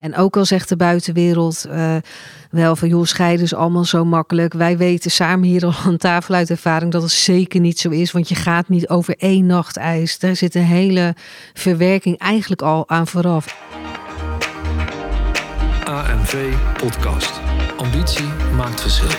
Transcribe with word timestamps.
En 0.00 0.16
ook 0.16 0.36
al 0.36 0.44
zegt 0.44 0.68
de 0.68 0.76
buitenwereld 0.76 1.66
uh, 1.68 1.96
wel 2.50 2.76
van 2.76 2.88
joh, 2.88 3.04
scheiden 3.04 3.44
is 3.44 3.54
allemaal 3.54 3.84
zo 3.84 4.04
makkelijk. 4.04 4.52
Wij 4.52 4.76
weten 4.76 5.10
samen 5.10 5.48
hier 5.48 5.64
al 5.64 5.74
aan 5.84 5.96
tafel 5.96 6.34
uit 6.34 6.50
ervaring 6.50 6.92
dat 6.92 7.02
het 7.02 7.10
zeker 7.10 7.60
niet 7.60 7.78
zo 7.78 7.88
is. 7.88 8.12
Want 8.12 8.28
je 8.28 8.34
gaat 8.34 8.68
niet 8.68 8.88
over 8.88 9.14
één 9.18 9.46
nacht 9.46 9.76
ijs. 9.76 10.18
Daar 10.18 10.36
zit 10.36 10.54
een 10.54 10.62
hele 10.62 11.14
verwerking 11.52 12.18
eigenlijk 12.18 12.62
al 12.62 12.88
aan 12.88 13.06
vooraf. 13.06 13.56
AMV 15.84 16.54
Podcast. 16.76 17.40
Ambitie 17.76 18.28
maakt 18.56 18.80
verschil. 18.80 19.18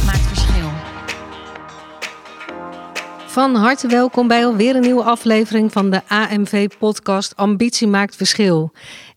Van 3.31 3.55
harte 3.55 3.87
welkom 3.87 4.27
bij 4.27 4.45
alweer 4.45 4.75
een 4.75 4.81
nieuwe 4.81 5.03
aflevering 5.03 5.71
van 5.71 5.89
de 5.89 6.01
AMV 6.07 6.67
podcast 6.79 7.35
Ambitie 7.35 7.87
maakt 7.87 8.15
verschil. 8.15 8.71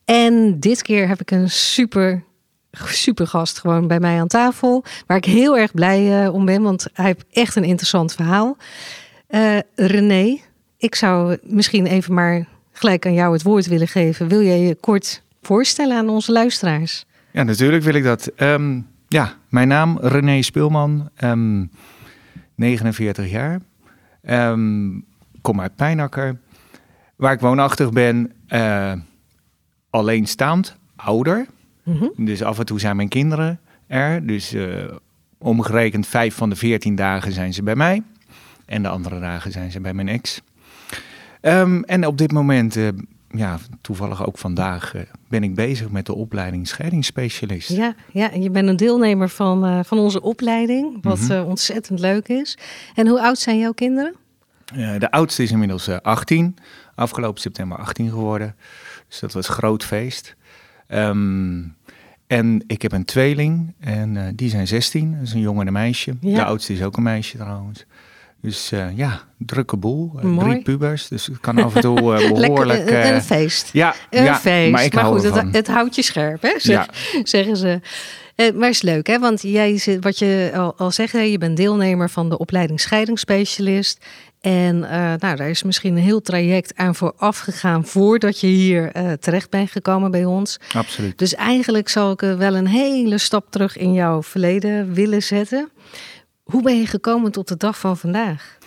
En 0.04 0.60
dit 0.60 0.82
keer 0.82 1.08
heb 1.08 1.20
ik 1.20 1.30
een 1.30 1.50
super, 1.50 2.24
super 2.72 3.26
gast 3.26 3.58
gewoon 3.58 3.88
bij 3.88 4.00
mij 4.00 4.20
aan 4.20 4.26
tafel. 4.26 4.84
Waar 5.06 5.16
ik 5.16 5.24
heel 5.24 5.58
erg 5.58 5.72
blij 5.72 6.24
uh, 6.24 6.34
om 6.34 6.44
ben, 6.44 6.62
want 6.62 6.86
hij 6.92 7.04
heeft 7.04 7.24
echt 7.30 7.56
een 7.56 7.64
interessant 7.64 8.14
verhaal. 8.14 8.56
Uh, 9.30 9.58
René, 9.74 10.38
ik 10.78 10.94
zou 10.94 11.38
misschien 11.42 11.86
even 11.86 12.14
maar 12.14 12.46
gelijk 12.72 13.06
aan 13.06 13.14
jou 13.14 13.32
het 13.32 13.42
woord 13.42 13.66
willen 13.66 13.88
geven. 13.88 14.28
Wil 14.28 14.42
jij 14.42 14.60
je 14.60 14.74
kort 14.74 15.22
voorstellen 15.42 15.96
aan 15.96 16.08
onze 16.08 16.32
luisteraars? 16.32 17.04
Ja, 17.32 17.42
natuurlijk 17.42 17.82
wil 17.82 17.94
ik 17.94 18.04
dat. 18.04 18.30
Um, 18.36 18.86
ja, 19.08 19.34
mijn 19.48 19.68
naam 19.68 19.98
René 20.00 20.42
Speelman, 20.42 21.10
um, 21.24 21.70
49 22.54 23.30
jaar. 23.30 23.60
Um, 24.30 25.04
kom 25.42 25.60
uit 25.60 25.76
Pijnakker. 25.76 26.38
Waar 27.16 27.32
ik 27.32 27.40
woonachtig 27.40 27.90
ben, 27.92 28.32
uh, 28.48 28.92
alleenstaand, 29.90 30.76
ouder. 30.96 31.46
Mm 31.82 31.96
-hmm. 31.96 32.24
Dus 32.24 32.42
af 32.42 32.58
en 32.58 32.66
toe 32.66 32.80
zijn 32.80 32.96
mijn 32.96 33.08
kinderen 33.08 33.60
er. 33.86 34.26
Dus 34.26 34.54
uh, 34.54 34.84
omgerekend 35.38 36.06
vijf 36.06 36.34
van 36.34 36.50
de 36.50 36.56
veertien 36.56 36.94
dagen 36.94 37.32
zijn 37.32 37.54
ze 37.54 37.62
bij 37.62 37.76
mij. 37.76 38.02
En 38.66 38.82
de 38.82 38.88
andere 38.88 39.20
dagen 39.20 39.52
zijn 39.52 39.70
ze 39.70 39.80
bij 39.80 39.94
mijn 39.94 40.08
ex. 40.08 40.40
Um, 41.40 41.84
en 41.84 42.06
op 42.06 42.18
dit 42.18 42.32
moment, 42.32 42.76
uh, 42.76 42.88
ja, 43.36 43.58
toevallig 43.80 44.26
ook 44.26 44.38
vandaag, 44.38 44.94
uh, 44.94 45.02
ben 45.28 45.42
ik 45.42 45.54
bezig 45.54 45.90
met 45.90 46.06
de 46.06 46.14
opleiding 46.14 46.68
scheidingsspecialist. 46.68 47.68
Ja, 47.68 47.94
ja 48.12 48.30
je 48.30 48.50
bent 48.50 48.68
een 48.68 48.76
deelnemer 48.76 49.28
van, 49.28 49.64
uh, 49.64 49.78
van 49.84 49.98
onze 49.98 50.22
opleiding, 50.22 50.98
wat 51.02 51.20
mm 51.20 51.26
-hmm. 51.26 51.44
ontzettend 51.44 52.00
leuk 52.00 52.28
is. 52.28 52.58
En 52.94 53.06
hoe 53.06 53.22
oud 53.22 53.38
zijn 53.38 53.58
jouw 53.58 53.72
kinderen? 53.72 54.14
de 54.98 55.10
oudste 55.10 55.42
is 55.42 55.50
inmiddels 55.50 55.88
18, 55.88 56.56
afgelopen 56.94 57.40
september 57.40 57.78
18 57.78 58.08
geworden. 58.08 58.56
Dus 59.08 59.20
dat 59.20 59.32
was 59.32 59.48
groot 59.48 59.84
feest. 59.84 60.36
Um, 60.88 61.76
en 62.26 62.64
ik 62.66 62.82
heb 62.82 62.92
een 62.92 63.04
tweeling 63.04 63.74
en 63.80 64.36
die 64.36 64.48
zijn 64.48 64.66
16. 64.66 65.12
Dat 65.12 65.22
is 65.22 65.32
een 65.32 65.40
jongen 65.40 65.60
en 65.60 65.66
een 65.66 65.72
meisje. 65.72 66.14
Ja. 66.20 66.34
De 66.34 66.44
oudste 66.44 66.72
is 66.72 66.82
ook 66.82 66.96
een 66.96 67.02
meisje 67.02 67.36
trouwens. 67.36 67.86
Dus 68.44 68.72
uh, 68.72 68.96
ja, 68.96 69.20
drukke 69.38 69.76
boel. 69.76 70.12
Uh, 70.24 70.38
drie 70.38 70.62
pubers. 70.62 71.08
Dus 71.08 71.26
het 71.26 71.40
kan 71.40 71.58
af 71.58 71.74
en 71.74 71.80
toe 71.80 71.94
behoorlijk... 72.28 72.84
Lekker, 72.84 73.14
een 73.14 73.22
feest. 73.22 73.70
Ja, 73.72 73.94
een 74.10 74.24
ja, 74.24 74.38
feest. 74.38 74.72
Maar, 74.72 74.84
ik 74.84 74.94
maar 74.94 75.02
hou 75.02 75.16
goed, 75.16 75.24
ervan. 75.24 75.46
het, 75.46 75.54
het, 75.54 75.66
houdt 75.66 75.94
je 75.94 76.02
scherp, 76.02 76.42
hè? 76.42 76.54
Zeg, 76.56 76.86
ja. 76.86 76.88
zeggen 77.36 77.56
ze. 77.56 77.80
maar 78.54 78.68
is 78.68 78.82
leuk, 78.82 79.06
hè? 79.06 79.18
Want 79.18 79.42
jij 79.42 79.78
zit, 79.78 80.04
wat 80.04 80.18
je 80.18 80.50
al, 80.54 80.74
al 80.76 80.90
zegt, 80.90 81.12
je 81.12 81.38
bent 81.38 81.56
deelnemer 81.56 82.10
van 82.10 82.28
de 82.28 82.38
opleiding 82.38 82.80
scheidingsspecialist. 82.80 84.04
En 84.40 84.78
nou, 84.78 85.18
daar 85.18 85.48
is 85.48 85.62
misschien 85.62 85.96
een 85.96 86.02
heel 86.02 86.20
traject 86.20 86.76
aan 86.76 86.94
vooraf 86.94 87.38
gegaan 87.38 87.86
voordat 87.86 88.40
je 88.40 88.46
hier 88.46 88.92
terecht 89.20 89.50
bent 89.50 89.70
gekomen 89.70 90.10
bij 90.10 90.24
ons. 90.24 90.60
Absoluut. 90.74 91.18
Dus 91.18 91.34
eigenlijk 91.34 91.88
zou 91.88 92.12
ik 92.12 92.20
wel 92.20 92.54
een 92.54 92.66
hele 92.66 93.18
stap 93.18 93.50
terug 93.50 93.76
in 93.76 93.92
jouw 93.92 94.22
verleden 94.22 94.94
willen 94.94 95.22
zetten. 95.22 95.68
Hoe 96.44 96.62
ben 96.62 96.78
je 96.78 96.86
gekomen 96.86 97.32
tot 97.32 97.48
de 97.48 97.56
dag 97.56 97.78
van 97.78 97.96
vandaag? 97.96 98.58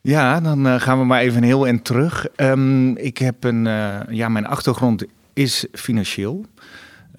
Ja, 0.00 0.40
dan 0.40 0.80
gaan 0.80 0.98
we 0.98 1.04
maar 1.04 1.20
even 1.20 1.42
heel 1.42 1.66
en 1.66 1.82
terug. 1.82 2.26
Um, 2.36 2.96
ik 2.96 3.18
heb 3.18 3.44
een, 3.44 3.64
ja, 4.10 4.28
mijn 4.28 4.46
achtergrond 4.46 5.04
is 5.32 5.66
financieel. 5.72 6.46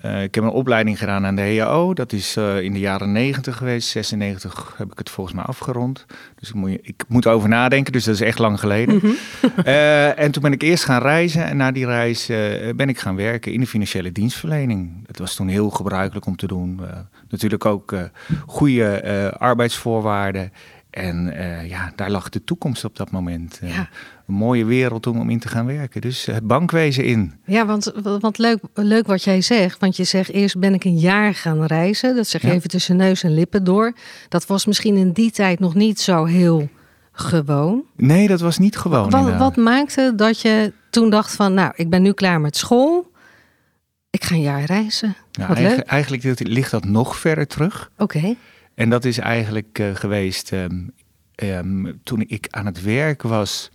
Uh, 0.06 0.24
ik 0.24 0.36
heb 0.36 0.44
een 0.44 0.50
opleiding 0.50 1.00
gedaan 1.00 1.26
aan 1.26 1.36
de 1.36 1.58
HAO. 1.58 1.94
Dat 1.94 2.14
is 2.14 2.38
uh, 2.38 2.62
in 2.62 2.74
de 2.74 2.80
jaren 2.80 3.12
90 3.12 3.58
geweest. 3.58 3.90
96 3.90 4.74
heb 4.78 4.92
ik 4.92 4.98
het 4.98 5.10
volgens 5.10 5.36
mij 5.36 5.46
afgerond. 5.46 6.06
Dus 6.36 6.50
ik 6.50 6.56
moet, 6.56 6.78
ik 6.82 7.04
moet 7.08 7.28
over 7.28 7.50
nadenken. 7.50 7.92
Dus 7.92 8.04
dat 8.04 8.14
is 8.14 8.22
echt 8.22 8.40
lang 8.40 8.60
geleden. 8.60 8.96
Mm 8.96 9.02
-hmm. 9.02 9.16
uh, 9.66 10.20
en 10.20 10.32
toen 10.32 10.42
ben 10.42 10.52
ik 10.52 10.62
eerst 10.62 10.84
gaan 10.84 11.02
reizen. 11.02 11.46
En 11.46 11.58
na 11.58 11.72
die 11.72 11.86
reis 11.86 12.26
ben 12.76 12.90
ik 12.90 13.00
gaan 13.00 13.16
werken 13.16 13.54
in 13.54 13.60
de 13.60 13.68
financiële 13.68 14.12
dienstverlening. 14.12 15.08
Dat 15.08 15.18
was 15.18 15.36
toen 15.36 15.48
heel 15.48 15.70
gebruikelijk 15.70 16.26
om 16.26 16.36
te 16.36 16.48
doen. 16.48 16.82
natuurlijk 17.30 17.66
ook 17.66 17.96
goede 18.46 19.34
arbeidsvoorwaarden. 19.38 20.52
En 20.90 21.34
ja, 21.68 21.92
daar 21.96 22.10
lag 22.10 22.30
de 22.30 22.44
toekomst 22.44 22.86
op 22.86 22.96
dat 22.96 23.12
moment. 23.12 23.60
Ja. 23.62 23.90
Een 24.32 24.38
mooie 24.38 24.66
wereld 24.66 25.08
om, 25.08 25.20
om 25.20 25.30
in 25.30 25.40
te 25.40 25.48
gaan 25.48 25.66
werken. 25.66 26.02
Dus 26.02 26.26
het 26.26 26.48
bankwezen 26.48 27.06
in. 27.06 27.34
Ja, 27.46 27.66
want, 27.66 27.92
want 28.20 28.38
leuk, 28.38 28.60
leuk 28.74 29.08
wat 29.08 29.24
jij 29.24 29.42
zegt. 29.42 29.80
Want 29.80 29.96
je 29.96 30.04
zegt 30.04 30.30
eerst 30.30 30.60
ben 30.60 30.74
ik 30.74 30.84
een 30.84 30.98
jaar 30.98 31.36
gaan 31.36 31.66
reizen. 31.66 32.16
Dat 32.16 32.28
zeg 32.28 32.42
je 32.42 32.48
ja. 32.48 32.54
even 32.54 32.70
tussen 32.70 32.96
neus 32.96 33.24
en 33.24 33.34
lippen 33.34 33.64
door. 33.64 33.94
Dat 34.30 34.46
was 34.46 34.66
misschien 34.66 34.96
in 34.96 35.12
die 35.12 35.32
tijd 35.32 35.60
nog 35.60 35.76
niet 35.76 36.00
zo 36.00 36.26
heel 36.26 36.70
gewoon. 37.12 37.84
Nee, 37.96 38.28
dat 38.28 38.40
was 38.40 38.58
niet 38.58 38.78
gewoon. 38.78 39.10
Wat, 39.10 39.38
wat 39.38 39.56
maakte 39.56 40.14
dat 40.16 40.42
je 40.42 40.74
toen 40.90 41.10
dacht 41.10 41.36
van... 41.36 41.54
nou, 41.54 41.74
ik 41.76 41.90
ben 41.90 42.02
nu 42.02 42.12
klaar 42.14 42.42
met 42.42 42.58
school. 42.58 43.12
Ik 44.10 44.24
ga 44.24 44.36
een 44.36 44.42
jaar 44.42 44.64
reizen. 44.64 45.16
Nou, 45.32 45.54
eigenlijk, 45.54 45.88
eigenlijk 45.88 46.40
ligt 46.40 46.72
dat 46.72 46.86
nog 46.86 47.18
verder 47.18 47.48
terug. 47.48 47.92
Oké. 47.98 48.18
Okay. 48.18 48.38
En 48.76 48.90
dat 48.90 49.06
is 49.06 49.18
eigenlijk 49.18 49.80
uh, 49.80 49.96
geweest 49.96 50.52
um, 50.52 50.94
um, 51.36 52.00
toen 52.04 52.24
ik 52.28 52.48
aan 52.50 52.66
het 52.66 52.82
werk 52.82 53.22
was 53.22 53.70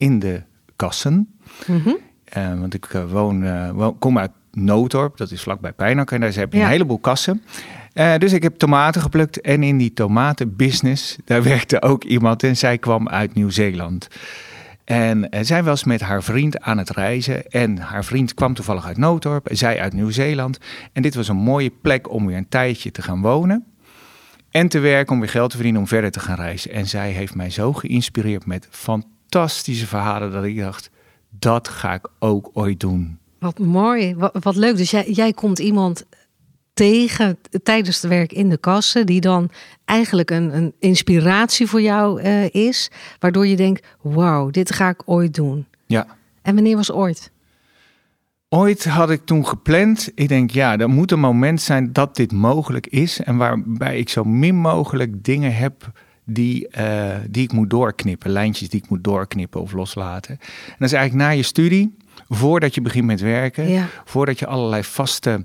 in 0.00 0.18
de 0.18 0.42
kassen. 0.76 1.28
Mm 1.66 1.80
-hmm. 1.84 1.96
uh, 2.36 2.60
want 2.60 2.74
ik 2.74 2.92
uh, 2.92 3.10
woon, 3.10 3.72
woon, 3.72 3.98
kom 3.98 4.18
uit 4.18 4.30
Noodorp, 4.52 5.16
dat 5.16 5.30
is 5.30 5.42
vlakbij 5.42 5.72
Pijnakker. 5.72 6.14
En 6.14 6.20
daar 6.20 6.32
heb 6.32 6.52
je 6.52 6.58
ja. 6.58 6.64
een 6.64 6.70
heleboel 6.70 6.98
kassen. 6.98 7.42
dus 8.18 8.32
ik 8.32 8.42
heb 8.42 8.58
tomaten 8.58 9.02
geplukt. 9.02 9.40
En 9.40 9.62
in 9.62 9.78
die 9.78 9.92
tomatenbusiness, 9.92 11.16
daar 11.24 11.42
werkte 11.52 11.82
ook 11.82 12.04
iemand. 12.04 12.42
En 12.42 12.56
zij 12.56 12.78
kwam 12.78 13.08
uit 13.08 13.34
Nieuw-Zeeland. 13.34 14.08
En 14.84 15.28
zij 15.40 15.62
was 15.62 15.84
met 15.84 16.00
haar 16.00 16.22
vriend 16.22 16.60
aan 16.60 16.78
het 16.78 16.90
reizen. 16.90 17.46
En 17.46 17.78
haar 17.78 18.04
vriend 18.04 18.34
kwam 18.34 18.54
toevallig 18.54 18.86
uit 18.86 18.96
Noodorp. 18.96 19.48
Zij 19.50 19.80
uit 19.80 19.92
Nieuw-Zeeland. 19.92 20.58
En 20.92 21.02
dit 21.02 21.14
was 21.14 21.28
een 21.28 21.36
mooie 21.36 21.72
plek 21.82 22.10
om 22.10 22.26
weer 22.26 22.36
een 22.36 22.48
tijdje 22.48 22.90
te 22.90 23.02
gaan 23.02 23.20
wonen. 23.20 23.64
En 24.50 24.68
te 24.68 24.78
werken 24.78 25.12
om 25.14 25.20
weer 25.20 25.28
geld 25.28 25.50
te 25.50 25.56
verdienen 25.56 25.80
om 25.80 25.88
verder 25.88 26.10
te 26.10 26.20
gaan 26.20 26.36
reizen. 26.36 26.72
En 26.72 26.86
zij 26.86 27.10
heeft 27.10 27.34
mij 27.34 27.50
zo 27.50 27.72
geïnspireerd 27.72 28.46
met 28.46 28.68
fantastische 28.70 29.19
verhalen 29.86 30.32
dat 30.32 30.44
ik 30.44 30.58
dacht, 30.58 30.90
dat 31.38 31.68
ga 31.68 31.94
ik 31.94 32.08
ook 32.18 32.50
ooit 32.52 32.80
doen. 32.80 33.18
Wat 33.38 33.58
mooi, 33.58 34.14
wat, 34.14 34.36
wat 34.40 34.56
leuk. 34.56 34.76
Dus 34.76 34.90
jij, 34.90 35.10
jij 35.10 35.32
komt 35.32 35.58
iemand 35.58 36.04
tegen 36.74 37.38
tijdens 37.62 38.02
het 38.02 38.10
werk 38.10 38.32
in 38.32 38.48
de 38.48 38.58
kassen, 38.58 39.06
die 39.06 39.20
dan 39.20 39.50
eigenlijk 39.84 40.30
een, 40.30 40.56
een 40.56 40.74
inspiratie 40.78 41.66
voor 41.66 41.82
jou 41.82 42.22
uh, 42.22 42.50
is, 42.50 42.90
waardoor 43.18 43.46
je 43.46 43.56
denkt, 43.56 43.86
wauw, 44.00 44.50
dit 44.50 44.72
ga 44.72 44.88
ik 44.88 45.02
ooit 45.04 45.34
doen. 45.34 45.66
Ja. 45.86 46.06
En 46.42 46.54
wanneer 46.54 46.76
was 46.76 46.92
ooit? 46.92 47.30
Ooit 48.48 48.84
had 48.84 49.10
ik 49.10 49.24
toen 49.24 49.46
gepland, 49.46 50.10
ik 50.14 50.28
denk 50.28 50.50
ja, 50.50 50.78
er 50.78 50.88
moet 50.88 51.12
een 51.12 51.20
moment 51.20 51.60
zijn 51.60 51.92
dat 51.92 52.16
dit 52.16 52.32
mogelijk 52.32 52.86
is 52.86 53.20
en 53.20 53.36
waarbij 53.36 53.98
ik 53.98 54.08
zo 54.08 54.24
min 54.24 54.56
mogelijk 54.56 55.24
dingen 55.24 55.54
heb 55.54 55.92
die, 56.32 56.68
uh, 56.78 57.14
die 57.30 57.42
ik 57.42 57.52
moet 57.52 57.70
doorknippen, 57.70 58.30
lijntjes 58.30 58.68
die 58.68 58.82
ik 58.82 58.88
moet 58.88 59.04
doorknippen 59.04 59.60
of 59.60 59.72
loslaten. 59.72 60.38
En 60.40 60.76
dat 60.78 60.88
is 60.88 60.92
eigenlijk 60.92 61.28
na 61.28 61.36
je 61.36 61.42
studie, 61.42 61.96
voordat 62.28 62.74
je 62.74 62.80
begint 62.80 63.06
met 63.06 63.20
werken, 63.20 63.68
ja. 63.68 63.86
voordat 64.04 64.38
je 64.38 64.46
allerlei 64.46 64.84
vaste 64.84 65.44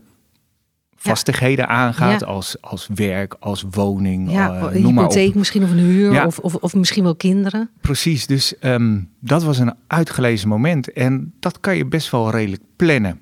vastigheden 0.95 1.65
ja. 1.65 1.71
aangaat 1.71 2.19
ja. 2.19 2.25
als, 2.25 2.61
als 2.61 2.89
werk, 2.93 3.35
als 3.39 3.65
woning, 3.71 4.31
ja, 4.31 4.55
uh, 4.55 4.81
noem 4.81 4.97
hypotheek 4.97 5.35
misschien 5.35 5.63
of 5.63 5.71
een 5.71 5.77
huur 5.77 6.13
ja. 6.13 6.25
of, 6.25 6.39
of, 6.39 6.55
of 6.55 6.73
misschien 6.73 7.03
wel 7.03 7.15
kinderen. 7.15 7.69
Precies, 7.81 8.27
dus 8.27 8.53
um, 8.61 9.09
dat 9.19 9.43
was 9.43 9.57
een 9.59 9.73
uitgelezen 9.87 10.47
moment 10.47 10.91
en 10.91 11.33
dat 11.39 11.59
kan 11.59 11.77
je 11.77 11.85
best 11.85 12.11
wel 12.11 12.31
redelijk 12.31 12.61
plannen. 12.75 13.21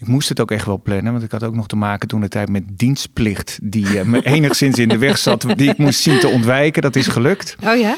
Ik 0.00 0.06
moest 0.06 0.28
het 0.28 0.40
ook 0.40 0.50
echt 0.50 0.66
wel 0.66 0.80
plannen, 0.82 1.12
want 1.12 1.24
ik 1.24 1.30
had 1.30 1.42
ook 1.44 1.54
nog 1.54 1.66
te 1.66 1.76
maken 1.76 2.08
toen 2.08 2.20
de 2.20 2.28
tijd 2.28 2.48
met 2.48 2.62
dienstplicht, 2.78 3.58
die 3.62 3.98
eh, 3.98 4.04
me 4.04 4.22
enigszins 4.36 4.78
in 4.78 4.88
de 4.88 4.98
weg 4.98 5.18
zat, 5.18 5.46
die 5.56 5.70
ik 5.70 5.78
moest 5.78 6.00
zien 6.00 6.18
te 6.18 6.28
ontwijken. 6.28 6.82
Dat 6.82 6.96
is 6.96 7.06
gelukt. 7.06 7.56
Oh 7.66 7.76
ja? 7.76 7.96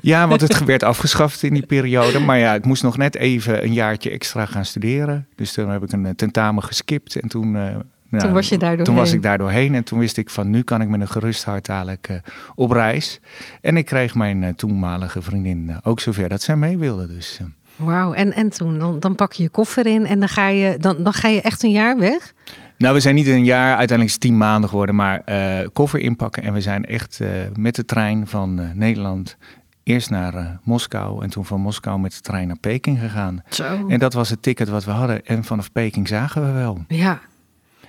Ja, 0.00 0.28
want 0.28 0.40
het 0.40 0.64
werd 0.64 0.82
afgeschaft 0.82 1.42
in 1.42 1.54
die 1.54 1.66
periode. 1.66 2.18
Maar 2.18 2.38
ja, 2.38 2.54
ik 2.54 2.64
moest 2.64 2.82
nog 2.82 2.96
net 2.96 3.16
even 3.16 3.64
een 3.64 3.72
jaartje 3.72 4.10
extra 4.10 4.46
gaan 4.46 4.64
studeren. 4.64 5.26
Dus 5.36 5.52
toen 5.52 5.68
heb 5.70 5.82
ik 5.82 5.92
een 5.92 6.06
eh, 6.06 6.12
tentamen 6.14 6.62
geskipt 6.62 7.16
en 7.20 7.28
toen... 7.28 7.56
eh, 7.56 7.62
nou, 8.08 8.24
Toen 8.24 8.32
was 8.32 8.48
je 8.48 8.58
daar 8.58 8.76
Toen 8.76 8.94
was 8.94 9.12
ik 9.12 9.22
daar 9.22 9.38
doorheen 9.38 9.74
en 9.74 9.84
toen 9.84 9.98
wist 9.98 10.16
ik 10.16 10.30
van 10.30 10.50
nu 10.50 10.62
kan 10.62 10.80
ik 10.80 10.88
met 10.88 11.00
een 11.00 11.08
gerust 11.08 11.44
hart 11.44 11.66
dadelijk 11.66 12.08
eh, 12.08 12.16
op 12.54 12.70
reis. 12.70 13.20
En 13.60 13.76
ik 13.76 13.84
kreeg 13.84 14.14
mijn 14.14 14.54
toenmalige 14.54 15.22
vriendin 15.22 15.76
ook 15.82 16.00
zover 16.00 16.28
dat 16.28 16.42
zij 16.42 16.56
mee 16.56 16.78
wilde. 16.78 17.06
Dus 17.06 17.40
Wauw. 17.76 18.12
En, 18.12 18.32
en 18.34 18.50
toen, 18.50 18.78
dan, 18.78 19.00
dan 19.00 19.14
pak 19.14 19.32
je 19.32 19.42
je 19.42 19.48
koffer 19.48 19.86
in 19.86 20.06
en 20.06 20.18
dan 20.18 20.28
ga, 20.28 20.48
je, 20.48 20.76
dan, 20.80 21.02
dan 21.02 21.12
ga 21.12 21.28
je 21.28 21.40
echt 21.40 21.62
een 21.62 21.70
jaar 21.70 21.98
weg? 21.98 22.32
Nou, 22.78 22.94
we 22.94 23.00
zijn 23.00 23.14
niet 23.14 23.26
een 23.26 23.44
jaar, 23.44 23.66
uiteindelijk 23.76 24.06
is 24.08 24.12
het 24.12 24.20
tien 24.20 24.36
maanden 24.36 24.68
geworden, 24.70 24.94
maar 24.94 25.20
eh, 25.24 25.68
koffer 25.72 26.00
inpakken. 26.00 26.42
En 26.42 26.52
we 26.52 26.60
zijn 26.60 26.84
echt 26.84 27.20
eh, 27.20 27.28
met 27.54 27.74
de 27.74 27.84
trein 27.84 28.26
van 28.26 28.58
eh, 28.60 28.70
Nederland 28.74 29.36
eerst 29.82 30.10
naar 30.10 30.58
Moskou 30.62 31.22
en 31.22 31.30
toen 31.30 31.44
van 31.44 31.60
Moskou 31.60 31.98
met 32.00 32.12
de 32.12 32.20
trein 32.20 32.46
naar 32.46 32.58
Peking 32.58 32.98
gegaan. 32.98 33.42
Zo. 33.48 33.86
En 33.88 33.98
dat 33.98 34.12
was 34.12 34.30
het 34.30 34.42
ticket 34.42 34.68
wat 34.68 34.84
we 34.84 34.90
hadden. 34.90 35.24
En 35.26 35.44
vanaf 35.44 35.72
Peking 35.72 36.08
zagen 36.08 36.46
we 36.46 36.52
wel. 36.52 36.84
Ja. 36.88 37.20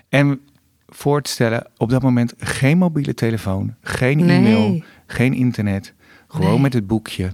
En 0.10 0.39
voor 0.88 1.22
te 1.22 1.30
stellen, 1.31 1.68
op 1.78 1.89
dat 1.89 2.01
moment 2.01 2.34
geen 2.38 2.78
mobiele 2.78 3.13
telefoon, 3.13 3.75
geen 3.81 4.25
Nee. 4.25 4.38
e-mail, 4.38 4.84
geen 5.07 5.34
internet. 5.34 5.94
Gewoon 6.28 6.51
Nee. 6.51 6.60
met 6.60 6.74
het 6.74 6.88
boekje. 6.88 7.31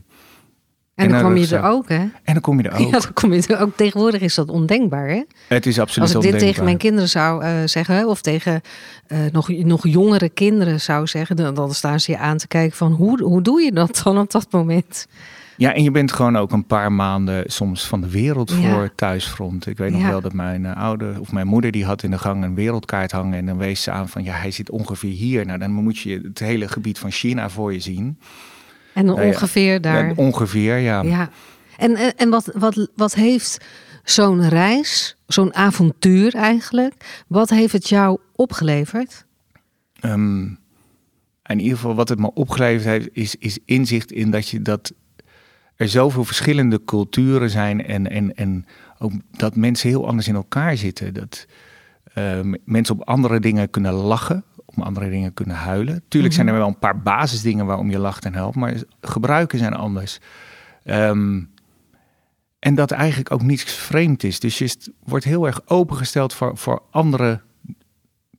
En, 0.95 1.05
En 1.05 1.11
dan 1.11 1.19
kwam 1.19 1.35
je 1.37 1.55
er 1.55 1.63
ook, 1.63 1.89
hè? 1.89 1.95
En 1.95 2.11
dan 2.33 2.41
kom 2.41 2.61
je 2.61 2.69
er 2.69 2.73
ook. 2.79 2.91
Ja, 2.91 2.99
dan 2.99 3.13
kom 3.13 3.33
je 3.33 3.43
er 3.47 3.59
ook. 3.59 3.75
Tegenwoordig 3.77 4.21
is 4.21 4.35
dat 4.35 4.49
ondenkbaar, 4.49 5.07
hè? 5.07 5.23
Het 5.47 5.65
is 5.65 5.79
absoluut 5.79 6.15
Als 6.15 6.25
ik 6.25 6.31
dit 6.31 6.39
tegen 6.39 6.61
ondenkbaar. 6.63 6.63
mijn 6.65 6.77
kinderen 6.77 7.09
zou 7.09 7.43
eh, 7.43 7.51
zeggen, 7.65 8.07
of 8.07 8.21
tegen 8.21 8.61
eh, 9.07 9.17
nog, 9.31 9.49
nog 9.49 9.87
jongere 9.87 10.29
kinderen 10.29 10.81
zou 10.81 11.07
zeggen, 11.07 11.35
dan, 11.35 11.53
dan 11.53 11.73
staan 11.73 11.99
ze 11.99 12.11
je 12.11 12.17
aan 12.17 12.37
te 12.37 12.47
kijken 12.47 12.77
van 12.77 12.91
hoe, 12.91 13.23
hoe 13.23 13.41
doe 13.41 13.61
je 13.61 13.71
dat 13.71 14.01
dan 14.03 14.17
op 14.19 14.31
dat 14.31 14.47
moment? 14.51 15.07
Ja, 15.57 15.73
en 15.73 15.83
je 15.83 15.91
bent 15.91 16.11
gewoon 16.11 16.37
ook 16.37 16.51
een 16.51 16.65
paar 16.65 16.91
maanden 16.91 17.43
soms 17.51 17.87
van 17.87 18.01
de 18.01 18.09
wereld 18.09 18.51
Ja. 18.51 18.55
voor 18.73 18.89
thuisfront. 18.95 19.67
Ik 19.67 19.77
weet 19.77 19.91
nog 19.91 20.01
Ja. 20.01 20.09
wel 20.09 20.21
dat 20.21 20.33
mijn 20.33 20.65
eh, 20.65 20.77
ouder 20.77 21.19
of 21.19 21.31
mijn 21.31 21.47
moeder 21.47 21.71
die 21.71 21.85
had 21.85 22.03
in 22.03 22.11
de 22.11 22.17
gang 22.19 22.43
een 22.43 22.55
wereldkaart 22.55 23.11
hangen 23.11 23.37
en 23.37 23.45
dan 23.45 23.57
wees 23.57 23.83
ze 23.83 23.91
aan 23.91 24.09
van 24.09 24.23
ja, 24.23 24.33
hij 24.33 24.51
zit 24.51 24.69
ongeveer 24.69 25.11
hier. 25.13 25.45
Nou, 25.45 25.59
dan 25.59 25.71
moet 25.71 25.97
je 25.99 26.21
het 26.23 26.39
hele 26.39 26.67
gebied 26.67 26.99
van 26.99 27.11
China 27.11 27.49
voor 27.49 27.73
je 27.73 27.79
zien. 27.79 28.17
En 28.93 29.05
Nou 29.05 29.21
ongeveer 29.21 29.81
daar. 29.81 30.07
Ja, 30.07 30.13
ongeveer, 30.15 30.77
ja. 30.77 31.01
Ja. 31.01 31.29
En, 31.77 31.95
en, 31.95 32.15
en 32.17 32.29
wat, 32.29 32.51
wat, 32.53 32.89
wat 32.95 33.13
heeft 33.13 33.65
zo'n 34.03 34.49
reis, 34.49 35.15
zo'n 35.27 35.55
avontuur 35.55 36.35
eigenlijk, 36.35 37.23
wat 37.27 37.49
heeft 37.49 37.73
het 37.73 37.89
jou 37.89 38.19
opgeleverd? 38.35 39.25
Ehm, 39.99 40.41
in 41.45 41.59
ieder 41.59 41.77
geval 41.77 41.95
wat 41.95 42.09
het 42.09 42.19
me 42.19 42.33
opgeleverd 42.33 42.85
heeft, 42.85 43.09
is, 43.11 43.35
is 43.35 43.59
inzicht 43.65 44.11
in 44.11 44.31
dat 44.31 44.47
je 44.47 44.61
dat 44.61 44.93
er 45.75 45.89
zoveel 45.89 46.23
verschillende 46.23 46.83
culturen 46.85 47.49
zijn 47.49 47.85
en, 47.85 48.09
en, 48.09 48.35
en 48.35 48.65
ook 48.99 49.11
dat 49.31 49.55
mensen 49.55 49.89
heel 49.89 50.07
anders 50.07 50.27
in 50.27 50.35
elkaar 50.35 50.77
zitten. 50.77 51.13
Dat 51.13 51.45
ehm, 52.13 52.53
mensen 52.65 52.95
op 52.95 53.07
andere 53.07 53.39
dingen 53.39 53.69
kunnen 53.69 53.93
lachen, 53.93 54.43
om 54.75 54.83
andere 54.83 55.09
dingen 55.09 55.33
kunnen 55.33 55.55
huilen. 55.55 56.03
Tuurlijk 56.07 56.33
zijn 56.33 56.47
er 56.47 56.53
wel 56.53 56.67
een 56.67 56.79
paar 56.79 57.01
basisdingen 57.01 57.65
waarom 57.65 57.89
je 57.89 57.99
lacht 57.99 58.25
en 58.25 58.33
helpt, 58.33 58.55
maar 58.55 58.81
gebruiken 59.01 59.59
zijn 59.59 59.73
anders. 59.73 60.19
Ehm, 60.83 61.41
en 62.59 62.75
dat 62.75 62.91
eigenlijk 62.91 63.31
ook 63.31 63.41
niets 63.41 63.63
vreemd 63.63 64.23
is. 64.23 64.39
Dus 64.39 64.57
je 64.57 64.75
wordt 65.03 65.25
heel 65.25 65.45
erg 65.45 65.61
opengesteld 65.65 66.33
voor, 66.33 66.57
voor 66.57 66.81
andere 66.91 67.41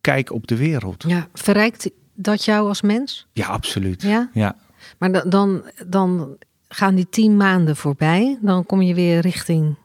kijk 0.01 0.33
op 0.33 0.47
de 0.47 0.57
wereld. 0.57 1.05
Ja, 1.07 1.29
verrijkt 1.33 1.91
dat 2.15 2.45
jou 2.45 2.69
als 2.69 2.83
mens? 2.83 3.27
Ja, 3.33 3.47
absoluut. 3.47 4.03
Ja? 4.03 4.31
ja. 4.33 4.57
Maar 4.99 5.13
da- 5.13 5.25
dan, 5.25 5.63
dan 5.87 6.37
gaan 6.69 6.95
die 6.95 7.09
tien 7.11 7.37
maanden 7.37 7.77
voorbij, 7.77 8.39
dan 8.41 8.67
kom 8.67 8.83
je 8.83 8.95
weer 8.95 9.21
richting 9.21 9.77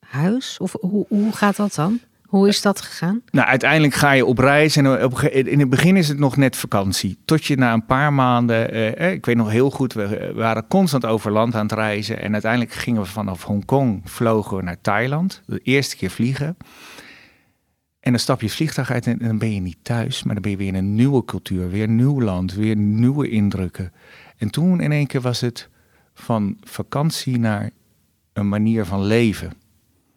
huis? 0.00 0.58
Of 0.58 0.76
hoe, 0.80 1.06
hoe 1.08 1.32
gaat 1.32 1.56
dat 1.56 1.74
dan? 1.74 2.00
Hoe 2.30 2.48
is 2.48 2.62
dat 2.62 2.80
gegaan? 2.80 3.22
Nou, 3.30 3.46
uiteindelijk 3.48 3.94
ga 3.94 4.12
je 4.12 4.24
op 4.24 4.38
reis 4.38 4.76
en 4.76 5.02
op, 5.04 5.12
een 5.12 5.18
ge- 5.18 5.30
in 5.30 5.60
het 5.60 5.70
begin 5.70 5.96
is 5.96 6.08
het 6.08 6.18
nog 6.18 6.36
net 6.36 6.56
vakantie. 6.56 7.18
Tot 7.24 7.44
je 7.44 7.56
na 7.56 7.72
een 7.72 7.86
paar 7.86 8.12
maanden, 8.12 8.70
eh, 8.72 9.06
eh, 9.06 9.12
ik 9.12 9.26
weet 9.26 9.36
nog 9.36 9.50
heel 9.50 9.70
goed, 9.70 9.92
we, 9.92 10.08
we 10.08 10.32
waren 10.34 10.66
constant 10.68 11.06
over 11.06 11.32
land 11.32 11.54
aan 11.54 11.62
het 11.62 11.72
reizen. 11.72 12.20
En 12.22 12.32
uiteindelijk 12.32 12.72
gingen 12.72 13.02
we 13.02 13.08
vanaf 13.08 13.44
Hongkong, 13.44 14.00
vlogen 14.04 14.56
we 14.56 14.62
naar 14.62 14.80
Thailand. 14.80 15.42
De 15.46 15.58
eerste 15.62 15.96
keer 15.96 16.10
vliegen. 16.10 16.56
En 18.00 18.10
dan 18.10 18.20
stap 18.20 18.40
je 18.40 18.50
vliegtuig 18.50 18.90
uit 18.90 19.06
en 19.06 19.18
dan 19.18 19.38
ben 19.38 19.54
je 19.54 19.60
niet 19.60 19.78
thuis, 19.82 20.22
maar 20.22 20.32
dan 20.34 20.42
ben 20.42 20.50
je 20.50 20.56
weer 20.56 20.66
in 20.68 20.74
een 20.74 20.94
nieuwe 20.94 21.24
cultuur, 21.24 21.70
weer 21.70 21.88
nieuw 21.88 22.20
land, 22.20 22.54
weer 22.54 22.76
nieuwe 22.76 23.28
indrukken. 23.28 23.92
En 24.36 24.50
toen 24.50 24.80
in 24.80 24.92
één 24.92 25.06
keer 25.06 25.20
was 25.20 25.40
het 25.40 25.68
van 26.14 26.56
vakantie 26.62 27.38
naar 27.38 27.70
een 28.32 28.48
manier 28.48 28.84
van 28.84 29.04
leven. 29.04 29.52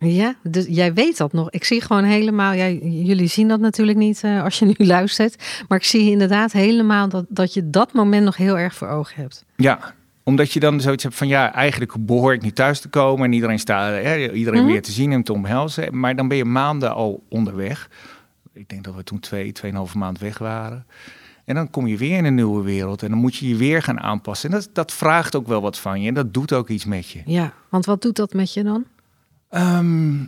Ja, 0.04 0.36
dus 0.44 0.66
jij 0.70 0.94
weet 0.94 1.18
dat 1.18 1.34
nog. 1.34 1.50
Ik 1.52 1.64
zie 1.64 1.82
gewoon 1.82 2.04
helemaal, 2.04 2.54
ja, 2.54 2.68
jullie 2.84 3.28
zien 3.28 3.48
dat 3.48 3.60
natuurlijk 3.60 3.98
niet 3.98 4.24
eh, 4.24 4.44
als 4.44 4.60
je 4.60 4.66
nu 4.66 4.74
luistert, 4.96 5.64
maar 5.68 5.78
ik 5.78 5.84
zie 5.84 6.12
inderdaad 6.12 6.52
helemaal 6.52 7.10
dat, 7.10 7.26
dat 7.30 7.54
je 7.54 7.70
dat 7.70 7.94
moment 7.94 8.24
nog 8.26 8.38
heel 8.38 8.58
erg 8.58 8.76
voor 8.76 8.88
ogen 8.88 9.22
hebt. 9.22 9.46
Ja, 9.56 9.80
omdat 10.24 10.52
je 10.52 10.60
dan 10.60 10.82
zoiets 10.82 11.04
hebt 11.04 11.16
van 11.16 11.28
ja, 11.28 11.54
eigenlijk 11.54 11.96
behoor 12.00 12.34
ik 12.34 12.42
niet 12.42 12.56
thuis 12.56 12.80
te 12.80 12.90
komen 12.90 13.26
en 13.26 13.34
iedereen 13.34 13.60
staat, 13.60 14.04
hè, 14.04 14.32
iedereen 14.32 14.62
Mhm. 14.64 14.72
weer 14.72 14.82
te 14.82 14.92
zien 14.92 15.12
en 15.12 15.24
te 15.24 15.34
omhelzen. 15.34 16.00
Maar 16.00 16.16
dan 16.16 16.28
ben 16.28 16.38
je 16.38 16.46
maanden 16.46 16.94
al 16.94 17.24
onderweg. 17.30 17.90
Ik 18.54 18.70
denk 18.70 18.84
dat 18.84 18.96
we 18.96 19.04
toen 19.04 19.20
twee, 19.20 19.52
tweeënhalve 19.52 19.98
maand 19.98 20.20
weg 20.20 20.38
waren. 20.38 20.86
En 21.46 21.56
dan 21.56 21.70
kom 21.70 21.88
je 21.88 21.98
weer 21.98 22.18
in 22.18 22.26
een 22.26 22.36
nieuwe 22.36 22.64
wereld 22.64 23.04
en 23.04 23.10
dan 23.10 23.18
moet 23.20 23.36
je 23.36 23.48
je 23.48 23.56
weer 23.56 23.82
gaan 23.82 24.00
aanpassen. 24.00 24.50
En 24.50 24.56
dat, 24.56 24.70
dat 24.74 24.92
vraagt 24.94 25.36
ook 25.36 25.48
wel 25.48 25.62
wat 25.62 25.80
van 25.80 26.02
je 26.02 26.08
en 26.08 26.14
dat 26.14 26.34
doet 26.34 26.54
ook 26.54 26.70
iets 26.70 26.86
met 26.86 27.10
je. 27.10 27.22
Ja, 27.26 27.54
want 27.70 27.86
wat 27.86 28.02
doet 28.02 28.16
dat 28.16 28.34
met 28.34 28.54
je 28.54 28.64
dan? 28.64 28.84
Ehm, 29.54 30.22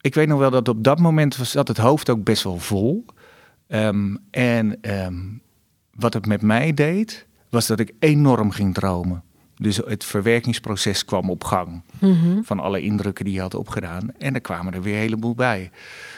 ik 0.00 0.14
weet 0.14 0.28
nog 0.28 0.38
wel 0.38 0.50
dat 0.50 0.68
op 0.68 0.84
dat 0.84 0.98
moment 0.98 1.36
was, 1.36 1.50
zat 1.50 1.68
het 1.68 1.76
hoofd 1.76 2.10
ook 2.10 2.24
best 2.24 2.42
wel 2.42 2.58
vol. 2.58 3.04
Ehm, 3.66 4.16
en 4.30 4.80
ehm, 4.80 5.14
wat 5.94 6.14
het 6.14 6.26
met 6.26 6.42
mij 6.42 6.74
deed, 6.74 7.26
was 7.50 7.66
dat 7.66 7.80
ik 7.80 7.92
enorm 7.98 8.50
ging 8.50 8.74
dromen. 8.74 9.22
Dus 9.56 9.76
het 9.76 10.04
verwerkingsproces 10.04 11.04
kwam 11.04 11.30
op 11.30 11.44
gang 11.44 11.82
Mhm. 12.00 12.42
van 12.42 12.60
alle 12.60 12.80
indrukken 12.80 13.24
die 13.24 13.34
je 13.34 13.40
had 13.40 13.54
opgedaan. 13.54 14.10
En 14.18 14.34
er 14.34 14.40
kwamen 14.40 14.72
er 14.74 14.82
weer 14.82 14.94
een 14.94 15.00
heleboel 15.00 15.34
bij. 15.34 15.70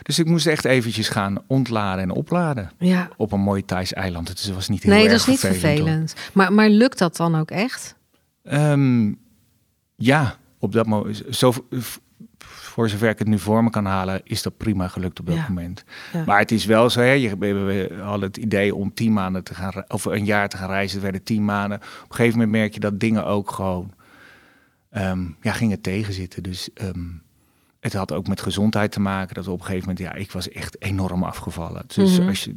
Dus 0.03 0.19
ik 0.19 0.27
moest 0.27 0.47
echt 0.47 0.65
eventjes 0.65 1.09
gaan 1.09 1.37
ontladen 1.47 2.03
en 2.03 2.11
opladen 2.11 2.71
Ja, 2.79 3.09
op 3.17 3.33
een 3.33 3.41
mooi 3.41 3.65
Thais 3.65 3.93
eiland. 3.93 4.27
Dus 4.37 4.43
het 4.45 4.55
was 4.55 4.69
niet 4.69 4.83
heel 4.83 4.93
nee, 4.93 5.03
erg 5.03 5.11
dat 5.11 5.21
is 5.21 5.27
niet 5.27 5.39
vervelend, 5.39 6.13
hoor. 6.15 6.31
Maar, 6.33 6.53
maar 6.53 6.69
lukt 6.69 6.99
dat 6.99 7.17
dan 7.17 7.35
ook 7.35 7.51
echt? 7.51 7.95
Ja, 9.97 10.37
op 10.59 10.73
dat 10.73 10.87
moment. 10.87 11.23
Zo, 11.31 11.53
voor 12.75 12.89
zover 12.89 13.09
ik 13.09 13.19
het 13.19 13.29
nu 13.29 13.39
voor 13.39 13.65
me 13.65 13.71
kan 13.71 13.85
halen, 13.85 14.21
is 14.25 14.43
dat 14.43 14.57
prima 14.57 14.89
gelukt 14.89 15.21
op 15.21 15.27
dat 15.27 15.35
Ja. 15.35 15.45
moment. 15.49 15.85
Ja. 16.13 16.25
Maar 16.25 16.39
het 16.39 16.51
is 16.53 16.65
wel 16.65 16.91
zo, 16.91 17.01
hè, 17.01 17.11
je, 17.13 17.39
we, 17.39 17.97
hadden 18.03 18.29
het 18.29 18.37
idee 18.37 18.75
om 18.75 18.95
tien 18.95 19.13
maanden 19.13 19.45
te 19.45 19.55
gaan, 19.55 19.85
of 19.89 20.05
een 20.05 20.25
jaar 20.25 20.49
te 20.49 20.57
gaan 20.57 20.69
reizen. 20.69 20.95
Het 20.95 21.03
werden 21.03 21.23
tien 21.23 21.45
maanden. 21.45 21.79
Op 21.79 22.09
een 22.11 22.15
gegeven 22.17 22.39
moment 22.39 22.57
merk 22.57 22.75
je 22.75 22.81
dat 22.81 23.01
dingen 23.01 23.25
ook 23.27 23.51
gewoon 23.51 23.93
ehm, 24.91 25.25
ja, 25.41 25.53
gingen 25.53 25.81
tegenzitten. 25.81 26.43
Dus 26.43 26.73
ehm, 26.73 27.05
het 27.81 27.93
had 27.93 28.13
ook 28.13 28.27
met 28.29 28.41
gezondheid 28.41 28.93
te 28.93 29.01
maken. 29.01 29.35
Dat 29.35 29.45
we 29.45 29.51
op 29.51 29.59
een 29.61 29.65
gegeven 29.67 29.89
moment, 29.89 30.07
ja, 30.07 30.15
ik 30.15 30.33
was 30.33 30.49
echt 30.51 30.83
enorm 30.83 31.23
afgevallen. 31.25 31.85
Dus 31.87 32.19
Mhm. 32.19 32.29
als 32.29 32.45
je, 32.45 32.55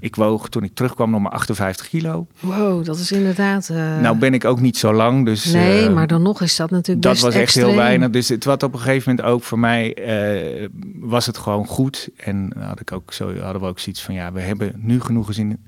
ik 0.00 0.16
woog 0.16 0.48
toen 0.48 0.62
ik 0.62 0.74
terugkwam 0.74 1.10
nog 1.10 1.20
maar 1.20 1.30
58 1.32 1.88
kilo. 1.88 2.26
Wow, 2.40 2.84
dat 2.84 2.98
is 2.98 3.12
inderdaad. 3.12 3.68
eh, 3.68 4.00
nou 4.00 4.18
ben 4.18 4.34
ik 4.34 4.44
ook 4.44 4.60
niet 4.60 4.76
zo 4.76 4.92
lang, 4.92 5.24
dus... 5.24 5.44
nee, 5.52 5.86
eh, 5.86 5.94
maar 5.94 6.06
dan 6.06 6.22
nog 6.22 6.40
is 6.40 6.56
dat 6.56 6.70
natuurlijk 6.70 7.02
dat 7.02 7.12
best 7.12 7.24
was 7.24 7.34
echt 7.34 7.42
extreem. 7.42 7.66
heel 7.66 7.76
weinig. 7.76 8.10
Dus 8.10 8.28
het 8.28 8.44
was 8.44 8.56
op 8.56 8.72
een 8.72 8.78
gegeven 8.78 9.10
moment 9.10 9.28
ook 9.34 9.42
voor 9.42 9.58
mij, 9.58 9.94
eh, 9.94 10.68
was 11.00 11.26
het 11.26 11.38
gewoon 11.38 11.66
goed. 11.66 12.08
En 12.16 12.52
had 12.58 12.80
ik 12.80 12.92
ook 12.92 13.12
zo, 13.12 13.36
hadden 13.38 13.62
we 13.62 13.68
ook 13.68 13.78
zoiets 13.78 14.02
van, 14.02 14.14
ja, 14.14 14.32
we 14.32 14.40
hebben 14.40 14.72
nu 14.76 15.00
genoeg 15.00 15.26
gezien. 15.26 15.66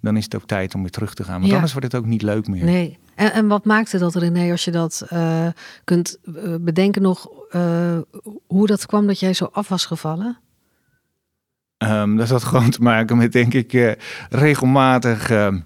Dan 0.00 0.16
is 0.16 0.24
het 0.24 0.34
ook 0.34 0.46
tijd 0.46 0.74
om 0.74 0.80
weer 0.80 0.90
terug 0.90 1.14
te 1.14 1.24
gaan. 1.24 1.34
Want 1.38 1.46
Ja. 1.46 1.54
anders 1.54 1.72
wordt 1.72 1.92
het 1.92 2.00
ook 2.02 2.08
niet 2.08 2.22
leuk 2.22 2.46
meer. 2.48 2.64
Nee. 2.64 2.98
En, 3.14 3.32
en 3.32 3.46
wat 3.46 3.64
maakte 3.64 3.98
dat 3.98 4.14
René, 4.14 4.50
als 4.50 4.64
je 4.64 4.70
dat 4.70 5.06
kunt 5.84 6.18
bedenken 6.60 7.02
nog, 7.02 7.28
hoe 8.46 8.66
dat 8.66 8.86
kwam 8.86 9.06
dat 9.06 9.20
jij 9.20 9.32
zo 9.32 9.48
af 9.52 9.68
was 9.68 9.86
gevallen? 9.86 10.38
Ehm, 11.78 12.16
dat 12.16 12.28
had 12.28 12.44
gewoon 12.44 12.70
te 12.70 12.82
maken 12.82 13.16
met, 13.16 13.32
denk 13.32 13.54
ik, 13.54 13.72
eh, 13.72 13.90
regelmatig 14.30 15.30
ehm, 15.30 15.58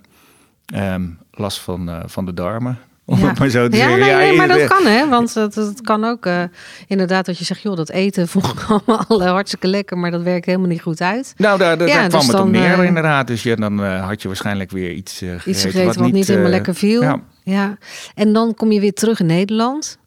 ehm, 0.67 1.03
last 1.33 1.59
van, 1.61 1.89
eh, 1.89 1.99
van 2.07 2.25
de 2.25 2.35
darmen. 2.35 2.79
Om 3.05 3.19
Ja. 3.19 3.27
het 3.29 3.39
maar 3.39 3.49
zo 3.49 3.69
te 3.69 3.77
Ja, 3.77 3.83
zeggen. 3.83 4.01
nee, 4.01 4.15
nee, 4.17 4.37
maar 4.37 4.49
dat 4.49 4.67
kan 4.67 4.87
hè, 4.87 5.09
want 5.09 5.35
het, 5.35 5.55
het 5.55 5.81
kan 5.81 6.05
ook 6.05 6.27
eh, 6.27 6.43
inderdaad 6.87 7.27
dat 7.27 7.39
je 7.39 7.45
zegt, 7.45 7.63
joh, 7.63 7.77
dat 7.77 7.91
eten 7.91 8.23
ik 8.35 8.65
allemaal 8.69 9.23
hartstikke 9.35 9.67
lekker, 9.69 9.99
maar 9.99 10.11
dat 10.11 10.23
werkt 10.23 10.47
helemaal 10.47 10.69
niet 10.69 10.83
goed 10.83 11.01
uit. 11.01 11.35
Nou, 11.37 11.59
daar, 11.59 11.79
daar, 11.79 11.89
Ja, 11.89 11.95
daar 11.95 12.09
kwam 12.09 12.19
dus 12.21 12.29
het 12.29 12.37
dan, 12.37 12.51
neer 12.51 12.79
eh, 12.79 12.85
inderdaad. 12.85 13.27
Dus 13.27 13.43
ja, 13.43 13.55
dan 13.55 13.85
had 13.85 14.23
je 14.23 14.29
waarschijnlijk 14.29 14.71
weer 14.71 14.91
iets 14.93 15.19
gegeten. 15.19 15.51
Iets 15.51 15.63
gegeten 15.63 16.03
wat, 16.03 16.13
niet 16.13 16.27
helemaal 16.29 16.51
lekker 16.51 16.75
viel. 16.75 17.03
ja. 17.03 17.21
Ja. 17.43 17.77
En 18.15 18.33
dan 18.33 18.55
kom 18.55 18.73
je 18.73 18.81
weer 18.81 18.93
terug 18.93 19.21
in 19.21 19.27
Nederland. 19.27 19.99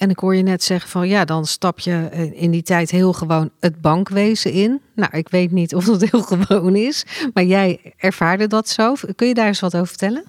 En 0.00 0.10
ik 0.10 0.18
hoor 0.18 0.36
je 0.36 0.42
net 0.42 0.62
zeggen 0.62 0.90
van 0.90 1.08
ja, 1.08 1.24
dan 1.24 1.46
stap 1.46 1.78
je 1.78 2.08
eh, 2.12 2.42
in 2.42 2.50
die 2.50 2.62
tijd 2.62 2.90
heel 2.90 3.12
gewoon 3.12 3.50
het 3.60 3.80
bankwezen 3.80 4.52
in. 4.52 4.80
Nou, 4.94 5.16
ik 5.16 5.28
weet 5.28 5.50
niet 5.50 5.74
of 5.74 5.84
dat 5.84 6.10
heel 6.10 6.22
gewoon 6.42 6.76
is, 6.76 7.04
maar 7.34 7.44
jij 7.44 7.80
ervaarde 7.96 8.46
dat 8.46 8.68
zo. 8.68 8.94
Kun 9.16 9.28
je 9.28 9.34
daar 9.34 9.46
eens 9.46 9.60
wat 9.60 9.74
over 9.74 9.86
vertellen? 9.86 10.24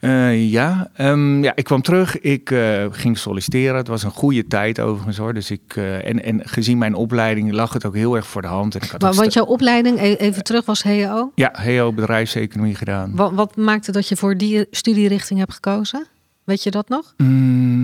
Uh, 0.00 0.50
ja. 0.50 0.90
Um, 0.98 1.42
ja, 1.42 1.52
ik 1.54 1.64
kwam 1.64 1.82
terug. 1.82 2.20
Ik 2.20 2.50
uh, 2.50 2.86
ging 2.90 3.18
solliciteren. 3.18 3.76
Het 3.76 3.88
was 3.88 4.02
een 4.02 4.10
goede 4.10 4.46
tijd 4.46 4.80
overigens 4.80 5.16
hoor. 5.16 5.34
Dus 5.34 5.50
ik, 5.50 5.76
uh, 5.76 6.06
en, 6.06 6.24
en 6.24 6.48
gezien 6.48 6.78
mijn 6.78 6.94
opleiding 6.94 7.52
lag 7.52 7.72
het 7.72 7.84
ook 7.84 7.94
heel 7.94 8.16
erg 8.16 8.26
voor 8.26 8.42
de 8.42 8.48
hand. 8.48 8.74
En 8.74 8.82
ik 8.82 8.90
had 8.90 9.00
maar, 9.00 9.14
want 9.14 9.32
jouw 9.32 9.44
opleiding, 9.44 10.00
e-, 10.00 10.14
even 10.14 10.44
terug, 10.44 10.64
was 10.64 10.82
HEO? 10.82 11.32
Ja, 11.34 11.50
HEO 11.52 11.92
bedrijfseconomie 11.92 12.74
gedaan. 12.74 13.16
Wat, 13.16 13.32
wat 13.32 13.56
maakte 13.56 13.92
dat 13.92 14.08
je 14.08 14.16
voor 14.16 14.36
die 14.36 14.66
studierichting 14.70 15.38
hebt 15.38 15.54
gekozen? 15.54 16.06
Weet 16.44 16.62
je 16.62 16.70
dat 16.70 16.88
nog? 16.88 17.14
Mm, 17.16 17.79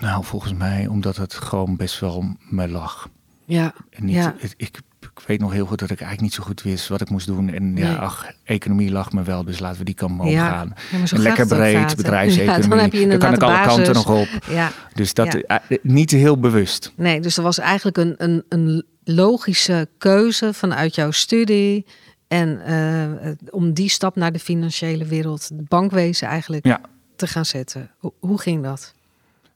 nou, 0.00 0.24
volgens 0.24 0.52
mij 0.54 0.86
omdat 0.86 1.16
het 1.16 1.34
gewoon 1.34 1.76
best 1.76 2.00
wel 2.00 2.36
me 2.48 2.68
lag. 2.68 3.08
Ja. 3.44 3.74
En 3.90 4.04
niet, 4.04 4.14
ja. 4.14 4.34
Het, 4.38 4.54
ik, 4.56 4.80
ik 5.00 5.20
weet 5.26 5.40
nog 5.40 5.52
heel 5.52 5.66
goed 5.66 5.78
dat 5.78 5.90
ik 5.90 6.00
eigenlijk 6.00 6.20
niet 6.20 6.32
zo 6.34 6.42
goed 6.42 6.62
wist 6.62 6.88
wat 6.88 7.00
ik 7.00 7.10
moest 7.10 7.26
doen. 7.26 7.48
En 7.54 7.76
ja, 7.76 7.94
ach, 7.94 8.26
economie 8.44 8.90
lag 8.90 9.12
me 9.12 9.22
wel, 9.22 9.44
dus 9.44 9.58
laten 9.58 9.78
we 9.78 9.84
die 9.84 9.94
kant 9.94 10.16
maar 10.16 10.26
Ja. 10.26 10.44
opgaan. 10.44 10.74
Ja, 11.04 11.18
lekker 11.18 11.46
breed, 11.46 11.96
bedrijfseconomie. 11.96 12.62
Ja, 12.62 12.68
dan 12.68 12.78
heb 12.78 12.92
je 12.92 13.06
Daar 13.06 13.18
kan 13.18 13.34
ik 13.34 13.42
alle 13.42 13.52
de 13.56 13.66
kanten 13.66 13.92
basis. 13.92 14.04
nog 14.04 14.20
op. 14.20 14.28
Ja. 14.48 14.70
Dus 14.92 15.14
dat 15.14 15.34
eh, 15.34 15.56
niet 15.82 16.10
heel 16.10 16.38
bewust. 16.38 16.92
Nee, 16.96 17.20
dus 17.20 17.36
er 17.36 17.42
was 17.42 17.58
eigenlijk 17.58 17.96
een, 17.96 18.14
een, 18.18 18.44
een 18.48 18.84
logische 19.04 19.88
keuze 19.98 20.54
vanuit 20.54 20.94
jouw 20.94 21.10
studie. 21.10 21.86
En 22.28 22.64
eh, 22.64 23.30
om 23.50 23.72
die 23.72 23.88
stap 23.88 24.16
naar 24.16 24.32
de 24.32 24.38
financiële 24.38 25.04
wereld, 25.04 25.48
het 25.48 25.68
bankwezen 25.68 26.28
eigenlijk, 26.28 26.78
te 27.16 27.26
gaan 27.26 27.44
zetten. 27.46 27.90
Hoe, 27.98 28.12
hoe 28.20 28.40
ging 28.40 28.62
dat? 28.62 28.94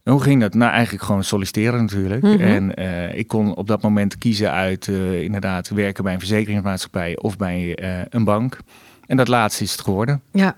En 0.05 0.13
Hoe 0.13 0.23
ging 0.23 0.41
dat? 0.41 0.55
Nou, 0.55 0.73
eigenlijk 0.73 1.05
gewoon 1.05 1.25
solliciteren 1.25 1.81
natuurlijk. 1.81 2.23
Mhm. 2.23 2.41
En 2.41 2.75
eh, 2.75 3.19
ik 3.19 3.29
kon 3.29 3.55
op 3.55 3.67
dat 3.67 3.83
moment 3.83 4.19
kiezen 4.19 4.51
uit 4.51 4.89
eh, 4.89 5.23
inderdaad 5.23 5.69
werken 5.69 6.05
bij 6.05 6.13
een 6.13 6.19
verzekeringsmaatschappij 6.19 7.17
of 7.17 7.37
bij 7.37 7.75
eh, 7.75 8.01
een 8.09 8.25
bank. 8.25 8.59
En 9.07 9.17
dat 9.17 9.29
laatste 9.29 9.65
is 9.65 9.73
het 9.73 9.81
geworden. 9.81 10.23
Ja. 10.33 10.57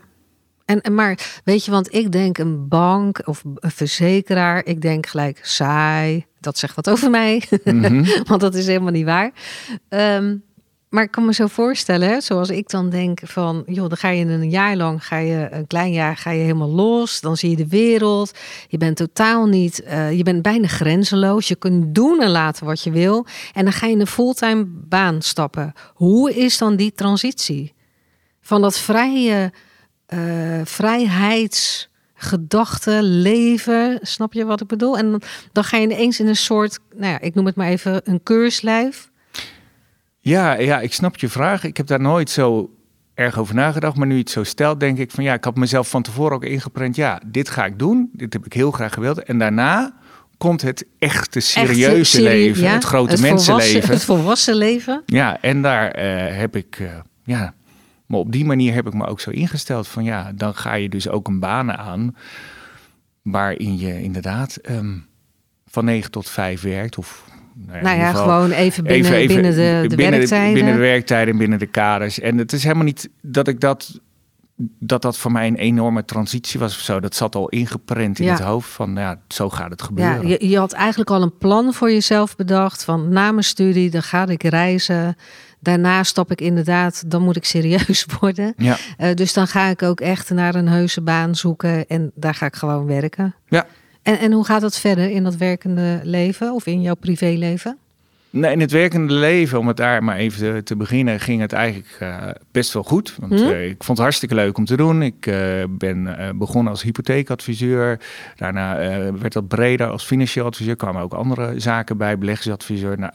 En, 0.65 0.81
en 0.81 0.95
maar 0.95 1.41
weet 1.45 1.65
je, 1.65 1.71
want 1.71 1.95
ik 1.95 2.13
denk 2.13 2.39
een 2.39 2.69
bank 2.69 3.23
of 3.25 3.45
een 3.45 3.71
verzekeraar, 3.71 4.65
ik 4.65 4.81
denk 4.81 5.07
gelijk 5.07 5.39
saai. 5.43 6.25
Dat 6.41 6.59
zegt 6.59 6.75
wat 6.75 6.91
over 6.91 7.11
mij, 7.11 7.43
Mhm. 7.65 8.05
want 8.29 8.41
dat 8.41 8.55
is 8.55 8.67
helemaal 8.67 8.93
niet 8.93 9.05
waar. 9.05 9.31
Ehm, 9.89 10.37
maar 10.89 11.03
ik 11.03 11.11
kan 11.11 11.25
me 11.25 11.35
zo 11.35 11.47
voorstellen, 11.47 12.23
zoals 12.23 12.51
ik 12.51 12.71
dan 12.71 12.91
denk 12.91 13.21
van, 13.25 13.63
joh, 13.67 13.89
dan 13.89 13.97
ga 13.97 14.09
je 14.09 14.25
een 14.25 14.51
jaar 14.51 14.77
lang, 14.77 15.07
ga 15.07 15.17
je 15.17 15.49
een 15.51 15.67
klein 15.67 15.93
jaar, 15.93 16.17
ga 16.17 16.31
je 16.31 16.41
helemaal 16.41 16.71
los. 16.71 17.21
Dan 17.21 17.37
zie 17.37 17.51
je 17.51 17.57
de 17.57 17.69
wereld. 17.69 18.33
Je 18.69 18.79
bent 18.79 18.97
totaal 18.97 19.47
niet, 19.47 19.83
eh, 19.83 20.13
je 20.13 20.23
bent 20.23 20.43
bijna 20.43 20.67
grenzeloos. 20.67 21.49
Je 21.49 21.57
kunt 21.57 21.95
doen 21.95 22.23
en 22.23 22.31
laten 22.31 22.67
wat 22.67 22.83
je 22.83 22.91
wil. 22.91 23.27
En 23.53 23.65
dan 23.65 23.73
ga 23.73 23.87
je 23.87 23.93
in 23.93 24.01
een 24.01 24.07
fulltime 24.07 24.65
baan 24.67 25.23
stappen. 25.23 25.73
Hoe 25.95 26.35
is 26.35 26.59
dan 26.59 26.77
die 26.77 26.93
transitie? 26.93 27.75
Van 28.41 28.61
dat 28.61 28.79
vrije 28.79 29.53
eh 30.07 30.61
vrijheidsgedachte, 30.65 32.99
leven, 33.03 33.99
snap 34.03 34.33
je 34.33 34.45
wat 34.45 34.61
ik 34.61 34.67
bedoel? 34.67 34.99
En 34.99 35.21
dan 35.53 35.65
ga 35.65 35.77
je 35.77 35.83
ineens 35.83 36.21
in 36.21 36.27
een 36.27 36.37
soort, 36.37 36.79
nou 36.95 37.13
ja, 37.13 37.21
ik 37.21 37.35
noem 37.35 37.47
het 37.47 37.57
maar 37.57 37.69
even 37.69 38.01
een 38.05 38.23
keurslijf. 38.23 39.11
Ja, 40.29 40.53
ja, 40.59 40.81
ik 40.81 40.93
snap 40.93 41.17
je 41.17 41.29
vraag. 41.29 41.65
Ik 41.65 41.77
heb 41.77 41.87
daar 41.87 42.01
nooit 42.01 42.31
zo 42.31 42.75
erg 43.15 43.39
over 43.39 43.55
nagedacht. 43.55 43.97
Maar 43.97 44.07
nu 44.07 44.15
je 44.15 44.21
het 44.21 44.31
zo 44.31 44.45
stelt, 44.45 44.81
denk 44.81 44.99
ik 44.99 45.11
van 45.11 45.25
ja, 45.25 45.35
ik 45.35 45.45
had 45.45 45.57
mezelf 45.57 45.89
van 45.91 46.03
tevoren 46.03 46.33
ook 46.37 46.45
ingeprent. 46.45 46.97
Ja, 46.97 47.21
dit 47.27 47.49
ga 47.49 47.65
ik 47.65 47.79
doen. 47.79 48.11
Dit 48.13 48.33
heb 48.33 48.47
ik 48.47 48.53
heel 48.53 48.71
graag 48.71 48.93
gewild. 48.95 49.23
En 49.23 49.39
daarna 49.39 49.95
komt 50.39 50.63
het 50.63 50.87
echte 50.99 51.41
serieuze 51.41 52.05
serie- 52.17 52.27
leven. 52.47 52.63
ja, 52.63 52.73
het 52.73 52.85
grote 52.85 53.21
mensenleven. 53.21 53.89
Het 53.91 54.05
volwassen 54.05 54.55
leven. 54.55 55.03
Ja, 55.07 55.41
en 55.41 55.63
daar 55.63 55.91
eh, 55.91 56.37
heb 56.39 56.57
ik, 56.57 56.77
eh, 56.79 56.89
ja, 57.25 57.55
maar 58.07 58.19
op 58.19 58.33
die 58.33 58.45
manier 58.45 58.75
heb 58.75 58.87
ik 58.87 58.95
me 58.95 59.07
ook 59.07 59.21
zo 59.21 59.31
ingesteld 59.31 59.89
van 59.89 60.05
ja, 60.05 60.33
dan 60.35 60.55
ga 60.55 60.75
je 60.75 60.89
dus 60.89 61.09
ook 61.09 61.29
een 61.29 61.41
baan 61.41 61.73
aan 61.73 62.17
waarin 63.23 63.79
je 63.79 64.03
inderdaad 64.03 64.57
ehm, 64.57 64.99
van 65.67 65.85
9 65.85 66.11
tot 66.11 66.29
5 66.29 66.61
werkt. 66.61 66.99
Of 66.99 67.25
nou 67.67 67.77
ja, 67.79 67.83
Nou 67.85 67.99
ja, 67.99 68.13
gewoon 68.13 68.51
even 68.51 68.85
binnen, 68.85 69.27
binnen 69.27 69.55
de, 69.55 69.85
de 69.89 69.97
binnen 69.97 70.19
werktijden. 70.19 70.55
binnen 70.55 70.73
de 70.75 70.81
werktijden 70.81 71.33
en 71.33 71.39
binnen 71.39 71.59
de 71.59 71.67
kaders. 71.67 72.21
En 72.21 72.39
het 72.39 72.53
is 72.53 72.63
helemaal 72.63 72.85
niet 72.85 73.09
dat 73.23 73.49
ik 73.49 73.61
dat, 73.61 74.01
dat 74.79 75.03
dat 75.03 75.19
voor 75.19 75.33
mij 75.33 75.47
een 75.47 75.57
enorme 75.57 76.05
transitie 76.05 76.61
was 76.61 76.75
of 76.77 76.81
zo. 76.83 77.01
Dat 77.01 77.15
zat 77.15 77.35
al 77.35 77.49
ingeprent 77.49 78.19
in 78.19 78.25
Ja. 78.25 78.33
het 78.33 78.41
hoofd 78.43 78.71
van 78.71 78.95
ja, 78.95 79.21
zo 79.29 79.51
gaat 79.51 79.71
het 79.71 79.81
ja, 79.81 79.87
gebeuren. 79.87 80.29
je, 80.29 80.49
je 80.49 80.59
had 80.59 80.73
eigenlijk 80.73 81.11
al 81.11 81.23
een 81.23 81.39
plan 81.39 81.73
voor 81.75 81.91
jezelf 81.91 82.37
bedacht. 82.37 82.85
Van 82.85 83.09
na 83.09 83.31
mijn 83.33 83.45
studie, 83.45 83.91
dan 83.91 84.03
ga 84.03 84.27
ik 84.27 84.43
reizen. 84.43 85.17
Daarna 85.61 86.03
stap 86.03 86.31
ik 86.31 86.41
inderdaad, 86.41 87.11
dan 87.11 87.23
moet 87.23 87.37
ik 87.37 87.45
serieus 87.45 88.07
worden. 88.21 88.55
ja. 88.57 88.77
Eh, 88.97 89.15
dus 89.15 89.33
dan 89.33 89.47
ga 89.47 89.67
ik 89.67 89.83
ook 89.83 90.01
echt 90.01 90.31
naar 90.31 90.55
een 90.55 90.69
heuse 90.69 91.01
baan 91.01 91.35
zoeken. 91.35 91.87
En 91.87 92.11
daar 92.15 92.35
ga 92.35 92.47
ik 92.47 92.57
gewoon 92.57 92.87
werken. 92.87 93.35
ja. 93.49 93.67
En, 94.07 94.19
en 94.19 94.33
hoe 94.33 94.45
gaat 94.45 94.61
dat 94.61 94.79
verder 94.79 95.11
in 95.11 95.25
dat 95.25 95.37
werkende 95.37 96.01
leven 96.03 96.53
of 96.53 96.67
in 96.67 96.83
jouw 96.83 96.95
privéleven? 96.95 97.79
Nee, 98.31 98.53
in 98.53 98.61
het 98.61 98.71
werkende 98.71 99.13
leven, 99.13 99.59
om 99.59 99.67
het 99.69 99.77
daar 99.77 100.05
maar 100.05 100.17
even 100.17 100.39
te, 100.39 100.63
te 100.63 100.77
beginnen, 100.77 101.21
ging 101.21 101.41
het 101.41 101.53
eigenlijk 101.53 101.97
eh, 102.01 102.17
best 102.53 102.73
wel 102.73 102.83
goed. 102.83 103.17
Want 103.19 103.41
Hm? 103.41 103.47
eh, 103.49 103.65
ik 103.65 103.85
vond 103.85 103.89
het 103.89 103.99
hartstikke 103.99 104.35
leuk 104.35 104.59
om 104.59 104.65
te 104.65 104.77
doen. 104.77 105.03
Ik 105.03 105.27
eh, 105.27 105.37
ben 105.69 106.17
begonnen 106.39 106.73
als 106.73 106.83
hypotheekadviseur. 106.83 108.01
Daarna 108.37 108.77
werd 109.13 109.33
dat 109.33 109.49
breder 109.49 109.87
als 109.91 110.05
financieel 110.05 110.45
adviseur. 110.47 110.77
kwamen 110.77 111.03
ook 111.03 111.13
andere 111.15 111.61
zaken 111.61 111.97
bij, 111.97 112.19
beleggingsadviseur. 112.19 112.99
Nou, 112.99 113.13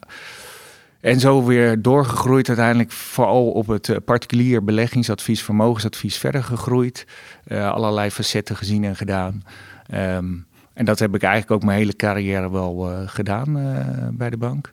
en 1.00 1.20
zo 1.20 1.46
weer 1.46 1.82
doorgegroeid 1.82 2.48
uiteindelijk 2.48 2.92
vooral 2.92 3.52
op 3.52 3.68
het 3.68 4.06
particulier 4.06 4.64
beleggingsadvies, 4.64 5.44
vermogensadvies 5.44 6.18
verder 6.18 6.44
gegroeid. 6.44 7.06
Allerlei 7.50 8.10
facetten 8.10 8.56
gezien 8.56 8.84
en 8.84 8.96
gedaan. 8.96 9.44
Ehm, 9.88 10.26
en 10.74 10.86
dat 10.86 11.00
heb 11.00 11.16
ik 11.16 11.22
eigenlijk 11.24 11.52
ook 11.52 11.64
mijn 11.68 11.78
hele 11.78 11.96
carrière 11.96 12.52
wel 12.52 12.90
eh, 12.92 12.98
gedaan 13.06 13.58
eh, 13.60 14.08
bij 14.12 14.30
de 14.30 14.38
bank. 14.38 14.72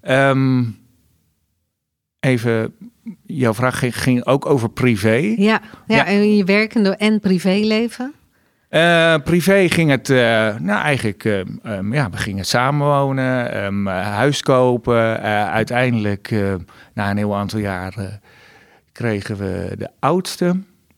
Ehm, 0.00 0.62
even, 2.20 2.74
jouw 3.22 3.54
vraag 3.54 3.78
ging, 3.78 3.96
ging 4.02 4.24
ook 4.26 4.46
over 4.46 4.68
privé. 4.70 5.14
Ja, 5.36 5.36
ja, 5.36 5.60
Ja. 5.86 6.06
en 6.06 6.36
je 6.36 6.44
werkende 6.44 6.96
en 6.96 7.20
privéleven. 7.20 8.12
Eh, 8.68 9.14
privé 9.24 9.68
ging 9.68 9.90
het, 9.90 10.08
nou 10.60 10.82
eigenlijk, 10.82 11.24
ehm, 11.24 11.92
ja, 11.92 12.10
we 12.10 12.16
gingen 12.16 12.44
samenwonen, 12.44 13.52
eh, 13.52 13.86
huis 14.02 14.42
kopen. 14.42 15.20
Uiteindelijk, 15.50 16.30
na 16.94 17.10
een 17.10 17.16
heel 17.16 17.36
aantal 17.36 17.58
jaar, 17.58 17.94
eh, 17.96 18.04
kregen 18.92 19.36
we 19.36 19.74
de 19.78 19.88
oudste. 20.00 20.56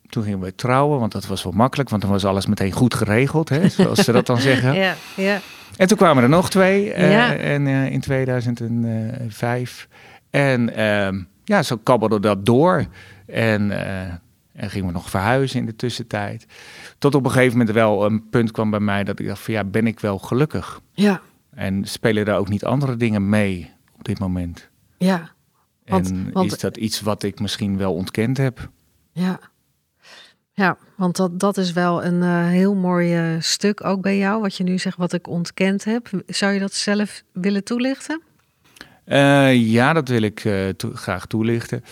Toen 0.09 0.23
gingen 0.23 0.41
we 0.41 0.55
trouwen, 0.55 0.99
want 1.01 1.13
dat 1.13 1.27
was 1.27 1.43
wel 1.43 1.53
makkelijk, 1.53 1.89
want 1.89 2.03
dan 2.03 2.11
was 2.11 2.25
alles 2.25 2.47
meteen 2.47 2.73
goed 2.73 2.95
geregeld, 2.95 3.49
hè, 3.49 3.69
zoals 3.69 4.05
ze 4.05 4.13
dat 4.13 4.27
dan 4.27 4.41
zeggen. 4.51 4.75
Ja, 4.75 4.95
ja. 5.17 5.41
En 5.77 5.87
toen 5.87 5.97
kwamen 5.97 6.23
er 6.23 6.29
nog 6.29 6.51
twee 6.51 6.93
eh, 6.93 7.11
Ja. 7.11 7.35
en, 7.37 7.67
eh, 7.67 7.87
in 7.93 8.01
2005. 8.01 9.89
En 10.31 10.77
ehm, 10.77 11.23
ja, 11.45 11.63
zo 11.63 11.77
kabbelde 11.77 12.21
dat 12.21 12.47
door. 12.47 12.85
En, 13.27 13.71
eh, 13.87 14.01
en 14.53 14.71
gingen 14.71 14.87
we 14.87 14.93
nog 14.93 15.11
verhuizen 15.11 15.61
in 15.61 15.67
de 15.67 15.77
tussentijd. 15.77 16.47
Tot 16.99 17.15
op 17.15 17.25
een 17.25 17.31
gegeven 17.31 17.59
moment 17.59 17.77
wel 17.77 18.05
een 18.05 18.29
punt 18.29 18.51
kwam 18.51 18.71
bij 18.71 18.81
mij 18.81 19.05
dat 19.05 19.19
ik 19.19 19.27
dacht 19.27 19.41
van 19.41 19.55
ja, 19.55 19.65
ben 19.65 19.87
ik 19.87 20.01
wel 20.01 20.19
gelukkig? 20.19 20.81
ja, 20.93 21.21
En 21.55 21.85
spelen 21.85 22.25
daar 22.25 22.39
ook 22.39 22.49
niet 22.49 22.65
andere 22.65 22.97
dingen 22.97 23.29
mee 23.29 23.71
op 23.99 24.05
dit 24.05 24.19
moment? 24.19 24.69
ja, 24.99 25.31
Want- 25.87 26.11
en 26.11 26.31
want- 26.33 26.53
is 26.53 26.59
dat 26.59 26.77
iets 26.77 27.01
wat 27.01 27.23
ik 27.23 27.41
misschien 27.41 27.77
wel 27.77 27.95
ontkend 27.95 28.37
heb? 28.37 28.71
ja. 29.13 29.39
Ja, 30.57 30.77
want 30.95 31.17
dat, 31.17 31.41
dat 31.41 31.57
is 31.57 31.73
wel 31.73 32.05
een 32.05 32.23
eh, 32.23 32.47
heel 32.47 32.75
mooi 32.75 33.15
eh, 33.15 33.41
stuk 33.41 33.85
ook 33.85 34.01
bij 34.03 34.19
jou, 34.19 34.41
wat 34.41 34.57
je 34.57 34.65
nu 34.65 34.79
zegt, 34.79 34.97
wat 34.97 35.13
ik 35.13 35.29
ontkend 35.29 35.85
heb. 35.85 36.09
Zou 36.27 36.53
je 36.53 36.61
dat 36.61 36.73
zelf 36.75 37.23
willen 37.33 37.65
toelichten? 37.65 38.23
Eh, 39.05 39.55
ja, 39.55 39.93
dat 39.93 40.09
wil 40.09 40.23
ik 40.23 40.45
graag 40.93 41.27
toelichten. 41.27 41.85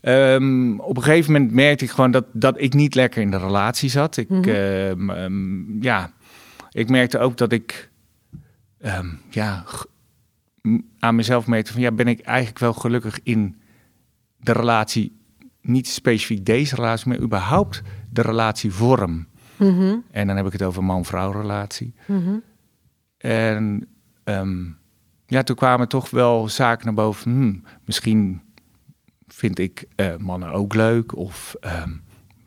Ehm, 0.00 0.78
op 0.78 0.96
een 0.96 1.02
gegeven 1.02 1.32
moment 1.32 1.52
merkte 1.52 1.84
ik 1.84 1.90
gewoon 1.90 2.10
dat, 2.10 2.24
dat 2.32 2.60
ik 2.60 2.72
niet 2.74 2.94
lekker 2.94 3.22
in 3.22 3.30
de 3.30 3.38
relatie 3.38 3.90
zat. 3.90 4.16
Ik, 4.16 4.28
Mhm. 4.28 4.48
ehm, 4.48 5.10
ehm, 5.10 5.82
ja, 5.82 6.12
ik 6.70 6.88
merkte 6.88 7.18
ook 7.18 7.36
dat 7.36 7.52
ik 7.52 7.90
ja, 9.30 9.64
aan 10.98 11.14
mezelf 11.14 11.46
merkte 11.46 11.72
van 11.72 11.80
ja, 11.80 11.92
ben 11.92 12.08
ik 12.08 12.20
eigenlijk 12.20 12.58
wel 12.58 12.72
gelukkig 12.72 13.18
in 13.22 13.60
de 14.36 14.52
relatie, 14.52 15.16
niet 15.60 15.88
specifiek 15.88 16.44
deze 16.44 16.74
relatie, 16.74 17.08
maar 17.08 17.18
überhaupt 17.20 17.82
de 18.12 18.22
relatievorm. 18.22 19.26
Mhm, 19.56 19.96
En 20.10 20.26
dan 20.26 20.36
heb 20.36 20.46
ik 20.46 20.52
het 20.52 20.62
over 20.62 20.84
man-vrouw 20.84 21.30
relatie. 21.30 21.94
mhm. 22.06 22.34
En 23.18 23.88
ehm, 24.24 24.64
ja, 25.26 25.42
toen 25.42 25.56
kwamen 25.56 25.88
toch 25.88 26.10
wel 26.10 26.48
zaken 26.48 26.84
naar 26.84 26.94
boven. 26.94 27.32
Hmm, 27.32 27.62
misschien 27.84 28.40
vind 29.26 29.58
ik 29.58 29.84
eh, 29.96 30.16
mannen 30.16 30.52
ook 30.52 30.74
leuk. 30.74 31.16
Of 31.16 31.56
ehm, 31.60 31.90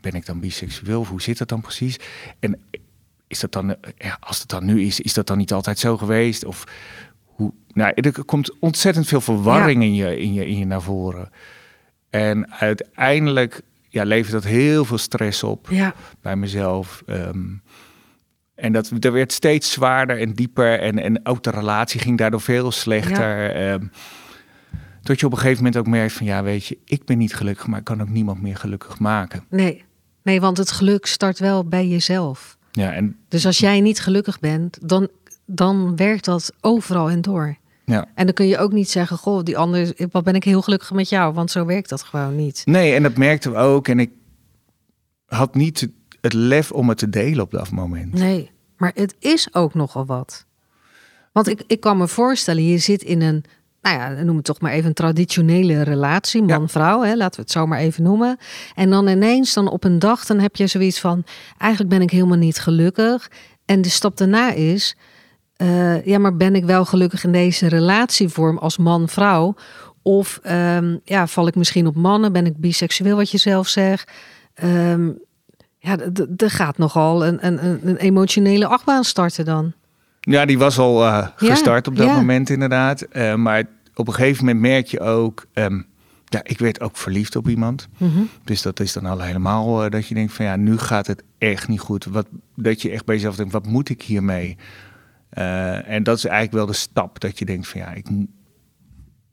ben 0.00 0.12
ik 0.12 0.26
dan 0.26 0.40
biseksueel? 0.40 1.00
Of 1.00 1.08
hoe 1.08 1.22
zit 1.22 1.38
dat 1.38 1.48
dan 1.48 1.60
precies? 1.60 1.96
En 2.38 2.60
is 3.26 3.40
dat 3.40 3.52
dan, 3.52 3.70
eh, 3.70 3.90
ja, 3.96 4.16
als 4.20 4.38
het 4.40 4.48
dan 4.48 4.64
nu 4.64 4.82
is, 4.82 5.00
is 5.00 5.14
dat 5.14 5.26
dan 5.26 5.38
niet 5.38 5.52
altijd 5.52 5.78
zo 5.78 5.96
geweest? 5.96 6.44
Of 6.44 6.64
hoe, 7.24 7.52
nou, 7.72 7.92
er 7.94 8.24
komt 8.24 8.58
ontzettend 8.58 9.06
veel 9.06 9.20
verwarring 9.20 9.82
in, 9.82 9.94
je, 9.94 10.18
in, 10.18 10.32
je, 10.32 10.46
in 10.46 10.58
je 10.58 10.64
naar 10.66 10.82
voren. 10.82 11.30
En 12.10 12.52
uiteindelijk 12.52 13.62
ja, 13.88 14.04
levert 14.04 14.32
dat 14.32 14.44
heel 14.44 14.84
veel 14.84 14.98
stress 14.98 15.42
op 15.42 15.66
Ja. 15.70 15.94
bij 16.20 16.36
mezelf. 16.36 17.02
Ehm, 17.06 17.44
en 18.54 18.72
dat, 18.72 18.90
dat 18.98 19.12
werd 19.12 19.32
steeds 19.32 19.72
zwaarder 19.72 20.20
en 20.20 20.32
dieper. 20.32 20.80
En, 20.80 20.98
en 20.98 21.26
ook 21.26 21.42
de 21.42 21.50
relatie 21.50 22.00
ging 22.00 22.18
daardoor 22.18 22.40
veel 22.40 22.70
slechter. 22.72 23.54
Ehm, 23.54 23.86
tot 25.02 25.20
je 25.20 25.26
op 25.26 25.32
een 25.32 25.38
gegeven 25.38 25.64
moment 25.64 25.76
ook 25.76 25.86
merkt 25.86 26.12
van... 26.12 26.26
ja, 26.26 26.42
weet 26.42 26.66
je, 26.66 26.78
ik 26.84 27.04
ben 27.04 27.18
niet 27.18 27.34
gelukkig... 27.34 27.66
maar 27.66 27.78
ik 27.78 27.84
kan 27.84 28.00
ook 28.00 28.08
niemand 28.08 28.42
meer 28.42 28.56
gelukkig 28.56 28.98
maken. 28.98 29.44
Nee. 29.50 29.84
nee, 30.22 30.40
want 30.40 30.56
het 30.58 30.70
geluk 30.70 31.06
start 31.06 31.38
wel 31.38 31.64
bij 31.64 31.86
jezelf. 31.88 32.56
Ja, 32.72 32.92
en, 32.92 33.16
Dus 33.28 33.46
als 33.46 33.58
jij 33.58 33.80
niet 33.80 34.00
gelukkig 34.00 34.40
bent, 34.40 34.78
dan, 34.88 35.08
dan 35.44 35.96
werkt 35.96 36.24
dat 36.24 36.52
overal 36.60 37.10
en 37.10 37.20
door. 37.20 37.56
Ja. 37.86 38.06
En 38.14 38.24
dan 38.24 38.34
kun 38.34 38.46
je 38.46 38.58
ook 38.58 38.72
niet 38.72 38.90
zeggen, 38.90 39.16
goh, 39.16 39.42
die 39.42 39.58
ander, 39.58 39.92
wat 40.10 40.24
ben 40.24 40.34
ik 40.34 40.44
heel 40.44 40.62
gelukkig 40.62 40.92
met 40.92 41.08
jou, 41.08 41.34
want 41.34 41.50
zo 41.50 41.64
werkt 41.64 41.88
dat 41.88 42.02
gewoon 42.02 42.36
niet. 42.36 42.62
Nee, 42.64 42.94
en 42.94 43.02
dat 43.02 43.16
merkten 43.16 43.52
we 43.52 43.58
ook. 43.58 43.88
En 43.88 43.98
ik 43.98 44.10
had 45.26 45.54
niet 45.54 45.88
het 46.20 46.32
lef 46.32 46.72
om 46.72 46.88
het 46.88 46.98
te 46.98 47.10
delen 47.10 47.44
op 47.44 47.50
dat 47.50 47.70
moment. 47.70 48.12
Nee, 48.12 48.50
maar 48.76 48.92
het 48.94 49.14
is 49.18 49.54
ook 49.54 49.74
nogal 49.74 50.06
wat. 50.06 50.46
Want 51.32 51.48
ik, 51.48 51.62
ik 51.66 51.80
kan 51.80 51.96
me 51.96 52.08
voorstellen, 52.08 52.66
je 52.66 52.78
zit 52.78 53.02
in 53.02 53.22
een, 53.22 53.44
nou 53.80 53.96
ja, 53.96 54.22
noem 54.22 54.36
het 54.36 54.44
toch 54.44 54.60
maar 54.60 54.72
even 54.72 54.86
een 54.88 54.94
traditionele 54.94 55.82
relatie, 55.82 56.42
man-vrouw, 56.42 57.02
hè, 57.02 57.16
laten 57.16 57.36
we 57.36 57.42
het 57.42 57.50
zo 57.50 57.66
maar 57.66 57.78
even 57.78 58.02
noemen. 58.02 58.36
En 58.74 58.90
dan 58.90 59.08
ineens, 59.08 59.54
dan 59.54 59.68
op 59.68 59.84
een 59.84 59.98
dag, 59.98 60.24
dan 60.24 60.38
heb 60.38 60.56
je 60.56 60.66
zoiets 60.66 61.00
van, 61.00 61.24
eigenlijk 61.58 61.90
ben 61.90 62.02
ik 62.02 62.10
helemaal 62.10 62.36
niet 62.36 62.58
gelukkig. 62.58 63.30
En 63.64 63.82
de 63.82 63.88
stap 63.88 64.16
daarna 64.16 64.52
is, 64.52 64.96
eh, 65.56 66.04
ja, 66.06 66.18
maar 66.18 66.36
ben 66.36 66.54
ik 66.54 66.64
wel 66.64 66.84
gelukkig 66.84 67.24
in 67.24 67.32
deze 67.32 67.68
relatievorm 67.68 68.58
als 68.58 68.76
man-vrouw? 68.76 69.54
Of 70.02 70.40
ehm, 70.42 70.96
ja, 71.04 71.26
val 71.26 71.46
ik 71.46 71.54
misschien 71.54 71.86
op 71.86 71.94
mannen? 71.94 72.32
Ben 72.32 72.46
ik 72.46 72.56
biseksueel, 72.56 73.16
wat 73.16 73.30
je 73.30 73.38
zelf 73.38 73.68
zegt? 73.68 74.10
Ehm, 74.54 75.10
ja, 75.78 75.98
er 76.36 76.50
gaat 76.50 76.78
nogal 76.78 77.26
een, 77.26 77.46
een, 77.46 77.88
een- 77.88 77.96
emotionele 77.96 78.66
achtbaan 78.66 79.04
starten 79.04 79.44
dan. 79.44 79.72
Ja, 80.20 80.44
die 80.44 80.58
was 80.58 80.78
al 80.78 81.04
eh, 81.04 81.26
gestart 81.36 81.86
op 81.86 81.96
dat 81.96 82.06
ja. 82.06 82.14
moment 82.14 82.50
inderdaad. 82.50 83.00
Eh, 83.02 83.34
maar 83.34 83.64
op 83.94 84.08
een 84.08 84.14
gegeven 84.14 84.44
moment 84.44 84.62
merk 84.62 84.86
je 84.86 85.00
ook... 85.00 85.46
ehm, 85.52 85.80
ja, 86.28 86.40
ik 86.42 86.58
werd 86.58 86.80
ook 86.80 86.96
verliefd 86.96 87.36
op 87.36 87.48
iemand. 87.48 87.88
Mhm. 87.98 88.22
Dus 88.44 88.62
dat 88.62 88.80
is 88.80 88.92
dan 88.92 89.06
al 89.06 89.20
helemaal 89.20 89.90
dat 89.90 90.06
je 90.06 90.14
denkt 90.14 90.32
van 90.32 90.44
ja, 90.44 90.56
nu 90.56 90.78
gaat 90.78 91.06
het 91.06 91.22
echt 91.38 91.68
niet 91.68 91.80
goed. 91.80 92.04
Wat, 92.04 92.26
dat 92.54 92.82
je 92.82 92.90
echt 92.90 93.04
bij 93.04 93.14
jezelf 93.14 93.36
denkt, 93.36 93.52
wat 93.52 93.66
moet 93.66 93.88
ik 93.88 94.02
hiermee? 94.02 94.56
Eh, 95.36 95.88
en 95.88 96.02
dat 96.02 96.16
is 96.16 96.24
eigenlijk 96.24 96.54
wel 96.56 96.66
de 96.66 96.72
stap 96.72 97.20
dat 97.20 97.38
je 97.38 97.44
denkt 97.44 97.68
van 97.68 97.80
ja, 97.80 97.92
ik, 97.92 98.06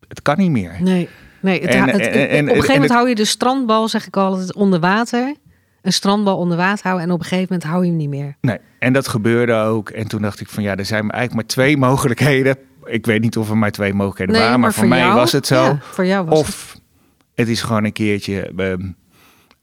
het 0.07 0.22
kan 0.22 0.38
niet 0.38 0.51
meer. 0.51 0.75
Nee, 0.79 1.10
nee 1.41 1.62
het, 1.62 1.69
En- 1.69 1.81
het- 1.89 1.89
en- 1.89 2.01
het- 2.01 2.12
en- 2.13 2.24
op 2.24 2.29
een 2.31 2.48
en 2.48 2.48
gegeven 2.55 2.74
moment 2.74 2.91
hou 2.91 3.10
je 3.10 3.15
de 3.15 3.25
strandbal, 3.25 3.88
zeg 3.88 4.07
ik 4.07 4.17
altijd, 4.17 4.53
onder 4.53 4.79
water. 4.79 5.36
Een 5.81 5.93
strandbal 5.93 6.38
onder 6.38 6.57
water 6.57 6.83
houden 6.83 7.07
en 7.07 7.12
op 7.13 7.19
een 7.19 7.25
gegeven 7.25 7.48
moment 7.50 7.69
hou 7.69 7.83
je 7.83 7.89
hem 7.89 7.98
niet 7.98 8.10
meer. 8.10 8.36
Nee, 8.41 8.57
en 8.79 8.93
dat 8.93 9.07
gebeurde 9.07 9.53
ook. 9.53 9.89
En 9.89 10.07
toen 10.07 10.22
dacht 10.22 10.39
ik 10.39 10.50
van 10.50 10.63
ja, 10.63 10.75
er 10.75 10.86
zijn 10.86 11.01
eigenlijk 11.01 11.33
maar 11.33 11.45
twee 11.45 11.77
mogelijkheden. 11.77 12.57
Ik 12.86 13.05
weet 13.05 13.22
niet 13.22 13.38
of 13.38 13.50
er 13.50 13.57
maar 13.57 13.72
twee 13.72 13.93
mogelijkheden 13.93 14.33
Nee, 14.33 14.43
waren, 14.43 14.60
maar, 14.60 14.74
voor, 14.74 14.88
mij 14.88 15.00
jou- 15.00 15.15
was 15.15 15.31
het 15.31 15.48
zo. 15.48 15.63
Ja, 15.63 15.77
voor 15.81 16.05
jou 16.05 16.25
was 16.25 16.39
of 16.39 16.77
het 17.36 17.48
is 17.48 17.62
gewoon 17.62 17.83
een 17.83 17.93
keertje 17.93 18.51
ehm, 18.57 18.88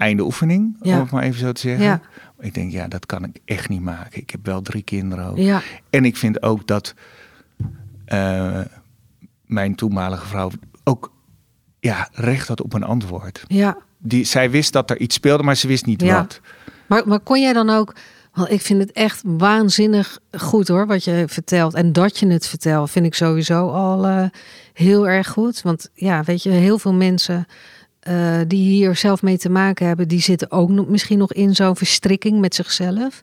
einde 0.01 0.23
oefening, 0.25 0.77
Ja. 0.81 0.95
om 0.95 1.01
het 1.01 1.11
maar 1.11 1.23
even 1.23 1.41
zo 1.41 1.53
te 1.53 1.61
zeggen. 1.61 1.85
Ja. 1.85 2.01
Ik 2.39 2.55
denk, 2.55 2.73
ja, 2.73 2.89
dat 2.89 3.07
kan 3.07 3.25
ik 3.25 3.39
echt 3.45 3.69
niet 3.69 3.81
maken. 3.81 4.21
Ik 4.21 4.31
heb 4.31 4.47
wel 4.47 4.63
drie 4.63 4.83
kinderen 4.83 5.25
ook. 5.27 5.37
Ja, 5.37 5.63
En 5.91 6.05
ik 6.05 6.17
vind 6.17 6.43
ook 6.43 6.67
dat 6.67 6.95
eh, 8.05 8.61
mijn 9.45 9.75
toenmalige 9.75 10.27
vrouw 10.27 10.51
ook 10.85 11.13
ja, 11.81 12.09
recht 12.13 12.49
had 12.49 12.63
op 12.63 12.73
een 12.73 12.83
antwoord. 12.85 13.45
ja. 13.49 13.77
Die, 14.03 14.25
zij 14.25 14.51
wist 14.51 14.73
dat 14.73 14.91
er 14.91 14.99
iets 14.99 15.15
speelde, 15.15 15.43
maar 15.43 15.57
ze 15.57 15.67
wist 15.67 15.87
niet 15.87 16.03
wat. 16.03 16.41
Maar, 16.87 17.03
maar 17.09 17.21
kon 17.21 17.41
jij 17.41 17.53
dan 17.53 17.71
ook... 17.71 17.95
Want 18.33 18.51
ik 18.51 18.61
vind 18.61 18.81
het 18.81 18.93
echt 18.93 19.23
waanzinnig 19.25 20.19
goed 20.33 20.69
hoor, 20.69 20.87
wat 20.87 21.05
je 21.05 21.25
vertelt. 21.27 21.75
En 21.75 21.93
dat 21.93 22.19
je 22.19 22.27
het 22.27 22.47
vertelt, 22.47 22.91
vind 22.91 23.07
ik 23.07 23.15
sowieso 23.15 23.69
al 23.71 24.07
eh, 24.07 24.25
heel 24.73 25.09
erg 25.09 25.29
goed. 25.29 25.63
Want 25.63 25.91
ja, 25.95 26.23
weet 26.23 26.43
je, 26.43 26.51
heel 26.51 26.79
veel 26.79 26.93
mensen 26.95 27.47
eh, 28.01 28.41
die 28.47 28.69
hier 28.69 28.97
zelf 28.97 29.23
mee 29.23 29.39
te 29.39 29.51
maken 29.51 29.87
hebben... 29.87 30.09
die 30.09 30.21
zitten 30.21 30.51
ook 30.51 30.71
nog, 30.71 30.89
misschien 30.89 31.19
nog 31.19 31.33
in 31.33 31.55
zo'n 31.55 31.77
verstrikking 31.77 32.41
met 32.41 32.55
zichzelf. 32.55 33.23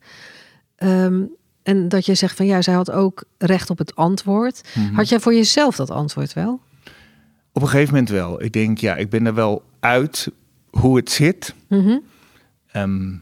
Ehm, 0.75 1.21
en 1.63 1.89
dat 1.89 2.05
je 2.05 2.15
zegt 2.15 2.35
van 2.35 2.45
ja, 2.45 2.61
zij 2.61 2.73
had 2.73 2.91
ook 2.91 3.23
recht 3.37 3.69
op 3.69 3.77
het 3.77 3.95
antwoord. 3.95 4.61
Mhm. 4.75 4.93
Had 4.93 5.09
jij 5.09 5.19
voor 5.19 5.33
jezelf 5.33 5.75
dat 5.75 5.89
antwoord 5.89 6.33
wel? 6.33 6.59
Op 7.51 7.61
een 7.61 7.67
gegeven 7.67 7.93
moment 7.93 8.09
wel. 8.09 8.43
Ik 8.43 8.53
denk, 8.53 8.77
ja, 8.77 8.95
ik 8.95 9.09
ben 9.09 9.25
er 9.25 9.33
wel 9.33 9.63
uit 9.79 10.31
hoe 10.69 10.95
het 10.95 11.11
zit. 11.11 11.55
Mhm. 11.67 11.97
Ehm, 12.71 13.15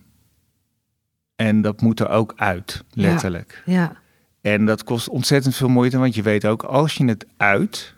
en 1.35 1.61
dat 1.61 1.81
moet 1.81 1.99
er 1.99 2.09
ook 2.09 2.33
uit, 2.35 2.83
letterlijk. 2.91 3.63
Ja. 3.65 3.95
En 4.41 4.65
dat 4.65 4.83
kost 4.83 5.09
ontzettend 5.09 5.55
veel 5.55 5.69
moeite, 5.69 5.97
want 5.97 6.15
je 6.15 6.21
weet 6.21 6.45
ook, 6.45 6.63
als 6.63 6.93
je 6.93 7.05
het 7.05 7.25
uit, 7.37 7.94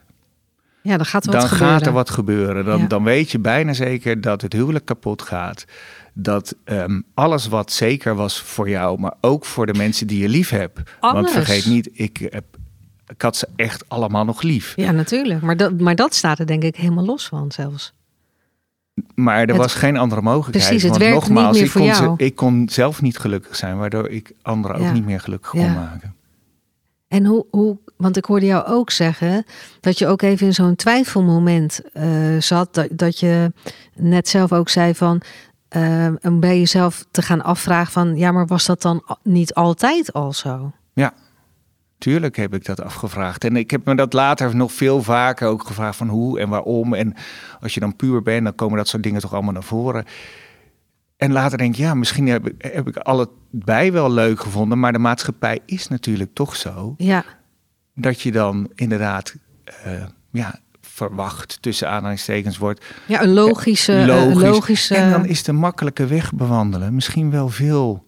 ja, 0.88 0.98
dan 0.98 1.06
gaat 1.06 1.26
er 1.26 1.32
wat 1.32 1.40
dan 1.42 1.50
gebeuren. 1.50 1.78
gaat 1.78 1.86
er 1.88 1.94
wat 1.94 2.10
gebeuren. 2.10 2.66
Dan, 2.66 2.80
Ja. 2.80 2.88
dan 2.88 3.04
weet 3.04 3.32
je 3.32 3.40
bijna 3.40 3.74
zeker 3.74 4.22
dat 4.22 4.42
het 4.42 4.54
huwelijk 4.54 4.86
kapot 4.86 5.22
gaat. 5.22 5.66
Dat 6.14 6.56
ehm, 6.64 7.02
alles 7.14 7.48
wat 7.48 7.72
zeker 7.72 8.16
was 8.16 8.42
voor 8.42 8.70
jou, 8.70 9.00
maar 9.00 9.14
ook 9.22 9.46
voor 9.46 9.66
de 9.66 9.74
mensen 9.74 10.08
die 10.08 10.20
je 10.22 10.30
lief 10.30 10.50
hebt. 10.50 10.80
Want 11.00 11.32
vergeet 11.32 11.66
niet, 11.66 11.90
ik, 11.94 12.28
heb, 12.30 12.46
ik 13.08 13.22
had 13.22 13.36
ze 13.36 13.48
echt 13.56 13.90
allemaal 13.90 14.26
nog 14.26 14.42
lief. 14.42 14.74
Ja, 14.76 14.92
natuurlijk. 14.92 15.42
Maar 15.42 15.58
dat, 15.58 15.80
maar 15.80 15.96
dat 15.96 16.14
staat 16.16 16.40
er 16.40 16.48
denk 16.48 16.64
ik 16.64 16.76
helemaal 16.76 17.06
los 17.06 17.28
van 17.28 17.52
zelfs. 17.52 17.94
Maar 19.16 19.42
er 19.42 19.48
Het- 19.48 19.58
was 19.58 19.74
geen 19.76 19.98
andere 19.98 20.22
mogelijkheid. 20.22 20.66
Precies, 20.66 20.82
het 20.84 20.92
want 20.92 21.04
werkt 21.04 21.20
niet 21.28 21.34
nogmaals, 21.34 21.56
meer 21.56 21.66
ik 21.66 21.72
voor 21.72 21.82
kon, 21.82 21.94
ze- 22.18 22.24
ik 22.26 22.36
kon 22.36 22.70
zelf 22.70 23.02
niet 23.02 23.18
gelukkig 23.18 23.56
zijn, 23.56 23.78
waardoor 23.78 24.10
ik 24.10 24.32
anderen 24.42 24.82
Ja. 24.82 24.88
ook 24.88 24.94
niet 24.94 25.06
meer 25.06 25.20
gelukkig 25.20 25.54
Ja. 25.54 25.60
kon 25.64 25.74
maken. 25.74 26.16
En 27.08 27.26
hoe, 27.26 27.78
want 27.98 28.18
ik 28.18 28.26
hoorde 28.26 28.46
jou 28.46 28.66
ook 28.66 28.92
zeggen 28.92 29.46
dat 29.80 29.98
je 29.98 30.08
ook 30.08 30.22
even 30.22 30.48
in 30.48 30.54
zo'n 30.54 30.76
twijfelmoment 30.76 31.82
eh, 31.94 32.38
zat. 32.40 32.74
Dat, 32.74 32.88
dat 32.92 33.20
je 33.20 33.52
net 33.96 34.28
zelf 34.28 34.54
ook 34.54 34.70
zei 34.70 34.96
van. 34.96 35.22
eh, 35.70 36.08
om 36.22 36.40
bij 36.40 36.58
jezelf 36.58 37.06
te 37.12 37.22
gaan 37.22 37.44
afvragen 37.44 37.92
van. 37.92 38.18
Ja, 38.18 38.32
maar 38.32 38.48
was 38.48 38.66
dat 38.66 38.82
dan 38.82 39.04
niet 39.24 39.54
altijd 39.54 40.14
al 40.14 40.34
zo? 40.34 40.72
Tuurlijk 41.98 42.36
heb 42.36 42.54
ik 42.54 42.66
dat 42.66 42.82
afgevraagd. 42.82 43.44
En 43.44 43.56
ik 43.56 43.72
heb 43.72 43.86
me 43.86 43.96
dat 43.96 44.14
later 44.14 44.56
nog 44.56 44.72
veel 44.72 45.04
vaker 45.04 45.48
ook 45.48 45.68
gevraagd 45.68 45.98
van 45.98 46.08
hoe 46.08 46.40
en 46.40 46.50
waarom. 46.50 46.94
En 46.94 47.14
als 47.60 47.74
je 47.74 47.80
dan 47.80 47.96
puur 47.96 48.22
bent, 48.22 48.44
dan 48.44 48.56
komen 48.56 48.78
dat 48.78 48.88
soort 48.88 49.04
dingen 49.04 49.22
toch 49.22 49.34
allemaal 49.34 49.54
naar 49.54 49.64
voren. 49.64 50.06
En 51.18 51.32
later 51.32 51.58
denk 51.58 51.74
ik, 51.74 51.80
ja, 51.80 51.94
misschien 51.94 52.28
heb 52.28 52.48
ik, 52.48 52.54
heb 52.72 52.88
ik 52.88 52.98
allebei 52.98 53.92
wel 53.92 54.12
leuk 54.12 54.40
gevonden. 54.40 54.80
Maar 54.80 54.92
de 54.94 55.00
maatschappij 55.00 55.60
is 55.66 55.88
natuurlijk 55.88 56.30
toch 56.34 56.56
zo 56.56 56.94
Ja, 56.98 57.24
dat 57.96 58.22
je 58.22 58.32
dan 58.32 58.70
inderdaad 58.76 59.36
eh, 59.84 59.92
ja, 60.32 60.60
verwacht, 60.82 61.58
tussen 61.62 61.90
aanhalingstekens 61.90 62.58
wordt. 62.58 62.86
ja 63.08 63.22
een 63.24 63.34
logische. 63.34 63.94
eh, 63.98 64.06
logisch. 64.06 64.42
logische 64.42 64.96
En 64.96 65.12
dan 65.12 65.26
is 65.26 65.44
de 65.44 65.52
makkelijke 65.54 66.06
weg 66.06 66.34
bewandelen 66.34 66.96
misschien 66.96 67.32
wel 67.32 67.50
veel. 67.50 68.06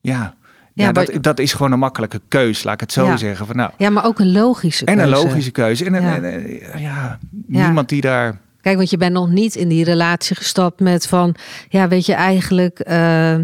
Ja, 0.00 0.34
ja, 0.74 0.86
Ja, 0.86 0.92
dat, 0.92 1.12
dat 1.22 1.38
is 1.38 1.52
gewoon 1.52 1.72
een 1.72 1.78
makkelijke 1.78 2.20
keus, 2.28 2.62
laat 2.62 2.74
ik 2.74 2.80
het 2.80 2.92
zo 2.92 3.04
Ja. 3.04 3.16
zeggen. 3.16 3.46
Van, 3.46 3.56
nou, 3.56 3.70
ja, 3.78 3.90
maar 3.90 4.04
ook 4.04 4.18
een 4.18 4.32
logische. 4.32 4.84
en 4.84 4.98
een 4.98 5.08
keuze. 5.08 5.24
logische 5.26 5.50
keuze. 5.50 5.84
En, 5.84 5.94
een- 5.94 6.02
Ja. 6.02 6.14
en, 6.16 6.24
en- 6.72 6.80
ja, 6.80 7.18
niemand 7.46 7.88
die 7.88 8.00
daar. 8.00 8.40
Kijk, 8.60 8.76
want 8.76 8.90
je 8.90 8.96
bent 8.96 9.12
nog 9.12 9.28
niet 9.28 9.54
in 9.54 9.68
die 9.68 9.84
relatie 9.84 10.36
gestapt 10.36 10.80
met 10.80 11.06
van, 11.06 11.34
ja, 11.68 11.88
weet 11.88 12.06
je, 12.06 12.12
eigenlijk 12.14 12.78
eh, 12.78 13.34
eh, 13.34 13.42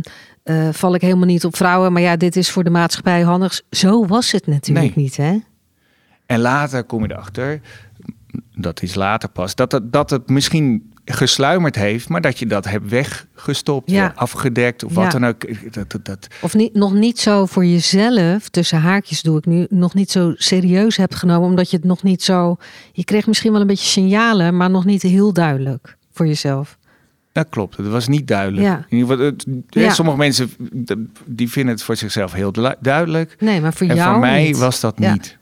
val 0.72 0.94
ik 0.94 1.00
helemaal 1.00 1.26
niet 1.26 1.44
op 1.44 1.56
vrouwen, 1.56 1.92
maar 1.92 2.02
ja, 2.02 2.16
dit 2.16 2.36
is 2.36 2.50
voor 2.50 2.64
de 2.64 2.70
maatschappij 2.70 3.22
handig. 3.22 3.62
Zo 3.70 4.06
was 4.06 4.32
het 4.32 4.46
natuurlijk 4.46 4.94
Nee. 4.94 5.04
niet, 5.04 5.16
hè? 5.16 5.38
En 6.26 6.40
later 6.40 6.84
kom 6.84 7.02
je 7.02 7.10
erachter, 7.12 7.60
dat 8.58 8.82
is 8.82 8.94
later 8.94 9.28
pas, 9.28 9.54
dat 9.54 9.72
het, 9.72 9.92
dat 9.92 10.10
het 10.10 10.28
misschien 10.28 10.90
gesluimerd 11.04 11.74
heeft, 11.74 12.08
maar 12.08 12.20
dat 12.20 12.38
je 12.38 12.46
dat 12.46 12.64
hebt 12.64 12.88
weggestopt, 12.90 13.90
Ja. 13.90 14.12
afgedekt 14.14 14.84
of 14.84 14.94
Ja. 14.94 15.02
wat 15.02 15.12
dan 15.12 15.24
ook. 15.26 15.72
Dat, 15.74 15.90
dat, 15.90 16.04
dat, 16.04 16.26
Of 16.42 16.54
niet, 16.54 16.74
nog 16.74 16.92
niet 16.92 17.18
zo 17.18 17.46
voor 17.46 17.64
jezelf, 17.66 18.48
tussen 18.48 18.80
haakjes 18.80 19.22
doe 19.22 19.38
ik 19.38 19.46
nu, 19.46 19.66
nog 19.70 19.94
niet 19.94 20.10
zo 20.10 20.32
serieus 20.36 20.96
hebt 20.96 21.14
genomen, 21.14 21.48
omdat 21.48 21.70
je 21.70 21.76
het 21.76 21.86
nog 21.86 22.02
niet 22.02 22.22
zo. 22.22 22.56
Je 22.92 23.04
kreeg 23.04 23.26
misschien 23.26 23.52
wel 23.52 23.60
een 23.60 23.66
beetje 23.66 23.86
signalen, 23.86 24.56
maar 24.56 24.70
nog 24.70 24.84
niet 24.84 25.02
heel 25.02 25.32
duidelijk 25.32 25.96
voor 26.12 26.26
jezelf. 26.26 26.78
dat 27.32 27.48
klopt, 27.48 27.76
het 27.76 27.86
was 27.88 28.08
niet 28.08 28.26
duidelijk. 28.28 28.62
Ja. 28.66 28.84
In 28.88 28.98
ieder 28.98 29.10
geval, 29.16 29.24
het- 29.26 29.46
Ja. 29.68 29.90
Sommige 29.92 30.18
mensen 30.18 30.50
die 31.24 31.50
vinden 31.50 31.74
het 31.74 31.82
voor 31.82 31.96
zichzelf 31.96 32.32
heel 32.32 32.52
du- 32.52 32.74
duidelijk. 32.80 33.36
Nee, 33.38 33.60
maar 33.60 33.72
voor 33.74 33.86
En 33.86 33.94
jou. 33.96 34.10
voor 34.10 34.20
mij 34.20 34.44
niet. 34.44 34.58
was 34.58 34.80
dat 34.80 34.98
niet. 34.98 35.36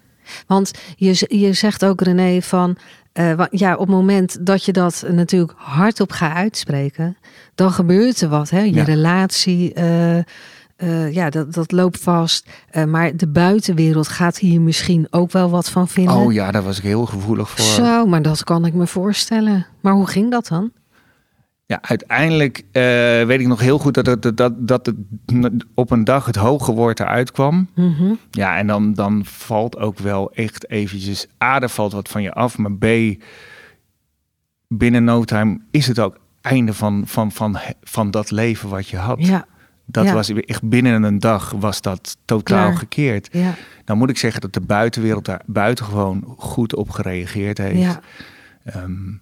Want 0.46 0.70
je, 0.96 1.26
je 1.38 1.52
zegt 1.52 1.84
ook, 1.84 2.00
René, 2.00 2.42
van 2.42 2.76
eh, 3.14 3.32
ja, 3.50 3.72
op 3.72 3.78
het 3.78 3.88
moment 3.88 4.46
dat 4.46 4.64
je 4.64 4.72
dat 4.72 5.04
natuurlijk 5.10 5.52
hardop 5.56 6.12
gaat 6.12 6.36
uitspreken, 6.36 7.16
dan 7.54 7.70
gebeurt 7.72 8.20
er 8.20 8.28
wat. 8.28 8.50
Hè? 8.50 8.60
Je 8.60 8.74
Ja. 8.74 8.84
relatie, 8.84 9.72
eh, 9.72 10.18
eh, 10.18 11.12
ja, 11.12 11.30
dat, 11.30 11.52
dat 11.52 11.72
loopt 11.72 11.98
vast. 12.00 12.48
Maar 12.86 13.16
de 13.16 13.28
buitenwereld 13.28 14.08
gaat 14.08 14.38
hier 14.38 14.60
misschien 14.60 15.06
ook 15.10 15.30
wel 15.32 15.50
wat 15.50 15.70
van 15.70 15.88
vinden. 15.88 16.14
Oh 16.14 16.32
ja, 16.32 16.50
daar 16.50 16.62
was 16.62 16.78
ik 16.78 16.82
heel 16.84 17.06
gevoelig 17.06 17.50
voor. 17.50 17.64
Zo, 17.84 18.06
maar 18.06 18.22
dat 18.22 18.44
kan 18.44 18.64
ik 18.64 18.74
me 18.74 18.86
voorstellen. 18.86 19.66
Maar 19.80 19.92
hoe 19.92 20.06
ging 20.06 20.30
dat 20.30 20.46
dan? 20.46 20.70
Ja, 21.66 21.78
uiteindelijk 21.82 22.58
eh, 22.72 22.82
weet 23.26 23.40
ik 23.40 23.46
nog 23.46 23.60
heel 23.60 23.78
goed 23.78 23.94
dat 23.94 24.06
het, 24.06 24.36
dat, 24.36 24.68
dat, 24.68 24.86
het 24.86 24.96
op 25.74 25.90
een 25.90 26.04
dag 26.04 26.26
het 26.26 26.36
hoge 26.36 26.72
woord 26.72 27.00
eruit 27.00 27.32
kwam. 27.32 27.68
Mhm. 27.74 28.12
Ja, 28.30 28.56
en 28.56 28.66
dan, 28.66 28.94
dan 28.94 29.24
valt 29.24 29.78
ook 29.78 29.98
wel 29.98 30.32
echt 30.32 30.70
eventjes... 30.70 31.26
A, 31.44 31.60
er 31.60 31.68
valt 31.68 31.92
wat 31.92 32.08
van 32.08 32.22
je 32.22 32.32
af, 32.32 32.58
maar 32.58 32.72
B, 32.72 32.86
binnen 34.68 35.04
no 35.04 35.24
time 35.24 35.60
is 35.70 35.86
het 35.86 35.98
ook 35.98 36.18
einde 36.40 36.74
van, 36.74 37.02
van, 37.06 37.32
van, 37.32 37.58
van 37.82 38.10
dat 38.10 38.30
leven 38.30 38.68
wat 38.68 38.88
je 38.88 38.96
had. 38.96 39.26
Ja, 39.26 39.46
Dat 39.86 40.04
ja. 40.04 40.12
was 40.12 40.28
echt 40.32 40.68
binnen 40.68 41.02
een 41.02 41.18
dag 41.18 41.50
was 41.50 41.80
dat 41.80 42.16
totaal 42.24 42.66
Klaar. 42.66 42.76
gekeerd. 42.76 43.28
ja, 43.32 43.54
Nou 43.84 43.98
moet 43.98 44.10
ik 44.10 44.18
zeggen 44.18 44.40
dat 44.40 44.52
de 44.52 44.60
buitenwereld 44.60 45.24
daar 45.24 45.42
buitengewoon 45.46 46.34
goed 46.38 46.74
op 46.74 46.90
gereageerd 46.90 47.58
heeft. 47.58 47.78
ja. 47.78 48.00
Ehm, 48.64 49.12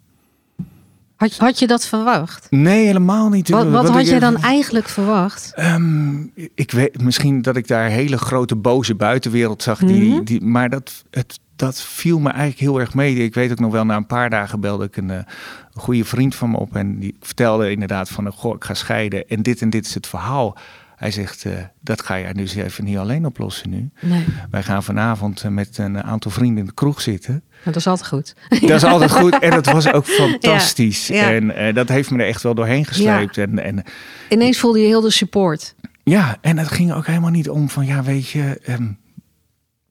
Had, 1.23 1.37
had 1.37 1.59
je 1.59 1.67
dat 1.67 1.87
verwacht? 1.87 2.47
nee, 2.51 2.87
helemaal 2.87 3.29
niet. 3.29 3.49
Wat, 3.49 3.63
wat 3.65 3.73
Want 3.73 3.89
had 3.89 4.09
jij 4.09 4.19
dan 4.19 4.37
eigenlijk 4.37 4.89
verwacht? 4.89 5.53
Ehm, 5.55 6.23
ik 6.55 6.71
weet 6.71 7.03
misschien 7.03 7.43
dat 7.43 7.57
ik 7.57 7.67
daar 7.69 7.89
hele 7.89 8.19
grote 8.19 8.57
boze 8.57 8.95
buitenwereld 8.95 9.63
zag. 9.63 9.79
Die, 9.79 10.11
Mhm. 10.11 10.25
die, 10.25 10.41
maar 10.45 10.71
dat, 10.71 11.05
het, 11.11 11.39
dat 11.57 11.81
viel 11.83 12.19
me 12.19 12.29
eigenlijk 12.31 12.61
heel 12.61 12.81
erg 12.81 12.95
mee. 12.95 13.15
Ik 13.17 13.35
weet 13.35 13.51
ook 13.51 13.59
nog 13.61 13.73
wel, 13.73 13.85
na 13.85 13.97
een 13.97 14.07
paar 14.07 14.31
dagen 14.31 14.61
belde 14.61 14.85
ik 14.85 14.97
een, 14.97 15.11
eh, 15.11 15.17
een 15.17 15.81
goede 15.81 16.05
vriend 16.05 16.35
van 16.35 16.51
me 16.51 16.57
op. 16.57 16.77
En 16.77 16.99
die 16.99 17.17
vertelde 17.21 17.71
inderdaad 17.71 18.09
van, 18.09 18.27
eh, 18.27 18.33
goh, 18.33 18.55
ik 18.55 18.65
ga 18.65 18.75
scheiden. 18.75 19.29
En 19.29 19.43
dit 19.43 19.61
en 19.63 19.71
dit 19.71 19.87
is 19.87 19.95
het 19.95 20.07
verhaal. 20.07 20.57
Hij 21.03 21.11
zegt, 21.11 21.45
eh, 21.45 21.53
dat 21.81 22.03
ga 22.03 22.19
jij 22.19 22.33
nu 22.33 22.41
eens 22.41 22.55
even 22.55 22.85
niet 22.85 22.97
alleen 22.97 23.27
oplossen 23.27 23.71
nu. 23.71 23.91
Nee, 24.01 24.25
Wij 24.51 24.63
gaan 24.63 24.83
vanavond 24.83 25.43
eh, 25.43 25.51
met 25.51 25.79
een 25.79 26.03
aantal 26.03 26.31
vrienden 26.31 26.59
in 26.59 26.65
de 26.67 26.75
kroeg 26.75 27.01
zitten. 27.01 27.43
maar 27.51 27.61
dat 27.65 27.77
is 27.77 27.87
altijd 27.87 28.09
goed. 28.09 28.35
Dat 28.61 28.71
is 28.71 28.85
altijd 28.85 29.13
goed. 29.13 29.39
En 29.39 29.51
dat 29.51 29.67
was 29.67 29.93
ook 29.93 30.07
fantastisch. 30.21 31.07
Ja, 31.07 31.15
ja. 31.15 31.33
En 31.33 31.51
eh, 31.57 31.75
dat 31.75 31.89
heeft 31.89 32.11
me 32.11 32.19
er 32.19 32.27
echt 32.29 32.43
wel 32.43 32.55
doorheen 32.55 32.85
gesleept. 32.85 33.39
En, 33.39 33.59
en 33.59 33.83
Ineens 34.29 34.59
voelde 34.59 34.79
je 34.81 34.87
heel 34.87 35.01
de 35.01 35.11
support. 35.11 35.75
Ja, 36.03 36.37
en 36.41 36.59
het 36.59 36.69
ging 36.69 36.93
ook 36.93 37.07
helemaal 37.07 37.31
niet 37.31 37.49
om 37.51 37.69
van, 37.69 37.87
ja, 37.87 38.03
weet 38.03 38.29
je, 38.29 38.61
ehm, 38.65 38.87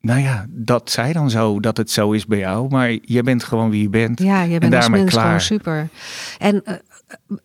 nou 0.02 0.20
ja, 0.20 0.46
dat 0.50 0.92
zij 0.92 1.14
dan 1.14 1.30
zo, 1.30 1.60
dat 1.60 1.78
het 1.78 1.92
zo 1.92 2.12
is 2.12 2.26
bij 2.26 2.40
jou, 2.40 2.70
maar 2.70 2.98
je 3.02 3.24
bent 3.24 3.44
gewoon 3.44 3.70
wie 3.70 3.82
je 3.82 3.90
bent. 3.90 4.20
Ja, 4.20 4.42
je 4.42 4.54
en 4.54 4.60
bent 4.60 4.74
als 4.74 4.82
daarmee 4.82 5.00
mens 5.02 5.14
klaar. 5.14 5.26
gewoon 5.26 5.42
super. 5.42 5.90
En 6.40 6.64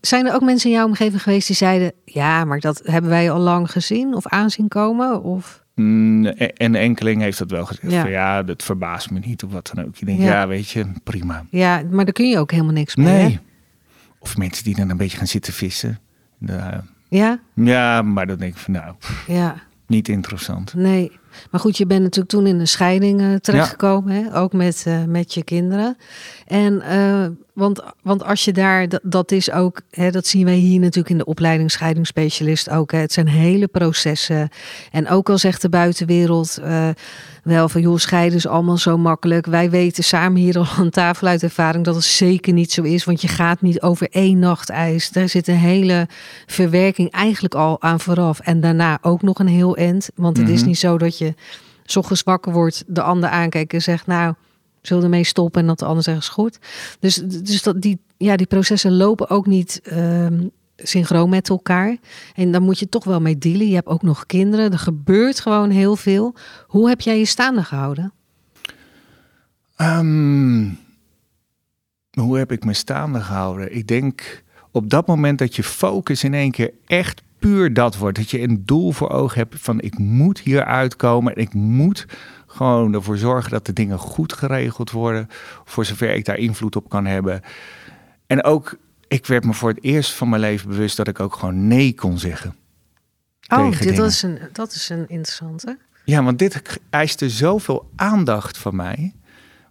zijn 0.00 0.26
er 0.26 0.34
ook 0.34 0.42
mensen 0.42 0.70
in 0.70 0.76
jouw 0.76 0.86
omgeving 0.86 1.22
geweest 1.22 1.46
die 1.46 1.56
zeiden... 1.56 1.92
ja, 2.04 2.44
maar 2.44 2.60
dat 2.60 2.80
hebben 2.84 3.10
wij 3.10 3.30
al 3.30 3.40
lang 3.40 3.70
gezien 3.70 4.14
of 4.14 4.26
aanzien 4.26 4.68
komen? 4.68 5.22
Of... 5.22 5.64
Mm, 5.74 6.26
en 6.26 6.54
en 6.56 6.74
enkeling 6.74 7.20
heeft 7.22 7.38
dat 7.38 7.50
wel 7.50 7.64
gezegd, 7.66 7.92
Ja. 7.92 8.00
van 8.00 8.10
ja, 8.10 8.42
dat 8.42 8.62
verbaast 8.62 9.10
me 9.10 9.18
niet 9.18 9.42
of 9.44 9.52
wat 9.52 9.70
dan 9.74 9.84
ook. 9.84 9.96
Je 9.96 10.04
denkt, 10.04 10.22
Ja. 10.22 10.28
ja, 10.28 10.46
weet 10.48 10.68
je, 10.70 10.86
prima. 11.04 11.44
Ja, 11.50 11.82
maar 11.90 12.04
daar 12.04 12.14
kun 12.14 12.28
je 12.28 12.38
ook 12.38 12.50
helemaal 12.50 12.72
niks 12.72 12.96
mee. 12.96 13.06
Nee. 13.06 13.32
hè? 13.32 13.38
Of 14.18 14.36
mensen 14.36 14.64
die 14.64 14.76
dan 14.76 14.90
een 14.90 14.96
beetje 14.96 15.16
gaan 15.18 15.26
zitten 15.26 15.52
vissen. 15.52 15.98
Nou, 16.38 16.80
Ja, 17.08 17.40
ja, 17.54 18.02
maar 18.02 18.26
dan 18.26 18.36
denk 18.36 18.52
ik 18.52 18.58
van, 18.58 18.72
nou, 18.72 18.94
ja, 19.26 19.54
niet 19.86 20.08
interessant. 20.08 20.74
nee. 20.74 21.12
Maar 21.50 21.60
goed, 21.60 21.76
je 21.76 21.86
bent 21.86 22.02
natuurlijk 22.02 22.28
toen 22.30 22.46
in 22.46 22.60
een 22.60 22.68
scheiding 22.68 23.20
eh, 23.20 23.34
terechtgekomen. 23.34 24.14
Hè? 24.14 24.36
Ook 24.38 24.52
met, 24.52 24.82
eh, 24.86 25.04
met 25.04 25.34
je 25.34 25.44
kinderen. 25.44 25.96
En, 26.46 26.80
eh, 26.80 27.26
want, 27.52 27.82
want 28.02 28.24
als 28.24 28.44
je 28.44 28.52
daar, 28.52 28.88
dat, 28.88 29.00
dat 29.02 29.32
is 29.32 29.50
ook, 29.50 29.80
hè, 29.90 30.10
dat 30.10 30.26
zien 30.26 30.44
wij 30.44 30.54
hier 30.54 30.80
natuurlijk 30.80 31.08
in 31.10 31.18
de 31.18 31.24
opleiding 31.24 31.70
scheidingsspecialist 31.70 32.70
ook. 32.70 32.92
Hè? 32.92 32.98
Het 32.98 33.12
zijn 33.12 33.28
hele 33.28 33.66
processen. 33.66 34.48
En 34.90 35.08
ook 35.08 35.30
al 35.30 35.38
zegt 35.38 35.62
de 35.62 35.68
buitenwereld 35.68 36.58
eh, 36.62 36.88
wel 37.42 37.68
van, 37.68 37.80
joh, 37.80 37.98
scheiden 37.98 38.38
is 38.38 38.46
allemaal 38.46 38.76
zo 38.78 38.98
makkelijk. 38.98 39.46
Wij 39.46 39.70
weten 39.70 40.04
samen 40.04 40.40
hier 40.40 40.58
al 40.58 40.66
aan 40.78 40.90
tafel 40.90 41.26
uit 41.26 41.42
ervaring 41.42 41.84
dat 41.84 41.94
het 41.94 42.04
zeker 42.04 42.52
niet 42.52 42.72
zo 42.72 42.82
is. 42.82 43.04
Want 43.04 43.20
je 43.20 43.28
gaat 43.28 43.60
niet 43.60 43.80
over 43.82 44.08
één 44.10 44.38
nacht 44.38 44.68
ijs. 44.70 45.10
Daar 45.10 45.28
zit 45.28 45.48
een 45.48 45.54
hele 45.54 46.08
verwerking 46.46 47.10
eigenlijk 47.10 47.54
al 47.54 47.82
aan 47.82 48.00
vooraf. 48.00 48.40
En 48.40 48.60
daarna 48.60 48.98
ook 49.02 49.22
nog 49.22 49.38
een 49.38 49.46
heel 49.48 49.76
eind. 49.76 50.10
Want 50.14 50.36
het 50.36 50.48
is 50.48 50.58
Mhm. 50.60 50.68
niet 50.68 50.78
zo 50.78 50.98
dat 50.98 51.18
je 51.18 51.34
's 51.84 51.96
ochtends 51.96 52.22
wakker 52.22 52.52
wordt, 52.52 52.84
de 52.86 53.02
ander 53.02 53.30
aankijkt 53.30 53.72
en 53.72 53.82
zegt, 53.82 54.06
nou, 54.06 54.34
zullen 54.86 55.02
ermee 55.02 55.24
stoppen 55.24 55.60
en 55.60 55.66
dat 55.66 55.78
de 55.78 56.02
zegt 56.02 56.18
is 56.18 56.28
goed. 56.28 56.58
Dus, 57.00 57.14
dus 57.14 57.62
dat 57.62 57.80
die, 57.80 57.98
ja, 58.16 58.36
die 58.36 58.46
processen 58.46 58.96
lopen 58.96 59.28
ook 59.28 59.46
niet 59.46 59.80
ehm, 59.84 60.46
synchroon 60.76 61.28
met 61.28 61.48
elkaar. 61.48 61.96
En 62.34 62.50
dan 62.50 62.62
moet 62.62 62.78
je 62.78 62.88
toch 62.88 63.04
wel 63.04 63.20
mee 63.20 63.38
dealen. 63.38 63.68
Je 63.68 63.74
hebt 63.74 63.88
ook 63.88 64.02
nog 64.02 64.26
kinderen. 64.26 64.72
Er 64.72 64.78
gebeurt 64.78 65.40
gewoon 65.40 65.70
heel 65.70 65.96
veel. 65.96 66.34
Hoe 66.66 66.88
heb 66.88 67.00
jij 67.00 67.18
je 67.18 67.24
staande 67.24 67.64
gehouden? 67.64 68.12
Ehm, 69.76 70.68
hoe 72.10 72.38
heb 72.38 72.52
ik 72.52 72.64
me 72.64 72.74
staande 72.74 73.20
gehouden? 73.20 73.76
Ik 73.76 73.86
denk 73.86 74.42
op 74.70 74.90
dat 74.90 75.06
moment 75.06 75.38
dat 75.38 75.56
je 75.56 75.62
focus 75.62 76.24
in 76.24 76.34
één 76.34 76.50
keer 76.50 76.70
echt 76.86 77.22
puur 77.38 77.72
dat 77.72 77.96
wordt. 77.96 78.16
Dat 78.16 78.30
je 78.30 78.40
een 78.40 78.62
doel 78.64 78.92
voor 78.92 79.10
ogen 79.10 79.38
hebt 79.38 79.54
van 79.58 79.80
ik 79.80 79.98
moet 79.98 80.38
hier 80.38 80.64
uitkomen. 80.64 81.34
En 81.34 81.42
ik 81.42 81.54
moet 81.54 82.06
gewoon 82.56 82.94
ervoor 82.94 83.18
zorgen 83.18 83.50
dat 83.50 83.66
de 83.66 83.72
dingen 83.72 83.98
goed 83.98 84.32
geregeld 84.32 84.90
worden. 84.90 85.28
Voor 85.64 85.84
zover 85.84 86.14
ik 86.14 86.24
daar 86.24 86.38
invloed 86.38 86.76
op 86.76 86.88
kan 86.88 87.06
hebben. 87.06 87.40
En 88.26 88.44
ook, 88.44 88.78
ik 89.08 89.26
werd 89.26 89.44
me 89.44 89.54
voor 89.54 89.68
het 89.68 89.82
eerst 89.82 90.12
van 90.12 90.28
mijn 90.28 90.40
leven 90.40 90.68
bewust 90.68 90.96
dat 90.96 91.08
ik 91.08 91.20
ook 91.20 91.34
gewoon 91.34 91.66
nee 91.66 91.94
kon 91.94 92.18
zeggen. 92.18 92.54
Oh, 93.48 93.70
dit 93.70 93.78
dingen. 93.78 94.04
is, 94.04 94.22
een, 94.22 94.38
dat 94.52 94.72
is 94.72 94.88
een 94.88 95.08
interessante. 95.08 95.78
Ja, 96.04 96.22
want 96.22 96.38
dit 96.38 96.80
eiste 96.90 97.30
zoveel 97.30 97.90
aandacht 97.96 98.58
van 98.58 98.76
mij 98.76 99.14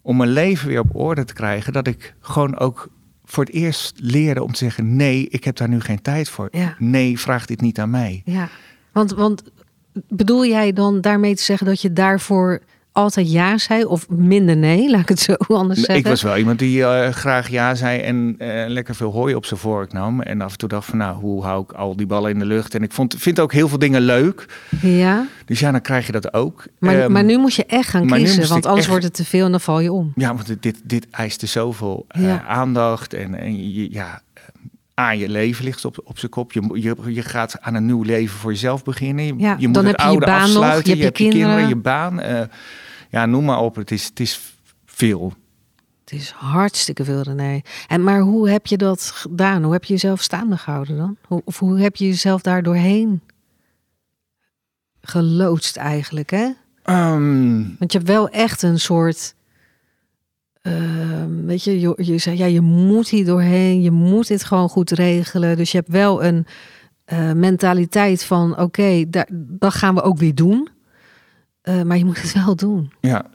om 0.01 0.17
mijn 0.17 0.29
leven 0.29 0.67
weer 0.67 0.79
op 0.79 0.95
orde 0.95 1.23
te 1.23 1.33
krijgen, 1.33 1.73
dat 1.73 1.87
ik 1.87 2.15
gewoon 2.19 2.57
ook 2.57 2.89
voor 3.23 3.43
het 3.43 3.53
eerst 3.53 3.93
leerde 3.95 4.43
om 4.43 4.51
te 4.51 4.57
zeggen: 4.57 4.95
nee, 4.95 5.27
ik 5.29 5.43
heb 5.43 5.55
daar 5.55 5.69
nu 5.69 5.79
geen 5.79 6.01
tijd 6.01 6.29
voor. 6.29 6.47
Ja. 6.51 6.75
Nee, 6.79 7.19
vraag 7.19 7.45
dit 7.45 7.61
niet 7.61 7.79
aan 7.79 7.89
mij. 7.89 8.21
Ja, 8.25 8.49
want, 8.91 9.11
want 9.11 9.43
bedoel 10.07 10.45
jij 10.45 10.73
dan 10.73 11.01
daarmee 11.01 11.35
te 11.35 11.43
zeggen 11.43 11.67
dat 11.67 11.81
je 11.81 11.93
daarvoor 11.93 12.61
altijd 12.95 13.31
ja 13.31 13.57
zei 13.57 13.83
of 13.85 14.09
minder 14.09 14.57
nee? 14.57 14.89
Laat 14.89 15.01
ik 15.01 15.09
het 15.09 15.19
zo 15.19 15.33
anders 15.47 15.79
zeggen. 15.79 15.95
Ik 15.97 16.07
was 16.07 16.21
wel 16.21 16.37
iemand 16.37 16.59
die 16.59 16.83
eh, 16.85 17.11
graag 17.11 17.49
ja 17.49 17.75
zei 17.75 17.99
en 17.99 18.35
eh, 18.37 18.63
lekker 18.67 18.95
veel 18.95 19.11
hooi 19.11 19.35
op 19.35 19.45
zijn 19.45 19.59
vork 19.59 19.93
nam. 19.93 20.21
En 20.21 20.41
af 20.41 20.51
en 20.51 20.57
toe 20.57 20.69
dacht 20.69 20.85
van, 20.87 20.97
nou, 20.97 21.15
hoe 21.19 21.43
hou 21.43 21.63
ik 21.63 21.71
al 21.71 21.95
die 21.95 22.05
ballen 22.05 22.31
in 22.31 22.39
de 22.39 22.45
lucht? 22.45 22.75
En 22.75 22.83
ik 22.83 22.91
vond, 22.91 23.15
vind 23.17 23.39
ook 23.39 23.53
heel 23.53 23.67
veel 23.67 23.79
dingen 23.79 24.01
leuk. 24.01 24.45
Ja, 24.81 25.25
Dus 25.45 25.59
ja, 25.59 25.71
dan 25.71 25.81
krijg 25.81 26.05
je 26.05 26.11
dat 26.11 26.33
ook. 26.33 26.65
maar, 26.79 26.99
Ehm, 27.01 27.11
maar 27.11 27.23
nu 27.23 27.37
moet 27.37 27.53
je 27.53 27.65
echt 27.65 27.89
gaan 27.89 28.07
kiezen, 28.07 28.47
want 28.47 28.65
anders 28.65 28.77
echt- 28.77 28.87
wordt 28.89 29.03
het 29.03 29.13
te 29.13 29.25
veel 29.25 29.45
en 29.45 29.51
dan 29.51 29.61
val 29.61 29.79
je 29.79 29.91
om. 29.91 30.11
Ja, 30.15 30.35
want 30.35 30.61
dit- 30.61 30.81
dit, 30.83 31.07
eiste 31.11 31.45
zoveel 31.45 32.05
eh, 32.07 32.49
aandacht. 32.49 33.13
En, 33.13 33.35
en 33.39 33.73
je, 33.73 33.91
ja, 33.91 34.21
aan 34.93 35.17
je 35.17 35.29
leven 35.29 35.65
ligt 35.65 35.85
op, 35.85 36.01
op 36.03 36.19
zijn 36.19 36.31
kop. 36.31 36.51
Je, 36.53 36.61
je, 36.73 36.95
je 37.13 37.21
gaat 37.21 37.57
aan 37.61 37.73
een 37.75 37.85
nieuw 37.85 38.03
leven 38.03 38.37
voor 38.37 38.51
jezelf 38.51 38.83
beginnen. 38.83 39.25
Je, 39.25 39.33
Ja, 39.37 39.55
je 39.59 39.65
moet 39.65 39.75
dan 39.75 39.85
het 39.85 39.91
heb 40.01 40.01
je 40.01 40.05
je 40.05 40.09
oude 40.19 40.25
baan 40.25 40.39
nog, 40.39 40.47
je 40.49 40.53
afsluiten. 40.55 40.87
hebt 40.89 40.97
je 40.99 41.03
hebt 41.05 41.17
je 41.17 41.23
kinderen, 41.23 41.67
kinderen. 41.67 41.77
je 41.77 41.81
baan. 42.29 42.49
Ja, 43.09 43.25
noem 43.25 43.45
maar 43.45 43.59
op. 43.59 43.75
Het 43.75 43.91
is, 43.91 44.05
het 44.05 44.19
is 44.19 44.55
veel. 44.85 45.33
Het 46.05 46.19
is 46.19 46.29
hartstikke 46.29 47.03
veel, 47.03 47.21
René. 47.21 47.61
En, 47.87 48.03
maar 48.03 48.19
hoe 48.19 48.49
heb 48.49 48.65
je 48.67 48.77
dat 48.77 49.01
gedaan? 49.01 49.63
Hoe 49.63 49.73
heb 49.73 49.83
je 49.83 49.93
jezelf 49.93 50.21
staande 50.21 50.57
gehouden 50.57 50.97
dan? 50.97 51.17
Hoe, 51.27 51.41
of 51.45 51.59
hoe 51.59 51.79
heb 51.79 51.95
je 51.95 52.05
jezelf 52.07 52.41
daar 52.41 52.63
doorheen 52.63 53.21
geloodst 55.01 55.77
eigenlijk, 55.77 56.29
hè? 56.29 56.49
Ehm, 56.83 57.55
Want 57.79 57.91
je 57.91 57.97
hebt 57.97 58.09
wel 58.09 58.29
echt 58.29 58.61
een 58.61 58.79
soort. 58.79 59.35
ehm, 60.61 61.45
weet 61.45 61.63
je, 61.63 61.79
je, 61.79 61.93
je 61.97 62.17
zei 62.17 62.37
ja, 62.37 62.45
je 62.45 62.61
moet 62.61 63.09
hier 63.09 63.25
doorheen, 63.25 63.81
je 63.81 63.91
moet 63.91 64.27
dit 64.27 64.43
gewoon 64.43 64.69
goed 64.69 64.91
regelen. 64.91 65.57
Dus 65.57 65.71
je 65.71 65.77
hebt 65.77 65.89
wel 65.89 66.23
een 66.23 66.45
eh, 67.05 67.31
mentaliteit 67.31 68.23
van: 68.23 68.59
oké, 68.59 69.05
daar 69.09 69.27
dat 69.31 69.73
gaan 69.73 69.95
we 69.95 70.01
ook 70.01 70.17
weer 70.17 70.35
doen. 70.35 70.69
Eh, 71.65 71.81
maar 71.81 71.97
je 71.97 72.05
moet 72.05 72.21
het 72.21 72.43
wel 72.45 72.55
doen. 72.55 72.91
ja, 73.01 73.25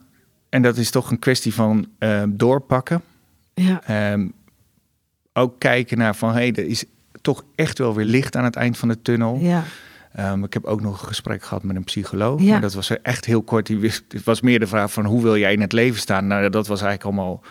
en 0.49 0.61
dat 0.61 0.77
is 0.77 0.89
toch 0.91 1.11
een 1.11 1.19
kwestie 1.19 1.53
van 1.53 1.87
eh, 1.97 2.23
doorpakken. 2.27 3.01
Ja, 3.53 3.81
Ehm, 3.85 4.27
ook 5.33 5.59
kijken 5.59 5.97
naar 5.97 6.15
van, 6.15 6.29
hé, 6.29 6.35
hey, 6.35 6.51
er 6.55 6.65
is 6.67 6.83
toch 7.21 7.43
echt 7.55 7.77
wel 7.77 7.95
weer 7.95 8.05
licht 8.05 8.35
aan 8.35 8.43
het 8.43 8.55
eind 8.55 8.77
van 8.77 8.87
de 8.87 9.01
tunnel. 9.01 9.37
ja, 9.41 9.63
Ehm, 10.15 10.43
ik 10.43 10.53
heb 10.53 10.65
ook 10.65 10.81
nog 10.81 11.01
een 11.01 11.07
gesprek 11.07 11.43
gehad 11.43 11.63
met 11.63 11.75
een 11.75 11.83
psycholoog. 11.83 12.41
Ja. 12.41 12.51
Maar 12.51 12.61
dat 12.61 12.73
was 12.73 13.01
echt 13.01 13.25
heel 13.25 13.41
kort. 13.41 13.65
Die 13.67 13.77
wist, 13.77 14.03
het 14.07 14.23
was 14.23 14.41
meer 14.41 14.59
de 14.59 14.67
vraag 14.67 14.91
van 14.91 15.05
hoe 15.05 15.21
wil 15.21 15.37
jij 15.37 15.53
in 15.53 15.61
het 15.61 15.71
leven 15.73 15.99
staan? 15.99 16.27
Nou, 16.27 16.49
dat 16.49 16.67
was 16.67 16.81
eigenlijk 16.81 17.03
allemaal 17.17 17.41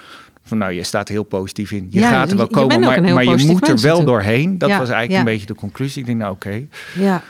van 0.43 0.59
nou, 0.59 0.73
je 0.73 0.83
staat 0.83 1.09
er 1.09 1.15
heel 1.15 1.23
positief 1.23 1.71
in. 1.73 1.87
Je 1.91 1.99
Ja, 2.01 2.11
gaat 2.11 2.31
er 2.31 2.37
wel 2.37 2.47
je- 2.47 2.53
komen, 2.55 2.81
maar, 2.81 2.95
je 3.25 3.29
moet 3.31 3.39
er 3.39 3.47
wel 3.47 3.57
natuurlijk. 3.57 4.07
doorheen. 4.07 4.59
Dat 4.59 4.69
was 4.71 4.89
eigenlijk 4.89 5.13
een 5.19 5.25
beetje 5.33 5.47
de 5.47 5.55
conclusie. 5.55 6.01
Ik 6.01 6.07
denk, 6.07 6.19
nou 6.19 6.33
oké, 6.33 6.67
ja, 6.95 7.23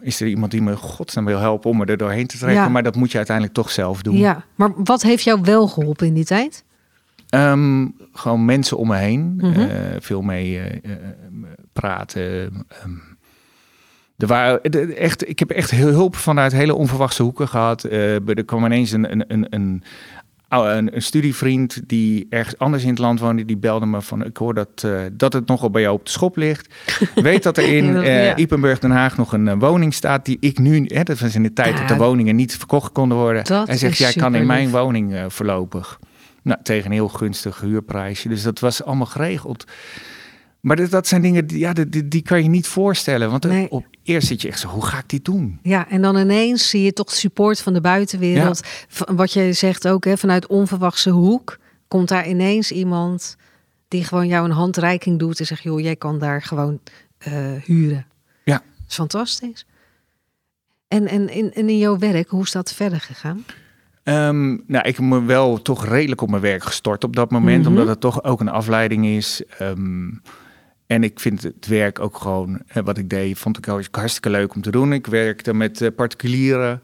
is 0.00 0.20
er 0.20 0.26
iemand 0.28 0.50
die 0.50 0.62
me 0.62 0.76
godsnaam 0.76 1.24
wil 1.24 1.38
helpen 1.38 1.70
om 1.70 1.76
me 1.76 1.84
er 1.84 1.96
doorheen 1.96 2.26
te 2.26 2.38
trekken? 2.38 2.62
Ja. 2.62 2.68
Maar 2.68 2.82
dat 2.82 2.96
moet 2.96 3.10
je 3.10 3.16
uiteindelijk 3.16 3.56
toch 3.56 3.70
zelf 3.70 4.02
doen. 4.02 4.16
ja. 4.16 4.44
Maar 4.54 4.70
wat 4.76 5.02
heeft 5.02 5.24
jou 5.24 5.40
wel 5.42 5.68
geholpen 5.68 6.06
in 6.06 6.14
die 6.14 6.24
tijd? 6.24 6.64
Ehm, 7.28 7.86
gewoon 8.12 8.44
mensen 8.44 8.76
om 8.76 8.88
me 8.88 8.96
heen. 8.96 9.34
Mhm. 9.36 9.60
eh, 9.60 9.68
veel 10.00 10.22
mee 10.22 10.58
eh, 10.58 10.74
eh, 10.92 10.98
praten. 11.72 12.52
ehm. 12.68 12.90
er 14.16 14.26
waren 14.26 14.70
de- 14.70 14.94
echt, 14.94 15.28
ik 15.28 15.38
heb 15.38 15.50
echt 15.50 15.70
heel 15.70 15.88
hulp 15.88 16.16
vanuit 16.16 16.52
hele 16.52 16.74
onverwachte 16.74 17.22
hoeken 17.22 17.48
gehad. 17.48 17.84
Eh, 17.84 18.28
er 18.28 18.44
kwam 18.44 18.64
ineens 18.64 18.90
een, 18.92 19.32
een, 19.32 19.46
een, 19.50 19.82
een, 20.52 20.94
een 20.94 21.02
studievriend 21.02 21.80
die 21.86 22.26
ergens 22.30 22.58
anders 22.58 22.82
in 22.82 22.88
het 22.88 22.98
land 22.98 23.20
woonde. 23.20 23.44
Die 23.44 23.56
belde 23.56 23.86
me 23.86 24.02
van, 24.02 24.24
ik 24.24 24.36
hoor 24.36 24.54
dat, 24.54 24.82
eh, 24.84 25.00
dat 25.12 25.32
het 25.32 25.46
nogal 25.46 25.70
bij 25.70 25.82
jou 25.82 25.94
op 25.94 26.04
de 26.04 26.10
schop 26.10 26.36
ligt. 26.36 26.74
Weet 27.14 27.42
dat 27.42 27.56
er 27.56 27.74
in 27.74 28.00
ja. 28.00 28.36
Ipenburg, 28.36 28.78
Den 28.78 28.90
Haag 28.90 29.16
nog 29.16 29.32
een 29.32 29.48
eh, 29.48 29.54
woning 29.58 29.94
staat 29.94 30.24
die 30.24 30.36
ik 30.40 30.58
nu... 30.58 30.84
Hè, 30.86 31.02
dat 31.02 31.18
was 31.18 31.34
in 31.34 31.42
de 31.42 31.52
tijd 31.52 31.72
Ja, 31.72 31.78
dat 31.78 31.88
de 31.88 32.04
woningen 32.04 32.36
niet 32.36 32.56
verkocht 32.56 32.92
konden 32.92 33.18
worden. 33.18 33.64
Hij 33.66 33.76
zegt, 33.76 33.98
jij 33.98 34.12
kan 34.12 34.34
in 34.34 34.46
mijn 34.46 34.70
woning 34.70 35.24
voorlopig. 35.28 35.98
Nou, 36.42 36.58
tegen 36.62 36.86
een 36.86 36.92
heel 36.92 37.08
gunstig 37.08 37.60
huurprijsje. 37.60 38.28
Dus 38.28 38.42
dat 38.42 38.58
was 38.58 38.84
allemaal 38.84 39.06
geregeld. 39.06 39.64
Maar 40.62 40.76
dat, 40.76 40.90
dat 40.90 41.06
zijn 41.06 41.22
dingen, 41.22 41.46
die, 41.46 41.58
ja, 41.58 41.72
die, 41.72 41.88
die- 41.88 42.08
die 42.08 42.22
kan 42.22 42.42
je 42.42 42.48
niet 42.48 42.66
voorstellen. 42.66 43.30
Want 43.30 43.44
Nee. 43.44 43.70
op 43.70 43.84
eerst 44.02 44.26
zit 44.28 44.42
je 44.42 44.48
echt 44.48 44.60
zo, 44.60 44.68
hoe 44.68 44.84
ga 44.86 44.98
ik 44.98 45.08
dit 45.08 45.24
doen? 45.24 45.58
Ja, 45.62 45.88
en 45.88 46.02
dan 46.02 46.16
ineens 46.16 46.68
zie 46.70 46.82
je 46.82 46.92
toch 46.92 47.12
support 47.12 47.60
van 47.60 47.72
de 47.72 47.80
buitenwereld. 47.80 48.60
Wat 49.14 49.32
je 49.32 49.52
zegt 49.52 49.88
ook, 49.88 50.04
hè, 50.04 50.16
vanuit 50.18 50.46
onverwachte 50.46 51.10
hoek 51.10 51.58
komt 51.88 52.08
daar 52.08 52.28
ineens 52.28 52.70
iemand 52.72 53.36
die 53.88 54.04
gewoon 54.04 54.26
jou 54.26 54.44
een 54.44 54.50
handreiking 54.54 55.18
doet 55.18 55.40
en 55.40 55.46
zegt, 55.46 55.62
joh, 55.62 55.80
jij 55.80 55.96
kan 55.96 56.18
daar 56.18 56.42
gewoon 56.42 56.80
eh, 57.18 57.32
huren. 57.64 58.06
Ja. 58.44 58.54
Dat 58.56 58.88
is 58.88 58.94
fantastisch. 58.94 59.66
En, 60.88 61.06
en 61.08 61.54
in 61.54 61.78
jouw 61.78 61.98
werk, 61.98 62.28
hoe 62.28 62.42
is 62.42 62.52
dat 62.52 62.72
verder 62.72 63.00
gegaan? 63.00 63.44
Ehm, 64.02 64.48
nou, 64.66 64.88
ik 64.88 64.96
heb 64.96 64.98
me 65.04 65.22
wel 65.22 65.62
toch 65.62 65.86
redelijk 65.86 66.20
op 66.20 66.30
mijn 66.30 66.42
werk 66.42 66.62
gestort 66.64 67.04
op 67.04 67.16
dat 67.16 67.30
moment, 67.30 67.60
Mhm. 67.60 67.68
omdat 67.68 67.86
het 67.88 68.00
toch 68.00 68.24
ook 68.24 68.40
een 68.40 68.48
afleiding 68.48 69.06
is. 69.06 69.42
Ehm, 69.58 70.08
en 70.92 71.04
ik 71.04 71.20
vind 71.20 71.42
het 71.42 71.66
werk 71.66 71.98
ook 72.00 72.16
gewoon, 72.18 72.60
wat 72.84 72.98
ik 72.98 73.10
deed, 73.10 73.38
vond 73.38 73.58
ik 73.58 73.88
hartstikke 73.90 74.30
leuk 74.30 74.54
om 74.54 74.62
te 74.62 74.70
doen. 74.70 74.92
Ik 74.92 75.06
werkte 75.06 75.54
met 75.54 75.80
eh, 75.80 75.88
particulieren, 75.96 76.82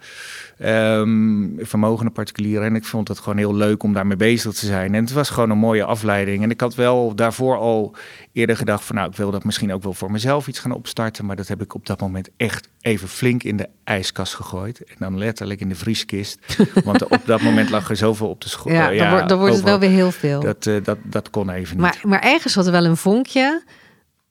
ehm, 0.59 1.47
vermogende 1.59 2.11
particulieren. 2.11 2.67
En 2.67 2.75
ik 2.75 2.85
vond 2.85 3.09
het 3.09 3.19
gewoon 3.19 3.39
heel 3.39 3.55
leuk 3.55 3.83
om 3.83 3.93
daarmee 3.93 4.17
bezig 4.17 4.53
te 4.53 4.67
zijn. 4.67 4.95
En 4.95 5.01
het 5.05 5.13
was 5.13 5.31
gewoon 5.31 5.51
een 5.51 5.59
mooie 5.59 5.85
afleiding. 5.85 6.43
En 6.43 6.51
ik 6.51 6.61
had 6.61 6.75
wel 6.75 7.15
daarvoor 7.15 7.57
al 7.57 7.95
eerder 8.33 8.57
gedacht 8.57 8.85
van, 8.85 8.97
nou, 8.97 9.09
ik 9.11 9.17
wil 9.17 9.31
dat 9.31 9.45
misschien 9.45 9.73
ook 9.73 9.83
wel 9.83 9.93
voor 9.95 10.11
mezelf 10.11 10.49
iets 10.49 10.59
gaan 10.59 10.73
opstarten. 10.73 11.27
Maar 11.27 11.37
dat 11.37 11.49
heb 11.49 11.63
ik 11.63 11.75
op 11.75 11.87
dat 11.87 12.01
moment 12.01 12.29
echt 12.37 12.69
even 12.81 13.09
flink 13.09 13.43
in 13.43 13.57
de 13.57 13.69
ijskast 13.85 14.35
gegooid. 14.35 14.85
En 14.85 14.97
dan 14.99 15.19
letterlijk 15.19 15.61
in 15.61 15.69
de 15.69 15.75
vrieskist. 15.75 16.39
Want 16.85 17.05
op 17.09 17.23
dat 17.25 17.41
moment 17.43 17.71
lag 17.71 17.91
er 17.91 17.97
zoveel 17.97 18.29
op 18.29 18.41
de 18.41 18.49
school. 18.49 18.73
Ja, 18.73 18.91
dan, 18.93 19.11
wordt- 19.11 19.29
dan 19.29 19.39
wordt 19.39 19.55
het 19.55 19.65
wel 19.65 19.79
weer 19.79 19.91
heel 19.91 20.11
veel. 20.11 20.41
Dat, 20.41 20.67
eh, 20.67 20.75
dat, 20.83 20.99
dat 21.03 21.31
kon 21.31 21.51
even 21.51 21.77
niet. 21.77 21.85
Maar, 21.85 21.99
maar 22.03 22.21
ergens 22.23 22.55
had 22.55 22.67
er 22.67 22.73
wel 22.73 22.85
een 22.85 22.97
vonkje. 22.97 23.63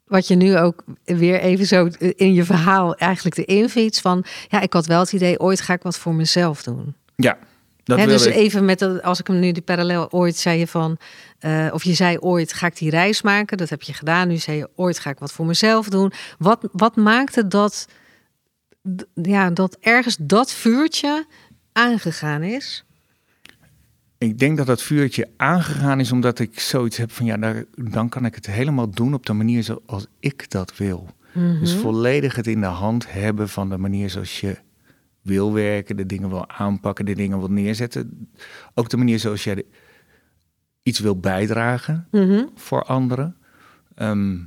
Wat 0.07 0.27
je 0.27 0.35
nu 0.35 0.57
ook 0.57 0.83
weer 1.03 1.39
even 1.39 1.65
zo 1.65 1.89
in 1.99 2.33
je 2.33 2.43
verhaal 2.43 2.95
eigenlijk 2.95 3.37
erin 3.37 3.69
fietst. 3.69 4.01
Van 4.01 4.25
ja, 4.47 4.61
ik 4.61 4.73
had 4.73 4.85
wel 4.85 4.99
het 4.99 5.13
idee, 5.13 5.39
ooit 5.39 5.61
ga 5.61 5.73
ik 5.73 5.83
wat 5.83 5.97
voor 5.97 6.15
mezelf 6.15 6.63
doen. 6.63 6.95
ja, 7.15 7.37
dat 7.87 7.97
wilde 7.97 8.11
dus 8.11 8.25
ik. 8.25 8.33
even 8.33 8.65
met 8.65 8.79
dat, 8.79 9.03
als 9.03 9.19
ik 9.19 9.27
hem 9.27 9.39
nu 9.39 9.51
die 9.51 9.63
parallel 9.63 10.11
ooit 10.11 10.35
zei 10.35 10.59
je 10.59 10.67
van, 10.67 10.97
eh, 11.39 11.67
of 11.71 11.83
je 11.83 11.93
zei 11.93 12.17
ooit 12.17 12.53
ga 12.53 12.67
ik 12.67 12.77
die 12.77 12.89
reis 12.89 13.21
maken, 13.21 13.57
dat 13.57 13.69
heb 13.69 13.81
je 13.81 13.93
gedaan. 13.93 14.27
Nu 14.27 14.37
zei 14.37 14.57
je 14.57 14.69
ooit 14.75 14.99
ga 14.99 15.09
ik 15.09 15.19
wat 15.19 15.31
voor 15.31 15.45
mezelf 15.45 15.89
doen. 15.89 16.11
Wat, 16.37 16.67
wat 16.71 16.95
maakte 16.95 17.47
dat, 17.47 17.87
ja, 19.13 19.49
dat 19.49 19.77
ergens 19.79 20.17
dat 20.19 20.51
vuurtje 20.51 21.25
aangegaan 21.71 22.43
is? 22.43 22.85
Ik 24.17 24.39
denk 24.39 24.57
dat 24.57 24.65
dat 24.65 24.81
vuurtje 24.81 25.27
aangegaan 25.37 25.99
is 25.99 26.11
omdat 26.11 26.39
ik 26.39 26.59
zoiets 26.59 26.97
heb 26.97 27.11
van 27.11 27.25
ja, 27.25 27.37
daar, 27.37 27.63
dan 27.75 28.09
kan 28.09 28.25
ik 28.25 28.35
het 28.35 28.45
helemaal 28.45 28.89
doen 28.89 29.13
op 29.13 29.25
de 29.25 29.33
manier 29.33 29.63
zoals 29.63 30.07
ik 30.19 30.49
dat 30.49 30.77
wil. 30.77 31.09
Dus 31.33 31.73
Mhm. 31.73 31.81
volledig 31.81 32.35
het 32.35 32.47
in 32.47 32.59
de 32.61 32.65
hand 32.65 33.11
hebben 33.11 33.49
van 33.49 33.69
de 33.69 33.77
manier 33.77 34.09
zoals 34.09 34.39
je 34.39 34.57
wil 35.21 35.53
werken, 35.53 35.95
de 35.97 36.05
dingen 36.05 36.29
wil 36.29 36.49
aanpakken, 36.49 37.05
de 37.05 37.15
dingen 37.15 37.39
wil 37.39 37.51
neerzetten. 37.51 38.29
Ook 38.73 38.89
de 38.89 38.97
manier 38.97 39.19
zoals 39.19 39.43
jij 39.43 39.63
iets 40.83 40.99
wil 40.99 41.19
bijdragen 41.19 42.07
Mhm. 42.11 42.45
voor 42.55 42.83
anderen. 42.83 43.35
Ehm, 43.95 44.37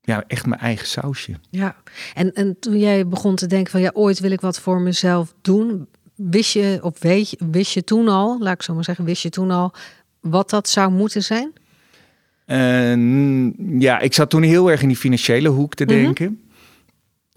ja, 0.00 0.24
echt 0.26 0.46
mijn 0.46 0.60
eigen 0.60 0.86
sausje. 0.86 1.34
Ja, 1.50 1.76
en, 2.14 2.32
en 2.32 2.56
toen 2.60 2.78
jij 2.78 3.06
begon 3.08 3.34
te 3.34 3.46
denken 3.46 3.70
van 3.70 3.80
ja, 3.80 3.90
ooit 3.94 4.20
wil 4.20 4.30
ik 4.30 4.40
wat 4.40 4.60
voor 4.60 4.80
mezelf 4.80 5.34
doen, 5.40 5.88
wist 6.18 6.52
je 6.52 6.78
of 6.82 6.98
weet 7.00 7.36
wist 7.50 7.72
je 7.72 7.84
toen 7.84 8.08
al, 8.08 8.38
laat 8.40 8.54
ik 8.54 8.62
zo 8.62 8.74
maar 8.74 8.84
zeggen, 8.84 9.04
wist 9.04 9.22
je 9.22 9.30
toen 9.30 9.50
al 9.50 9.72
wat 10.20 10.50
dat 10.50 10.68
zou 10.68 10.90
moeten 10.92 11.22
zijn? 11.22 11.52
Ja, 13.78 13.98
ik 14.00 14.14
zat 14.14 14.30
toen 14.30 14.42
heel 14.42 14.70
erg 14.70 14.82
in 14.82 14.88
die 14.88 14.96
financiële 14.96 15.48
hoek 15.48 15.74
te 15.74 15.84
Mhm. 15.84 15.92
denken. 15.94 16.40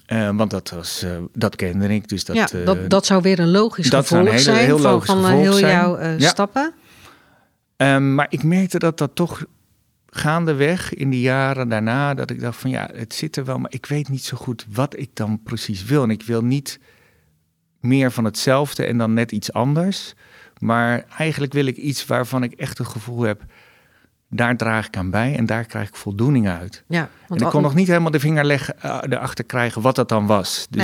Eh, 0.05 0.29
want 0.35 0.51
dat, 0.51 0.69
was, 0.69 1.03
eh, 1.03 1.17
dat 1.33 1.55
kende 1.55 1.87
ik. 1.93 2.07
Dus 2.09 2.25
dat, 2.25 2.35
ja, 2.35 2.49
eh, 2.51 2.65
dat, 2.65 2.89
dat 2.89 3.05
zou 3.05 3.21
weer 3.21 3.39
een 3.39 3.51
logisch 3.51 3.89
dat 3.89 4.07
zou 4.07 4.19
gevolg 4.21 4.39
hele- 4.45 4.55
zijn 4.55 4.65
heel 4.65 4.77
van, 4.79 5.25
heel 5.25 5.53
zijn. 5.53 5.71
jouw 5.71 5.99
Ja. 6.17 6.27
stappen. 6.27 6.73
Ehm, 7.77 8.15
maar 8.15 8.25
ik 8.29 8.43
merkte 8.43 8.79
dat 8.79 8.97
dat 8.97 9.15
toch 9.15 9.45
gaandeweg 10.07 10.93
in 10.93 11.09
die 11.09 11.21
jaren 11.21 11.69
daarna, 11.69 12.13
dat 12.13 12.29
ik 12.29 12.39
dacht 12.39 12.57
van 12.59 12.69
ja, 12.69 12.89
het 12.93 13.13
zit 13.13 13.35
er 13.35 13.45
wel, 13.45 13.57
maar 13.59 13.73
ik 13.73 13.85
weet 13.85 14.09
niet 14.09 14.23
zo 14.23 14.37
goed 14.37 14.65
wat 14.73 14.97
ik 14.97 15.09
dan 15.13 15.41
precies 15.43 15.83
wil. 15.85 16.03
En 16.03 16.09
ik 16.09 16.23
wil 16.23 16.41
niet 16.43 16.79
meer 17.81 18.11
van 18.11 18.25
hetzelfde 18.25 18.85
en 18.85 18.97
dan 18.97 19.13
net 19.13 19.31
iets 19.31 19.53
anders. 19.53 20.13
Maar 20.59 21.05
eigenlijk 21.17 21.53
wil 21.53 21.65
ik 21.65 21.77
iets 21.77 22.05
waarvan 22.05 22.43
ik 22.43 22.51
echt 22.53 22.77
het 22.77 22.87
gevoel 22.87 23.21
heb, 23.21 23.41
daar 24.29 24.57
draag 24.57 24.87
ik 24.87 24.97
aan 24.97 25.09
bij 25.09 25.35
en 25.37 25.45
daar 25.45 25.65
krijg 25.65 25.87
ik 25.87 25.95
voldoening 25.95 26.47
uit. 26.49 26.83
Ja, 26.87 26.99
En 27.01 27.09
want 27.27 27.39
ik 27.39 27.45
al- 27.45 27.53
kon 27.53 27.61
nog 27.61 27.75
niet 27.75 27.87
helemaal 27.87 28.11
de 28.11 28.19
vinger 28.19 28.45
leggen, 28.45 28.75
uh, 28.85 28.97
erachter 29.09 29.43
krijgen 29.45 29.81
wat 29.81 29.95
dat 29.95 30.09
dan 30.09 30.25
was. 30.25 30.67
Dus 30.69 30.81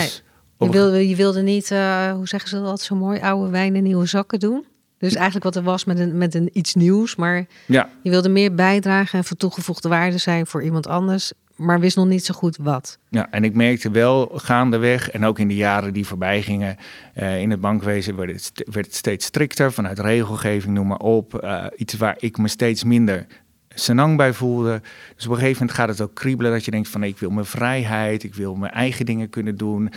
Nee. 0.60 0.70
je, 0.70 0.76
wilde, 0.76 1.10
je 1.10 1.16
wilde 1.16 1.42
niet, 1.42 1.72
eh, 1.72 2.12
hoe 2.12 2.28
zeggen 2.28 2.50
ze 2.50 2.62
dat 2.62 2.82
zo 2.82 2.96
mooi, 2.96 3.20
oude 3.20 3.52
wijn 3.52 3.76
in 3.76 3.84
nieuwe 3.84 4.06
zakken 4.06 4.40
doen. 4.40 4.66
Dus 4.98 5.14
eigenlijk 5.16 5.44
wat 5.46 5.56
er 5.56 5.64
was 5.64 5.86
met 5.86 6.00
een, 6.00 6.18
met 6.18 6.36
een 6.36 6.50
iets 6.54 6.76
nieuws, 6.76 7.16
maar 7.16 7.46
ja, 7.66 7.90
je 8.02 8.10
wilde 8.10 8.30
meer 8.30 8.56
bijdragen 8.56 9.20
en 9.20 9.26
van 9.26 9.38
toegevoegde 9.38 9.90
waarde 9.90 10.18
zijn 10.18 10.48
voor 10.48 10.64
iemand 10.64 10.88
anders, 10.88 11.32
maar 11.58 11.80
wist 11.80 11.96
nog 11.96 12.06
niet 12.08 12.26
zo 12.26 12.34
goed 12.34 12.58
wat. 12.58 13.00
Ja, 13.10 13.32
en 13.32 13.43
ik 13.43 13.54
merkte 13.54 13.91
wel 13.91 14.32
gaandeweg 14.34 15.10
en 15.10 15.26
ook 15.26 15.39
in 15.39 15.48
de 15.48 15.56
jaren 15.56 15.93
die 15.93 16.06
voorbij 16.08 16.41
gingen 16.41 16.78
eh, 17.13 17.41
in 17.41 17.52
het 17.52 17.62
bankwezen 17.62 18.15
werd 18.15 18.32
het, 18.32 18.43
st- 18.43 18.63
werd 18.72 18.86
het 18.86 18.96
steeds 18.96 19.26
strikter 19.26 19.74
vanuit 19.74 20.00
regelgeving, 20.00 20.74
noem 20.74 20.88
maar 20.88 20.98
op. 20.98 21.36
Eh, 21.36 21.65
iets 21.76 21.93
waar 21.93 22.15
ik 22.20 22.38
me 22.38 22.48
steeds 22.48 22.84
minder 22.84 23.26
senang 23.70 24.17
bij 24.17 24.34
voelde. 24.34 24.82
Dus 25.15 25.26
op 25.26 25.32
een 25.32 25.38
gegeven 25.38 25.60
moment 25.60 25.78
gaat 25.78 25.89
het 25.89 26.02
ook 26.02 26.13
kriebelen 26.13 26.52
dat 26.52 26.65
je 26.65 26.72
denkt 26.72 26.88
van 26.89 27.04
ik 27.04 27.17
wil 27.17 27.30
mijn 27.30 27.46
vrijheid, 27.46 28.24
ik 28.24 28.34
wil 28.36 28.56
mijn 28.56 28.74
eigen 28.74 29.06
dingen 29.06 29.30
kunnen 29.30 29.56
doen. 29.56 29.91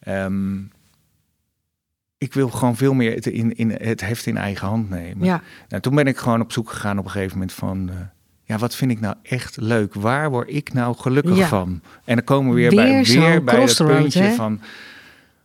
Ehm, 0.00 0.56
ik 2.18 2.32
wil 2.34 2.48
gewoon 2.48 2.76
veel 2.76 2.94
meer 2.94 3.14
het, 3.14 3.26
in, 3.26 3.56
in 3.56 3.70
het 3.70 4.00
heft 4.00 4.26
in 4.26 4.36
eigen 4.36 4.68
hand 4.68 4.90
nemen. 4.90 5.24
Ja, 5.26 5.42
Nou, 5.68 5.82
toen 5.82 5.94
ben 5.94 6.06
ik 6.06 6.16
gewoon 6.16 6.40
op 6.40 6.52
zoek 6.52 6.70
gegaan 6.70 6.98
op 6.98 7.04
een 7.04 7.10
gegeven 7.10 7.32
moment 7.38 7.52
van... 7.52 7.88
eh, 7.90 7.96
ja, 8.52 8.58
wat 8.58 8.74
vind 8.74 8.90
ik 8.90 9.00
nou 9.00 9.14
echt 9.22 9.56
leuk? 9.60 9.94
Waar 9.94 10.30
word 10.30 10.48
ik 10.50 10.72
nou 10.72 10.96
gelukkig 10.96 11.36
Ja. 11.36 11.46
van? 11.48 11.80
En 12.04 12.14
dan 12.14 12.24
komen 12.24 12.48
we 12.54 12.56
weer, 12.60 12.70
Weer 12.70 13.02
bij, 13.02 13.04
weer 13.04 13.44
bij 13.44 13.54
crossroad, 13.54 13.96
puntje 14.00 14.22
hè? 14.22 14.32
van... 14.34 14.60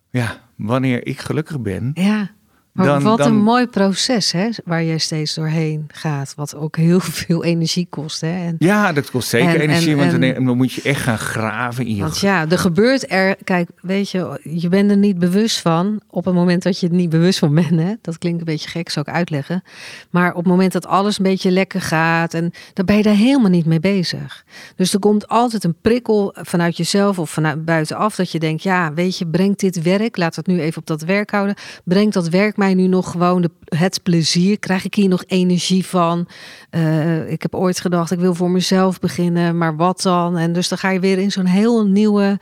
Ja, 0.10 0.38
wanneer 0.56 1.06
ik 1.08 1.20
gelukkig 1.20 1.60
ben... 1.62 1.92
ja. 1.94 2.30
Maar 2.78 2.86
Dan- 2.86 3.04
wat 3.04 3.18
dan- 3.18 3.28
een 3.28 3.42
mooi 3.42 3.68
proces, 3.68 4.32
hè, 4.32 4.50
waar 4.66 4.84
je 4.84 4.98
steeds 4.98 5.34
doorheen 5.34 5.86
gaat, 5.88 6.34
wat 6.36 6.56
ook 6.56 6.76
heel 6.78 7.00
veel 7.20 7.44
energie 7.44 7.88
kost, 7.90 8.22
hè. 8.22 8.46
En, 8.46 8.56
Ja, 8.60 8.94
dat 8.94 9.12
kost 9.12 9.30
zeker 9.30 9.50
En- 9.56 9.60
energie, 9.62 9.92
en- 9.92 9.98
want 9.98 10.12
dan, 10.36 10.46
dan 10.46 10.58
moet 10.58 10.74
je 10.74 10.82
echt 10.82 11.02
gaan 11.02 11.18
graven 11.18 11.86
in 11.86 11.96
je... 11.96 12.02
Want 12.02 12.20
ja, 12.20 12.50
er 12.50 12.60
gebeurt 12.60 13.12
er. 13.12 13.36
Kijk, 13.44 13.70
weet 13.82 14.10
je, 14.12 14.40
je 14.44 14.68
bent 14.70 14.92
er 14.92 14.98
niet 14.98 15.20
bewust 15.20 15.60
van. 15.60 16.02
Op 16.10 16.26
het 16.26 16.34
moment 16.34 16.64
dat 16.64 16.80
je 16.80 16.88
er 16.88 16.94
niet 16.94 17.10
bewust 17.10 17.40
van 17.40 17.54
bent, 17.56 17.70
hè, 17.80 17.94
dat 18.02 18.18
klinkt 18.18 18.40
een 18.40 18.46
beetje 18.46 18.70
gek, 18.70 18.90
zou 18.90 19.06
ik 19.10 19.16
uitleggen. 19.16 19.64
Maar 20.10 20.30
op 20.30 20.38
het 20.38 20.48
moment 20.48 20.72
dat 20.72 20.86
alles 20.88 21.18
een 21.18 21.24
beetje 21.24 21.52
lekker 21.52 21.82
gaat, 21.82 22.34
en 22.34 22.52
dan 22.74 22.86
ben 22.86 22.98
je 22.98 23.04
daar 23.04 23.16
helemaal 23.16 23.50
niet 23.50 23.66
mee 23.66 23.80
bezig. 23.80 24.44
Dus 24.76 24.94
er 24.94 25.00
komt 25.00 25.28
altijd 25.28 25.64
een 25.64 25.76
prikkel 25.82 26.36
vanuit 26.42 26.78
jezelf 26.78 27.20
of 27.20 27.30
vanuit 27.30 27.66
buitenaf 27.66 28.16
dat 28.16 28.32
je 28.32 28.40
denkt, 28.40 28.64
ja, 28.64 28.94
weet 28.94 29.18
je, 29.18 29.28
brengt 29.28 29.60
dit 29.60 29.82
werk, 29.82 30.18
laat 30.18 30.36
het 30.36 30.48
nu 30.48 30.60
even 30.62 30.80
op 30.82 30.88
dat 30.88 31.02
werk 31.02 31.32
houden, 31.32 31.56
brengt 31.84 32.14
dat 32.14 32.30
werk 32.30 32.58
mij 32.58 32.67
nu 32.74 32.88
nog 32.88 33.12
gewoon 33.12 33.42
de, 33.42 33.52
het 33.66 34.04
plezier? 34.04 34.60
Krijg 34.60 34.86
ik 34.86 34.96
hier 34.96 35.08
nog 35.08 35.24
energie 35.28 35.86
van? 35.86 36.28
Eh, 36.70 37.32
ik 37.32 37.42
heb 37.42 37.56
ooit 37.56 37.80
gedacht, 37.80 38.12
ik 38.12 38.20
wil 38.20 38.36
voor 38.36 38.52
mezelf 38.52 39.00
beginnen, 39.00 39.58
maar 39.58 39.76
wat 39.76 40.02
dan? 40.02 40.38
En 40.38 40.54
dus 40.54 40.68
dan 40.68 40.78
ga 40.78 40.90
je 40.90 41.00
weer 41.00 41.18
in 41.18 41.32
zo'n 41.32 41.46
heel 41.46 41.88
nieuwe 41.88 42.40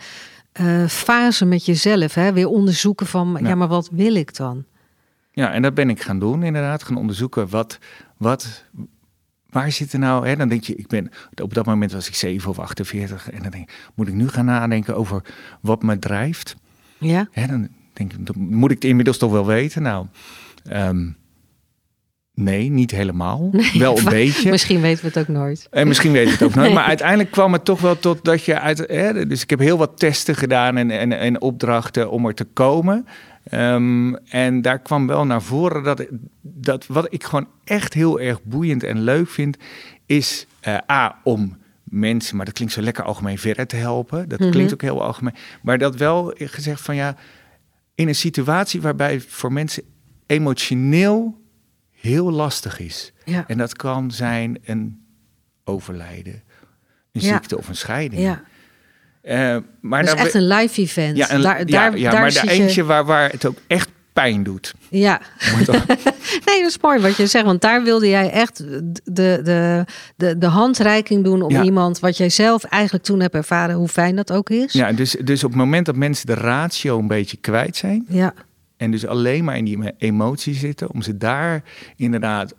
eh, 0.51 0.85
fase 0.87 1.45
met 1.45 1.65
jezelf. 1.65 2.13
Hè? 2.13 2.33
Weer 2.33 2.47
onderzoeken 2.47 3.05
van, 3.05 3.37
ja. 3.41 3.47
Ja. 3.47 3.55
maar 3.55 3.67
wat 3.67 3.89
wil 3.91 4.15
ik 4.15 4.35
dan? 4.35 4.63
Ja, 5.31 5.51
en 5.51 5.61
dat 5.61 5.73
ben 5.73 5.89
ik 5.89 6.01
gaan 6.01 6.19
doen 6.19 6.43
inderdaad. 6.43 6.83
Gaan 6.83 6.97
onderzoeken 6.97 7.49
wat... 7.49 7.79
wat 8.17 8.65
Waar 9.49 9.71
zit 9.71 9.93
er 9.93 9.99
nou, 9.99 10.27
hè? 10.27 10.35
dan 10.35 10.47
denk 10.47 10.63
je, 10.63 10.75
ik 10.75 10.87
ben, 10.87 11.11
op 11.41 11.53
dat 11.53 11.65
moment 11.65 11.91
was 11.91 12.07
ik 12.07 12.15
7 12.15 12.49
of 12.49 12.59
48 12.59 13.31
en 13.31 13.41
dan 13.41 13.51
denk 13.51 13.69
ik, 13.69 13.89
moet 13.93 14.07
ik 14.07 14.13
nu 14.13 14.27
gaan 14.27 14.45
nadenken 14.45 14.95
over 14.95 15.21
wat 15.61 15.83
me 15.83 15.99
drijft? 15.99 16.55
Ja, 16.97 17.27
Hè, 17.31 17.47
dan 17.47 17.69
denk 17.97 18.11
moet 18.35 18.71
ik 18.71 18.75
het 18.81 18.85
inmiddels 18.89 19.17
toch 19.17 19.31
wel 19.31 19.45
weten. 19.45 19.81
Nou, 19.81 20.05
ehm, 20.69 21.07
Nee, 22.33 22.69
niet 22.69 22.91
helemaal. 22.91 23.49
wel 23.73 23.97
een 23.97 24.03
beetje. 24.03 24.49
Misschien 24.49 24.81
weten 24.81 25.01
we 25.01 25.07
het 25.07 25.17
ook 25.17 25.35
nooit. 25.35 25.67
En 25.71 25.87
misschien 25.87 26.11
weet 26.11 26.25
je 26.25 26.31
het 26.31 26.43
ook 26.43 26.53
nooit. 26.55 26.65
Nee. 26.67 26.75
Maar 26.75 26.85
uiteindelijk 26.85 27.31
kwam 27.31 27.53
het 27.53 27.65
toch 27.65 27.81
wel 27.81 27.99
tot 27.99 28.23
dat 28.25 28.43
je 28.43 28.59
uit. 28.59 28.77
Hè, 28.77 29.27
dus 29.27 29.41
ik 29.41 29.49
heb 29.49 29.59
heel 29.59 29.77
wat 29.77 29.97
testen 29.99 30.35
gedaan 30.35 30.77
en, 30.77 30.91
en, 30.91 31.11
en 31.19 31.41
opdrachten 31.41 32.09
om 32.11 32.25
er 32.25 32.33
te 32.33 32.43
komen. 32.43 33.07
Ehm, 33.43 34.13
en 34.15 34.61
daar 34.61 34.79
kwam 34.79 35.07
wel 35.07 35.25
naar 35.25 35.41
voren 35.41 35.83
dat, 35.83 36.05
dat 36.41 36.87
wat 36.87 37.07
ik 37.09 37.23
gewoon 37.23 37.47
echt 37.63 37.93
heel 37.93 38.19
erg 38.19 38.43
boeiend 38.43 38.83
en 38.83 39.01
leuk 39.01 39.29
vind, 39.29 39.57
is 40.05 40.45
eh, 40.59 40.77
A, 40.91 41.19
om 41.23 41.57
mensen, 41.83 42.35
maar 42.35 42.45
dat 42.45 42.53
klinkt 42.53 42.73
zo 42.73 42.81
lekker 42.81 43.03
algemeen, 43.03 43.37
verder 43.37 43.67
te 43.67 43.75
helpen. 43.75 44.29
Dat 44.29 44.39
Mhm. 44.39 44.49
klinkt 44.51 44.73
ook 44.73 44.81
heel 44.81 45.03
algemeen. 45.03 45.33
Maar 45.61 45.77
dat 45.77 45.95
wel 45.95 46.33
gezegd 46.37 46.81
van 46.81 46.95
ja, 46.95 47.15
in 47.95 48.07
een 48.07 48.15
situatie 48.15 48.81
waarbij 48.81 49.13
het 49.13 49.25
voor 49.27 49.51
mensen 49.53 49.83
emotioneel 50.25 51.41
heel 51.91 52.31
lastig 52.31 52.79
is. 52.79 53.13
Ja. 53.25 53.43
En 53.47 53.57
dat 53.57 53.75
kan 53.75 54.11
zijn 54.11 54.57
een 54.65 55.05
overlijden, 55.63 56.33
een 57.11 57.21
Ja. 57.21 57.33
ziekte 57.33 57.57
of 57.57 57.67
een 57.67 57.75
scheiding. 57.75 58.21
Ja. 58.21 58.43
Eh, 59.21 59.57
maar 59.81 59.99
Dat 60.03 60.09
is 60.09 60.15
daar- 60.15 60.25
echt 60.25 60.33
een 60.35 60.47
live 60.47 60.81
event. 60.81 61.17
ja, 61.17 61.31
een, 61.31 61.41
daar, 61.41 61.65
daar, 61.65 61.97
ja, 61.97 62.11
daar 62.11 62.21
maar 62.21 62.31
je- 62.31 62.49
eentje 62.49 62.83
waar, 62.83 63.05
waar 63.05 63.31
het 63.31 63.45
ook 63.45 63.57
echt 63.67 63.89
pijn 64.15 64.43
doet. 64.43 64.73
Ja. 64.89 65.21
Nee, 66.45 66.59
dat 66.61 66.69
is 66.69 66.79
mooi 66.81 66.99
wat 66.99 67.15
je 67.17 67.27
zegt. 67.27 67.45
Want 67.45 67.61
daar 67.61 67.83
wilde 67.83 68.07
jij 68.09 68.31
echt 68.31 68.57
de, 68.57 69.01
de, 69.03 69.85
de, 70.15 70.37
de 70.37 70.45
handreiking 70.45 71.23
doen 71.23 71.41
om 71.41 71.51
Ja. 71.51 71.63
iemand... 71.63 71.99
wat 71.99 72.17
jij 72.17 72.29
zelf 72.29 72.63
eigenlijk 72.63 73.03
toen 73.03 73.19
hebt 73.19 73.35
ervaren, 73.35 73.75
hoe 73.75 73.87
fijn 73.87 74.15
dat 74.15 74.31
ook 74.31 74.49
is. 74.49 74.73
ja, 74.73 74.91
dus, 74.91 75.11
dus 75.23 75.43
op 75.43 75.49
het 75.49 75.59
moment 75.59 75.85
dat 75.85 75.95
mensen 75.95 76.25
de 76.25 76.33
ratio 76.33 76.99
een 76.99 77.07
beetje 77.07 77.37
kwijt 77.37 77.75
zijn... 77.75 78.05
Ja, 78.09 78.33
en 78.77 78.91
dus 78.91 79.05
alleen 79.05 79.43
maar 79.43 79.57
in 79.57 79.65
die 79.65 79.93
emotie 79.97 80.53
zitten... 80.53 80.91
om 80.91 81.01
ze 81.01 81.17
daar 81.17 81.63
inderdaad 81.95 82.53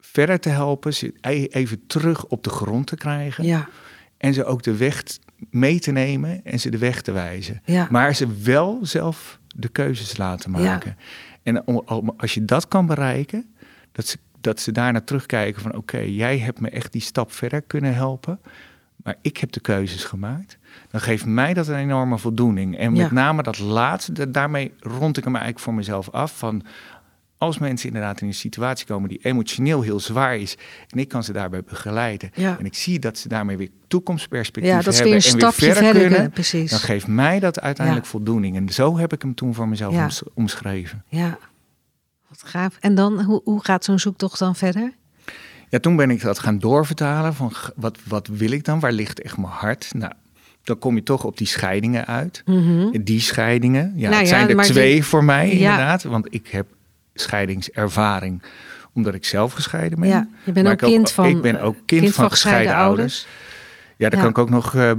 verder 0.00 0.40
te 0.40 0.48
helpen... 0.48 0.94
ze 0.94 1.12
e- 1.20 1.44
even 1.44 1.86
terug 1.86 2.24
op 2.26 2.44
de 2.44 2.50
grond 2.50 2.86
te 2.86 2.96
krijgen... 2.96 3.44
ja, 3.44 3.68
en 4.18 4.34
ze 4.34 4.44
ook 4.44 4.62
de 4.62 4.76
weg 4.76 5.02
mee 5.50 5.78
te 5.80 5.90
nemen 5.92 6.40
en 6.44 6.60
ze 6.60 6.70
de 6.70 6.78
weg 6.78 7.02
te 7.02 7.12
wijzen. 7.12 7.60
ja. 7.64 7.86
Maar 7.90 8.14
ze 8.14 8.26
wel 8.42 8.78
zelf 8.82 9.38
de 9.60 9.68
keuzes 9.68 10.16
laten 10.16 10.52
Ja. 10.52 10.58
maken. 10.58 10.96
En 11.42 11.64
als 12.16 12.34
je 12.34 12.44
dat 12.44 12.68
kan 12.68 12.86
bereiken, 12.86 13.54
dat 13.92 14.06
ze, 14.06 14.18
dat 14.40 14.60
ze 14.60 14.72
daarna 14.72 15.00
terugkijken 15.00 15.62
van 15.62 15.74
oké, 15.76 15.98
jij 15.98 16.38
hebt 16.38 16.60
me 16.60 16.70
echt 16.70 16.92
die 16.92 17.00
stap 17.00 17.32
verder 17.32 17.62
kunnen 17.62 17.94
helpen, 17.94 18.40
maar 18.96 19.14
ik 19.22 19.36
heb 19.36 19.52
de 19.52 19.60
keuzes 19.60 20.04
gemaakt, 20.04 20.58
dan 20.90 21.00
geeft 21.00 21.26
mij 21.26 21.54
dat 21.54 21.68
een 21.68 21.76
enorme 21.76 22.18
voldoening. 22.18 22.76
En 22.78 22.92
met 22.92 23.00
Ja. 23.00 23.12
name 23.12 23.42
dat 23.42 23.58
laatste, 23.58 24.12
da- 24.12 24.24
daarmee 24.26 24.72
rond 24.80 25.16
ik 25.16 25.24
hem 25.24 25.34
eigenlijk 25.34 25.64
voor 25.64 25.74
mezelf 25.74 26.10
af 26.10 26.38
van 26.38 26.62
als 27.38 27.58
mensen 27.58 27.86
inderdaad 27.88 28.20
in 28.20 28.26
een 28.26 28.34
situatie 28.34 28.86
komen 28.86 29.08
die 29.08 29.18
emotioneel 29.22 29.82
heel 29.82 30.00
zwaar 30.00 30.36
is 30.36 30.56
en 30.88 30.98
ik 30.98 31.08
kan 31.08 31.24
ze 31.24 31.32
daarbij 31.32 31.62
begeleiden 31.62 32.30
Ja. 32.34 32.58
en 32.58 32.64
ik 32.66 32.74
zie 32.74 32.98
dat 32.98 33.18
ze 33.18 33.28
daarmee 33.28 33.56
weer 33.56 33.68
toekomstperspectief 33.88 34.72
ja 34.72 34.76
dat 34.82 34.94
hebben 34.94 35.04
weer 35.12 35.24
een 35.24 35.32
en 35.32 35.38
stapje 35.38 35.64
weer 35.64 35.74
verder, 35.74 35.82
verder. 35.82 36.00
kunnen, 36.00 36.12
kunnen, 36.16 36.30
precies. 36.32 36.70
dan 36.70 36.80
geeft 36.80 37.06
mij 37.06 37.40
dat 37.40 37.60
uiteindelijk 37.60 38.04
Ja. 38.06 38.10
voldoening. 38.12 38.56
En 38.56 38.68
zo 38.68 38.98
heb 38.98 39.12
ik 39.12 39.22
hem 39.22 39.34
toen 39.34 39.54
voor 39.54 39.68
mezelf 39.68 39.94
Ja. 39.94 40.08
omschreven. 40.34 41.04
Ja, 41.08 41.38
wat 42.28 42.42
gaaf. 42.44 42.76
En 42.80 42.94
dan, 42.94 43.22
hoe, 43.22 43.40
hoe 43.44 43.64
gaat 43.64 43.84
zo'n 43.84 43.98
zoektocht 43.98 44.38
dan 44.38 44.56
verder? 44.56 44.92
Ja, 45.68 45.78
toen 45.78 45.96
ben 45.96 46.10
ik 46.10 46.20
dat 46.20 46.38
gaan 46.38 46.58
doorvertalen 46.58 47.34
van 47.34 47.52
wat, 47.76 47.98
wat 48.04 48.26
wil 48.26 48.50
ik 48.50 48.64
dan? 48.64 48.80
Waar 48.80 48.92
ligt 48.92 49.20
echt 49.22 49.36
mijn 49.36 49.52
hart? 49.52 49.90
Nou, 49.94 50.12
dan 50.64 50.78
kom 50.78 50.94
je 50.94 51.02
toch 51.02 51.24
op 51.24 51.36
die 51.38 51.46
scheidingen 51.46 52.06
uit. 52.06 52.42
Mhm. 52.44 53.02
Die 53.02 53.20
scheidingen, 53.20 53.92
ja, 53.96 54.08
Nou 54.10 54.22
ja, 54.22 54.28
zijn 54.28 54.48
er 54.58 54.64
twee 54.64 54.92
die- 54.92 55.04
voor 55.04 55.24
mij 55.24 55.46
Ja. 55.46 55.52
inderdaad. 55.52 56.02
Want 56.02 56.26
ik 56.34 56.46
heb 56.46 56.66
scheidingservaring 57.20 58.42
omdat 58.92 59.14
ik 59.14 59.24
zelf 59.24 59.52
gescheiden 59.52 60.00
ben. 60.00 60.08
Ja, 60.08 60.28
je 60.44 60.52
bent 60.52 60.64
Maar 60.66 60.74
ook 60.74 60.82
ik 60.82 60.88
kind 60.88 61.10
van, 61.12 61.24
Ik 61.26 61.40
ben 61.42 61.60
ook 61.60 61.76
kind, 61.86 62.14
van 62.14 62.30
gescheiden 62.30 62.74
ouders. 62.74 63.26
Ja, 63.96 64.08
daar 64.08 64.18
Ja. 64.18 64.20
kan 64.24 64.30
ik 64.30 64.38
ook 64.38 64.50
nog... 64.50 64.74
eh, 64.74 64.90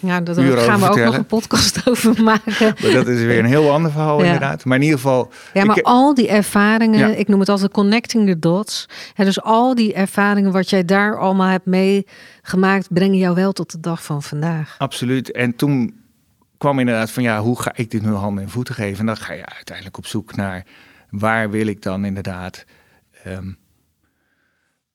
Ja, 0.00 0.20
daar 0.20 0.34
gaan 0.58 0.80
we 0.80 0.88
ook 0.88 0.96
nog 0.98 1.16
een 1.16 1.26
podcast 1.26 1.80
over 1.88 2.22
maken. 2.22 2.74
maar 2.82 2.90
dat 2.92 3.06
is 3.08 3.20
weer 3.22 3.38
een 3.38 3.44
heel 3.44 3.70
ander 3.70 3.90
verhaal 3.90 4.18
Ja. 4.18 4.24
inderdaad. 4.24 4.64
Maar 4.64 4.76
in 4.76 4.82
ieder 4.82 4.98
geval... 4.98 5.32
Ja, 5.52 5.64
maar 5.64 5.76
ik- 5.78 5.84
al 5.84 6.14
die 6.14 6.28
ervaringen, 6.28 6.98
Ja. 6.98 7.06
ik 7.08 7.28
noem 7.28 7.40
het 7.40 7.48
altijd 7.48 7.72
connecting 7.72 8.26
the 8.28 8.38
dots. 8.38 8.86
Hè, 9.14 9.24
dus 9.24 9.42
al 9.42 9.74
die 9.74 9.94
ervaringen 9.94 10.52
wat 10.52 10.70
jij 10.70 10.84
daar 10.84 11.18
allemaal 11.18 11.48
hebt 11.48 11.66
meegemaakt, 11.66 12.86
brengen 12.92 13.18
jou 13.18 13.34
wel 13.34 13.52
tot 13.52 13.70
de 13.72 13.80
dag 13.80 14.02
van 14.04 14.22
vandaag. 14.22 14.74
Absoluut. 14.78 15.30
En 15.32 15.56
toen 15.56 15.94
kwam 16.58 16.78
inderdaad 16.78 17.10
van 17.10 17.22
ja, 17.22 17.40
hoe 17.40 17.60
ga 17.60 17.72
ik 17.74 17.90
dit 17.90 18.02
nu 18.02 18.10
handen 18.12 18.44
en 18.44 18.50
voeten 18.50 18.74
geven? 18.74 18.98
En 18.98 19.06
dan 19.06 19.16
ga 19.16 19.32
je 19.32 19.46
uiteindelijk 19.46 19.96
op 19.98 20.06
zoek 20.06 20.36
naar 20.36 20.64
waar 21.12 21.50
wil 21.50 21.66
ik 21.66 21.82
dan 21.82 22.04
inderdaad 22.04 22.64
ehm, 23.24 23.52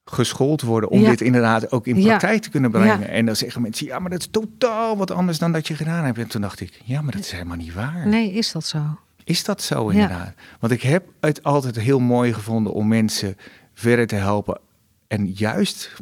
geschoold 0.05 0.61
worden 0.61 0.89
om 0.89 1.01
Ja. 1.01 1.09
dit 1.09 1.21
inderdaad 1.21 1.71
ook 1.71 1.87
in 1.87 2.01
Ja. 2.01 2.05
praktijk 2.07 2.41
te 2.41 2.49
kunnen 2.49 2.71
brengen. 2.71 2.99
Ja. 2.99 3.05
En 3.05 3.25
dan 3.25 3.35
zeggen 3.35 3.61
mensen, 3.61 3.85
ja, 3.85 3.99
maar 3.99 4.09
dat 4.09 4.19
is 4.19 4.27
totaal 4.31 4.97
wat 4.97 5.11
anders 5.11 5.37
dan 5.39 5.51
dat 5.51 5.67
je 5.67 5.75
gedaan 5.75 6.05
hebt. 6.05 6.17
En 6.17 6.27
toen 6.27 6.41
dacht 6.41 6.59
ik, 6.59 6.81
ja, 6.83 7.01
maar 7.01 7.11
dat 7.11 7.21
is 7.21 7.31
helemaal 7.31 7.57
niet 7.57 7.73
waar. 7.73 8.07
Nee, 8.07 8.31
is 8.31 8.51
dat 8.51 8.65
zo? 8.65 8.97
Is 9.23 9.43
dat 9.43 9.61
zo 9.61 9.87
inderdaad? 9.89 10.33
Want 10.59 10.73
ik 10.73 10.81
heb 10.81 11.05
het 11.19 11.43
altijd 11.43 11.75
heel 11.75 11.99
mooi 11.99 12.33
gevonden 12.33 12.73
om 12.73 12.87
mensen 12.87 13.37
verder 13.73 14.07
te 14.07 14.15
helpen. 14.15 14.59
En 15.07 15.31
juist 15.31 15.93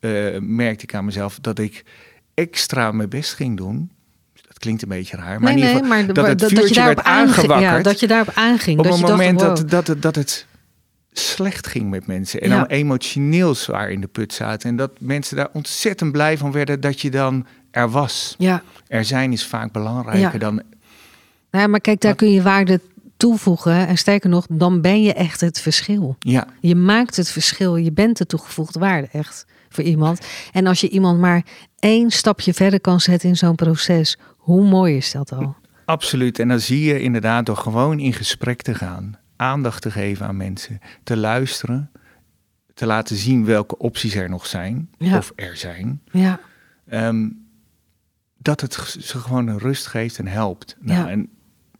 eh, 0.00 0.38
merkte 0.40 0.84
ik 0.84 0.94
aan 0.94 1.04
mezelf 1.04 1.38
dat 1.40 1.58
ik 1.58 1.84
extra 2.34 2.92
mijn 2.92 3.08
best 3.08 3.34
ging 3.34 3.56
doen. 3.56 3.90
Klinkt 4.62 4.82
een 4.82 4.88
beetje 4.88 5.16
raar, 5.16 5.40
maar 5.40 5.52
nee, 5.54 5.62
in 5.62 5.68
ieder 5.68 5.72
nee, 5.72 5.82
geval 5.82 5.96
maar 6.04 6.14
dat 6.14 6.26
het 6.26 6.38
dat, 6.38 6.68
je 6.68 6.74
daarop 6.74 6.94
werd 6.94 7.06
aangewakkerd. 7.06 7.60
Ja, 7.76 7.82
dat 7.82 8.00
je 8.00 8.06
daarop 8.06 8.30
aanging. 8.34 8.78
op 8.78 8.84
dat 8.84 8.92
het 8.92 9.00
je 9.02 9.06
dacht, 9.06 9.18
moment 9.18 9.40
wow. 9.40 9.56
dat, 9.56 9.70
dat, 9.70 9.86
het, 9.86 10.02
dat 10.02 10.14
het 10.14 10.46
slecht 11.12 11.66
ging 11.66 11.90
met 11.90 12.06
mensen. 12.06 12.40
En 12.40 12.48
Ja. 12.48 12.56
dan 12.56 12.66
emotioneel 12.66 13.54
zwaar 13.54 13.90
in 13.90 14.00
de 14.00 14.06
put 14.06 14.32
zaten. 14.32 14.68
En 14.70 14.76
dat 14.76 14.90
mensen 14.98 15.36
daar 15.36 15.48
ontzettend 15.52 16.12
blij 16.12 16.38
van 16.38 16.52
werden 16.52 16.80
dat 16.80 17.00
je 17.00 17.10
dan 17.10 17.46
er 17.70 17.90
was. 17.90 18.34
Ja, 18.38 18.62
Er 18.86 19.04
zijn 19.04 19.32
is 19.32 19.46
vaak 19.46 19.72
belangrijker 19.72 20.32
Ja. 20.32 20.38
dan 20.38 20.54
nou, 20.54 20.64
ja, 21.64 21.66
maar 21.66 21.80
kijk, 21.80 22.00
daar 22.00 22.10
Wat? 22.10 22.20
kun 22.20 22.30
je 22.32 22.42
waarde 22.42 22.80
toevoegen. 23.16 23.86
En 23.86 23.96
sterker 23.98 24.30
nog, 24.30 24.46
dan 24.50 24.80
ben 24.80 25.02
je 25.02 25.12
echt 25.12 25.40
het 25.40 25.60
verschil. 25.60 26.16
ja, 26.18 26.46
Je 26.60 26.74
maakt 26.76 27.16
het 27.16 27.28
verschil. 27.30 27.76
Je 27.76 27.92
bent 27.92 28.16
de 28.18 28.26
toegevoegde 28.26 28.78
waarde 28.78 29.08
echt 29.12 29.46
voor 29.72 29.84
iemand. 29.84 30.26
En 30.52 30.66
als 30.66 30.80
je 30.80 30.88
iemand 30.88 31.18
maar 31.20 31.44
één 31.78 32.10
stapje 32.10 32.54
verder 32.54 32.80
kan 32.80 33.00
zetten 33.00 33.28
in 33.28 33.36
zo'n 33.36 33.54
proces, 33.54 34.18
hoe 34.36 34.64
mooi 34.68 34.96
is 34.96 35.12
dat 35.12 35.32
al? 35.32 35.56
Absoluut. 35.84 36.38
En 36.38 36.48
dan 36.48 36.60
zie 36.60 36.84
je 36.84 37.00
inderdaad 37.00 37.46
door 37.46 37.56
gewoon 37.56 37.98
in 37.98 38.12
gesprek 38.12 38.62
te 38.62 38.74
gaan, 38.74 39.18
aandacht 39.36 39.82
te 39.82 39.90
geven 39.90 40.26
aan 40.26 40.36
mensen, 40.36 40.78
te 41.04 41.16
luisteren, 41.16 41.90
te 42.74 42.86
laten 42.86 43.16
zien 43.16 43.44
welke 43.44 43.78
opties 43.78 44.14
er 44.14 44.28
nog 44.28 44.46
zijn, 44.46 44.90
Ja. 44.98 45.16
of 45.16 45.32
er 45.36 45.56
zijn, 45.56 46.00
Ja, 46.10 46.40
ehm, 46.88 47.28
dat 48.38 48.60
het 48.60 48.74
ze 49.00 49.18
gewoon 49.18 49.46
een 49.46 49.58
rust 49.58 49.86
geeft 49.86 50.18
en 50.18 50.26
helpt. 50.26 50.76
Nou, 50.80 51.00
Ja. 51.00 51.08
en, 51.10 51.28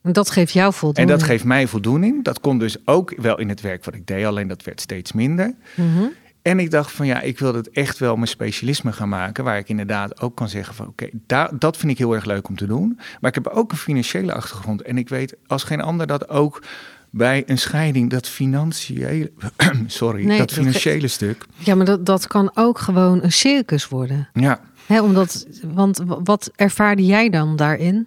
en 0.02 0.12
dat 0.12 0.30
geeft 0.30 0.52
jou 0.52 0.66
en 0.66 0.72
voldoening. 0.72 1.18
dat 1.18 1.28
geeft 1.28 1.44
mij 1.44 1.66
voldoening. 1.66 2.24
Dat 2.24 2.40
kon 2.40 2.58
dus 2.58 2.86
ook 2.86 3.14
wel 3.16 3.38
in 3.38 3.48
het 3.48 3.60
werk 3.60 3.84
wat 3.84 3.94
ik 3.94 4.06
deed, 4.06 4.24
alleen 4.26 4.48
dat 4.48 4.62
werd 4.62 4.80
steeds 4.80 5.12
minder. 5.12 5.54
Mhm. 5.76 6.04
En 6.42 6.58
ik 6.58 6.70
dacht 6.70 6.92
van 6.92 7.06
ja, 7.06 7.20
ik 7.20 7.38
wil 7.38 7.54
het 7.54 7.70
echt 7.70 7.98
wel 7.98 8.14
mijn 8.14 8.28
specialisme 8.28 8.92
gaan 8.92 9.08
maken. 9.08 9.44
Waar 9.44 9.58
ik 9.58 9.68
inderdaad 9.68 10.20
ook 10.20 10.36
kan 10.36 10.48
zeggen 10.48 10.74
van 10.74 10.86
oké, 10.86 11.08
daar 11.26 11.58
dat 11.58 11.76
vind 11.76 11.92
ik 11.92 11.98
heel 11.98 12.14
erg 12.14 12.24
leuk 12.24 12.48
om 12.48 12.56
te 12.56 12.66
doen. 12.66 12.98
Maar 13.20 13.34
ik 13.36 13.44
heb 13.44 13.48
ook 13.48 13.70
een 13.70 13.76
financiële 13.76 14.32
achtergrond. 14.32 14.82
En 14.82 14.98
ik 14.98 15.08
weet 15.08 15.36
als 15.46 15.62
geen 15.64 15.80
ander 15.80 16.06
dat 16.06 16.28
ook 16.28 16.62
bij 17.10 17.42
een 17.46 17.58
scheiding 17.58 18.10
dat 18.10 18.28
financiële, 18.28 19.32
sorry, 19.86 20.24
Nee, 20.24 20.38
dat 20.38 20.48
dat 20.48 20.58
financiële 20.58 21.08
stuk. 21.08 21.46
Ja, 21.56 21.74
maar 21.74 21.86
dat, 21.86 22.06
dat 22.06 22.26
kan 22.26 22.50
ook 22.54 22.78
gewoon 22.78 23.22
een 23.22 23.32
circus 23.32 23.88
worden. 23.88 24.28
Ja, 24.32 24.60
Hè, 24.86 25.02
omdat, 25.02 25.46
want 25.74 26.02
wat 26.06 26.50
ervaarde 26.56 27.04
jij 27.06 27.30
dan 27.30 27.56
daarin? 27.56 28.06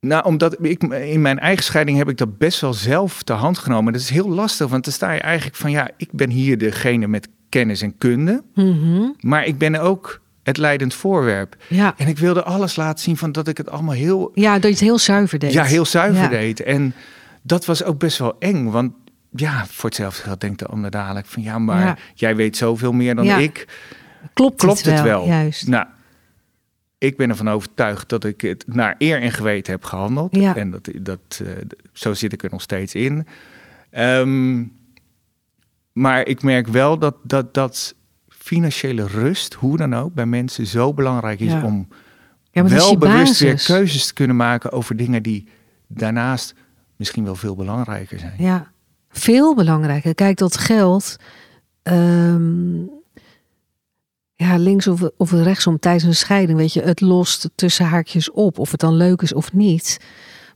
Nou 0.00 0.24
omdat 0.24 0.56
ik 0.64 0.82
in 0.82 1.20
mijn 1.22 1.38
eigen 1.38 1.64
scheiding 1.64 1.98
heb 1.98 2.08
ik 2.08 2.16
dat 2.16 2.38
best 2.38 2.60
wel 2.60 2.74
zelf 2.74 3.22
ter 3.22 3.36
hand 3.36 3.58
genomen. 3.58 3.92
Dat 3.92 4.02
is 4.02 4.10
heel 4.10 4.28
lastig, 4.28 4.68
want 4.68 4.84
dan 4.84 4.92
sta 4.92 5.12
je 5.12 5.20
eigenlijk 5.20 5.56
van 5.56 5.70
ja, 5.70 5.90
ik 5.96 6.08
ben 6.12 6.30
hier 6.30 6.58
degene 6.58 7.06
met 7.06 7.28
kennis 7.48 7.82
en 7.82 7.98
kunde. 7.98 8.42
Mhm. 8.54 9.02
Maar 9.20 9.44
ik 9.46 9.58
ben 9.58 9.74
ook 9.80 10.20
het 10.42 10.56
leidend 10.56 10.94
voorwerp. 10.94 11.56
Ja. 11.68 11.94
En 11.96 12.08
ik 12.08 12.18
wilde 12.18 12.42
alles 12.42 12.76
laten 12.76 13.04
zien 13.04 13.16
van 13.16 13.32
dat 13.32 13.48
ik 13.48 13.56
het 13.56 13.70
allemaal 13.70 13.94
heel 13.94 14.30
ja, 14.34 14.52
dat 14.52 14.62
je 14.62 14.68
het 14.68 14.80
heel 14.80 14.98
zuiver 14.98 15.38
deed. 15.38 15.52
Ja, 15.52 15.64
heel 15.64 15.84
zuiver 15.84 16.22
Ja. 16.22 16.28
deed. 16.28 16.60
En 16.62 16.94
dat 17.42 17.64
was 17.64 17.84
ook 17.84 17.98
best 17.98 18.18
wel 18.18 18.36
eng. 18.38 18.70
Want 18.70 18.92
ja, 19.34 19.66
voor 19.68 19.84
hetzelfde 19.88 20.22
geld 20.22 20.40
denkt 20.40 20.58
de 20.58 20.66
ander 20.66 20.90
dadelijk 20.90 21.26
van... 21.26 21.42
ja, 21.42 21.58
maar 21.58 21.84
Ja. 21.86 21.96
jij 22.14 22.36
weet 22.36 22.56
zoveel 22.56 22.92
meer 22.92 23.14
dan 23.14 23.26
ik. 23.26 23.66
Klopt, 24.34 24.60
Klopt 24.60 24.84
het 24.84 25.02
wel? 25.02 25.26
Juist. 25.26 25.66
Nou, 25.66 25.86
ik 27.00 27.16
ben 27.16 27.28
ervan 27.28 27.48
overtuigd 27.48 28.08
dat 28.08 28.24
ik 28.24 28.40
het 28.40 28.64
naar 28.66 28.94
eer 28.98 29.20
en 29.22 29.32
geweten 29.32 29.72
heb 29.72 29.84
gehandeld. 29.84 30.36
Ja. 30.36 30.56
En 30.56 30.70
dat, 30.70 30.88
dat, 31.00 31.40
eh, 31.44 31.52
zo 31.92 32.14
zit 32.14 32.32
ik 32.32 32.42
er 32.42 32.50
nog 32.50 32.62
steeds 32.62 32.94
in. 32.94 33.26
Ehm, 33.90 34.64
maar 35.92 36.26
ik 36.26 36.42
merk 36.42 36.66
wel 36.66 36.98
dat, 36.98 37.14
dat, 37.22 37.54
dat 37.54 37.94
financiële 38.28 39.06
rust, 39.06 39.54
hoe 39.54 39.76
dan 39.76 39.94
ook, 39.94 40.14
bij 40.14 40.26
mensen 40.26 40.66
zo 40.66 40.94
belangrijk 40.94 41.40
is 41.40 41.52
Ja. 41.52 41.64
om 41.64 41.88
ja, 42.50 42.64
wel 42.64 42.98
bewust 42.98 43.40
weer 43.40 43.62
keuzes 43.64 44.06
te 44.06 44.12
kunnen 44.14 44.36
maken 44.36 44.72
over 44.72 44.96
dingen 44.96 45.22
die 45.22 45.48
daarnaast 45.86 46.54
misschien 46.96 47.24
wel 47.24 47.34
veel 47.36 47.56
belangrijker 47.56 48.18
zijn. 48.18 48.34
Ja. 48.38 48.70
Veel 49.10 49.54
belangrijker. 49.54 50.14
Kijk, 50.14 50.36
dat 50.36 50.56
geld. 50.56 51.16
ehm, 51.82 52.79
ja, 54.50 54.58
links 54.58 54.86
of, 54.86 55.02
of 55.16 55.32
rechtsom 55.32 55.78
tijdens 55.78 56.04
een 56.04 56.14
scheiding, 56.14 56.58
weet 56.58 56.72
je, 56.72 56.82
het 56.82 57.00
lost 57.00 57.50
tussen 57.54 57.86
haakjes 57.86 58.30
op. 58.30 58.58
Of 58.58 58.70
het 58.70 58.80
dan 58.80 58.94
leuk 58.94 59.22
is 59.22 59.34
of 59.34 59.52
niet. 59.52 59.98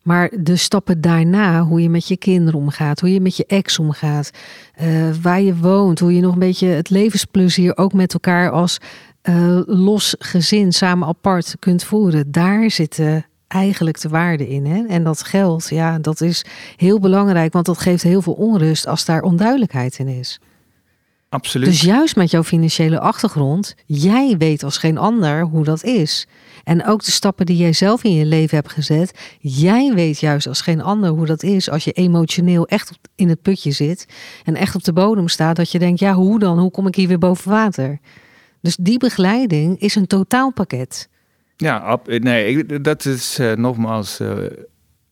Maar 0.03 0.31
de 0.39 0.57
stappen 0.57 1.01
daarna, 1.01 1.63
hoe 1.63 1.83
je 1.83 1.91
met 1.91 2.09
je 2.09 2.17
kinderen 2.17 2.61
omgaat, 2.61 3.01
hoe 3.01 3.13
je 3.13 3.21
met 3.21 3.37
je 3.37 3.47
ex 3.47 3.79
omgaat, 3.79 4.31
eh, 4.75 5.11
waar 5.23 5.41
je 5.41 5.57
woont, 5.57 5.99
hoe 5.99 6.15
je 6.15 6.21
nog 6.21 6.33
een 6.33 6.39
beetje 6.39 6.67
het 6.67 6.91
levensplezier 6.91 7.77
ook 7.77 7.93
met 7.93 8.13
elkaar 8.13 8.51
als 8.51 8.79
eh, 9.23 9.61
los 9.67 10.15
gezin 10.19 10.73
samen 10.73 11.09
apart 11.09 11.57
kunt 11.59 11.85
voeren. 11.85 12.33
Daar 12.33 12.71
zitten 12.71 13.27
eigenlijk 13.49 14.01
de 14.01 14.09
waarde 14.09 14.49
in. 14.49 14.67
Hè? 14.67 14.87
En 14.87 15.05
dat 15.05 15.23
geld, 15.23 15.69
ja, 15.69 15.99
dat 15.99 16.21
is 16.21 16.45
heel 16.77 17.01
belangrijk, 17.01 17.53
want 17.53 17.67
dat 17.67 17.79
geeft 17.79 18.03
heel 18.03 18.23
veel 18.23 18.33
onrust 18.33 18.87
als 18.87 19.05
daar 19.05 19.23
onduidelijkheid 19.23 19.99
in 19.99 20.09
is. 20.09 20.41
Absoluut. 21.35 21.68
Dus 21.68 21.80
juist 21.80 22.16
met 22.16 22.30
jouw 22.30 22.43
financiële 22.43 23.01
achtergrond, 23.01 23.74
jij 23.87 24.37
weet 24.39 24.62
als 24.62 24.78
geen 24.78 24.99
ander 24.99 25.43
hoe 25.43 25.64
dat 25.64 25.85
is. 25.85 26.26
En 26.64 26.87
ook 26.87 27.05
de 27.05 27.11
stappen 27.11 27.47
die 27.47 27.57
jij 27.57 27.72
zelf 27.72 28.05
in 28.05 28.14
je 28.14 28.24
leven 28.24 28.57
hebt 28.57 28.72
gezet, 28.72 29.37
jij 29.41 29.93
weet 29.95 30.20
juist 30.20 30.47
als 30.47 30.61
geen 30.61 30.82
ander 30.82 31.11
hoe 31.11 31.26
dat 31.26 31.43
is 31.43 31.70
als 31.70 31.85
je 31.85 31.93
emotioneel 31.93 32.66
echt 32.66 32.99
in 33.14 33.28
het 33.28 33.43
putje 33.43 33.70
zit 33.70 34.07
en 34.45 34.55
echt 34.55 34.74
op 34.74 34.85
de 34.85 34.93
bodem 34.93 35.28
staat, 35.28 35.57
dat 35.57 35.70
je 35.70 35.78
denkt, 35.78 36.01
ja, 36.01 36.14
hoe 36.14 36.39
dan? 36.39 36.59
Hoe 36.59 36.70
kom 36.70 36.87
ik 36.87 36.95
hier 36.95 37.09
weer 37.09 37.18
boven 37.18 37.51
water? 37.51 37.99
Dus 38.61 38.76
die 38.76 38.99
begeleiding 38.99 39.80
is 39.80 39.95
een 39.95 40.07
totaalpakket. 40.07 41.09
Ja, 41.57 42.01
nee, 42.07 42.80
dat 42.80 43.05
is 43.05 43.39
eh, 43.39 43.53
nogmaals 43.53 44.20
eh, 44.20 44.37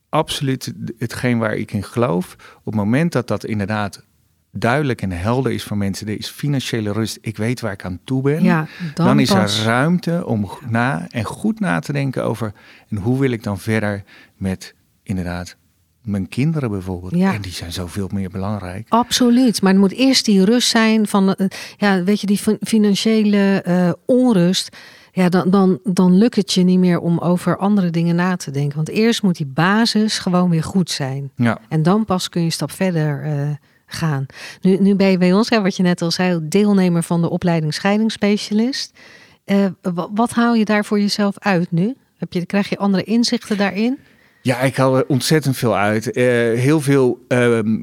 absoluut 0.09 0.73
hetgeen 0.99 1.39
waar 1.39 1.55
ik 1.57 1.73
in 1.73 1.83
geloof. 1.83 2.37
Op 2.59 2.65
het 2.65 2.75
moment 2.75 3.13
dat 3.13 3.29
dat 3.29 3.45
inderdaad 3.45 4.05
duidelijk 4.53 5.03
en 5.03 5.11
helder 5.11 5.53
is 5.53 5.65
voor 5.65 5.77
mensen, 5.77 6.07
er 6.07 6.19
is 6.19 6.29
financiële 6.29 6.93
rust, 6.93 7.19
ik 7.21 7.37
weet 7.37 7.61
waar 7.61 7.73
ik 7.73 7.85
aan 7.85 8.01
toe 8.05 8.23
ben. 8.23 8.43
Ja, 8.43 8.67
dan, 8.95 9.07
dan, 9.07 9.21
is 9.21 9.31
pas. 9.33 9.59
er 9.59 9.65
ruimte 9.65 10.27
om 10.27 10.51
na 10.69 11.07
en 11.11 11.25
goed 11.25 11.61
na 11.61 11.79
te 11.79 11.93
denken 11.93 12.25
over 12.25 12.53
en 12.89 12.97
hoe 12.97 13.19
wil 13.19 13.31
ik 13.31 13.43
dan 13.43 13.59
verder 13.59 14.05
met 14.37 14.75
inderdaad 15.03 15.57
mijn 16.03 16.29
kinderen 16.29 16.71
bijvoorbeeld. 16.71 17.15
Ja. 17.15 17.35
En 17.35 17.41
die 17.41 17.53
zijn 17.53 17.73
zoveel 17.73 18.09
meer 18.13 18.31
belangrijk. 18.31 18.87
Absoluut. 18.89 19.63
Maar 19.63 19.73
er 19.73 19.79
moet 19.79 19.93
eerst 19.93 20.25
die 20.25 20.45
rust 20.45 20.69
zijn 20.69 21.07
van, 21.07 21.35
eh, 21.35 21.47
ja, 21.77 22.03
weet 22.03 22.21
je, 22.21 22.27
die 22.27 22.39
fin- 22.39 22.59
financiële 22.61 23.63
eh, 23.63 23.93
onrust. 24.07 24.77
Ja, 25.13 25.29
dan, 25.29 25.51
dan, 25.51 25.79
dan 25.85 26.17
lukt 26.17 26.37
het 26.37 26.53
je 26.53 26.63
niet 26.63 26.79
meer 26.79 26.99
om 26.99 27.19
over 27.19 27.57
andere 27.57 27.91
dingen 27.91 28.15
na 28.15 28.37
te 28.37 28.51
denken. 28.51 28.77
Want 28.77 28.89
eerst 28.89 29.23
moet 29.23 29.37
die 29.37 29.47
basis 29.47 30.19
gewoon 30.19 30.51
weer 30.51 30.63
goed 30.63 30.91
zijn. 30.91 31.31
Ja, 31.37 31.59
En 31.69 31.83
dan 31.83 32.05
pas 32.05 32.29
kun 32.29 32.41
je 32.41 32.47
een 32.47 32.53
stap 32.53 32.71
verder 32.71 33.23
eh, 33.23 33.49
gaan. 33.93 34.27
Nu, 34.61 34.77
nu 34.79 34.95
ben 34.95 35.11
je 35.11 35.19
bij 35.19 35.33
ons, 35.33 35.49
hè, 35.49 35.63
wat 35.63 35.77
je 35.77 35.83
net 35.83 36.03
al 36.03 36.11
zei, 36.11 36.39
deelnemer 36.43 37.03
van 37.03 37.21
de 37.21 37.31
opleiding 37.31 37.75
scheidingsspecialist. 37.75 38.99
Eh, 39.45 39.67
wa- 39.83 40.09
wat 40.15 40.31
haal 40.31 40.55
je 40.55 40.65
daar 40.65 40.85
voor 40.85 41.01
jezelf 41.01 41.39
uit 41.39 41.71
nu? 41.73 41.95
Heb 42.17 42.33
je, 42.33 42.47
krijg 42.47 42.69
je 42.69 42.79
andere 42.79 43.05
inzichten 43.05 43.57
daarin? 43.57 43.99
ja 44.43 44.61
ik 44.61 44.77
haal 44.77 44.97
er 44.97 45.05
ontzettend 45.07 45.57
veel 45.57 45.77
uit. 45.77 46.11
Eh, 46.11 46.25
heel 46.59 46.81
veel 46.81 47.25
ehm, 47.29 47.77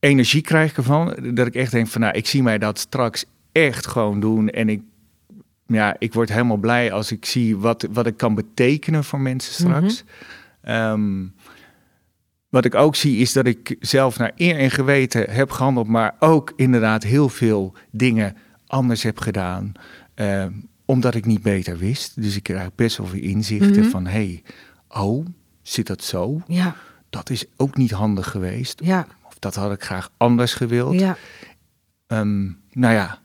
energie 0.00 0.40
krijg 0.42 0.70
ik 0.70 0.76
ervan. 0.76 1.16
Dat 1.34 1.46
ik 1.46 1.54
echt 1.54 1.70
denk 1.72 1.86
van 1.88 2.00
nou, 2.00 2.16
ik 2.16 2.26
zie 2.26 2.42
mij 2.42 2.58
dat 2.58 2.78
straks 2.78 3.24
echt 3.52 3.86
gewoon 3.86 4.20
doen. 4.20 4.48
En 4.48 4.68
ik, 4.68 4.80
ja, 5.66 5.96
ik 5.98 6.14
word 6.14 6.28
helemaal 6.28 6.56
blij 6.56 6.92
als 6.92 7.12
ik 7.12 7.24
zie 7.24 7.56
wat, 7.56 7.86
wat 7.90 8.06
ik 8.06 8.16
kan 8.16 8.34
betekenen 8.34 9.04
voor 9.04 9.20
mensen 9.20 9.52
straks. 9.52 10.04
Ehm, 10.62 11.24
wat 12.48 12.64
ik 12.64 12.74
ook 12.74 12.96
zie 12.96 13.16
is 13.18 13.32
dat 13.32 13.46
ik 13.46 13.76
zelf 13.80 14.18
naar 14.18 14.32
eer 14.36 14.56
en 14.58 14.70
geweten 14.70 15.30
heb 15.30 15.50
gehandeld, 15.50 15.86
maar 15.88 16.14
ook 16.18 16.52
inderdaad 16.56 17.02
heel 17.02 17.28
veel 17.28 17.74
dingen 17.90 18.36
anders 18.66 19.02
heb 19.02 19.18
gedaan. 19.20 19.72
ehm, 20.14 20.52
omdat 20.84 21.14
ik 21.14 21.24
niet 21.26 21.42
beter 21.42 21.78
wist. 21.78 22.22
Dus 22.22 22.36
ik 22.36 22.42
krijg 22.42 22.74
best 22.74 22.96
wel 22.96 23.06
veel 23.06 23.20
inzichten 23.20 23.80
Mhm. 23.82 23.90
van 23.90 24.06
hey, 24.06 24.42
oh, 24.88 25.26
zit 25.62 25.86
dat 25.86 26.04
zo? 26.04 26.40
Ja, 26.46 26.76
Dat 27.10 27.30
is 27.30 27.44
ook 27.56 27.76
niet 27.76 27.90
handig 27.90 28.30
geweest. 28.30 28.80
ja, 28.84 29.06
Of 29.26 29.38
dat 29.38 29.54
had 29.54 29.72
ik 29.72 29.82
graag 29.84 30.10
anders 30.16 30.54
gewild. 30.54 30.98
ja. 31.00 31.16
Ehm, 32.06 32.44
nou 32.72 32.94
ja, 32.94 33.18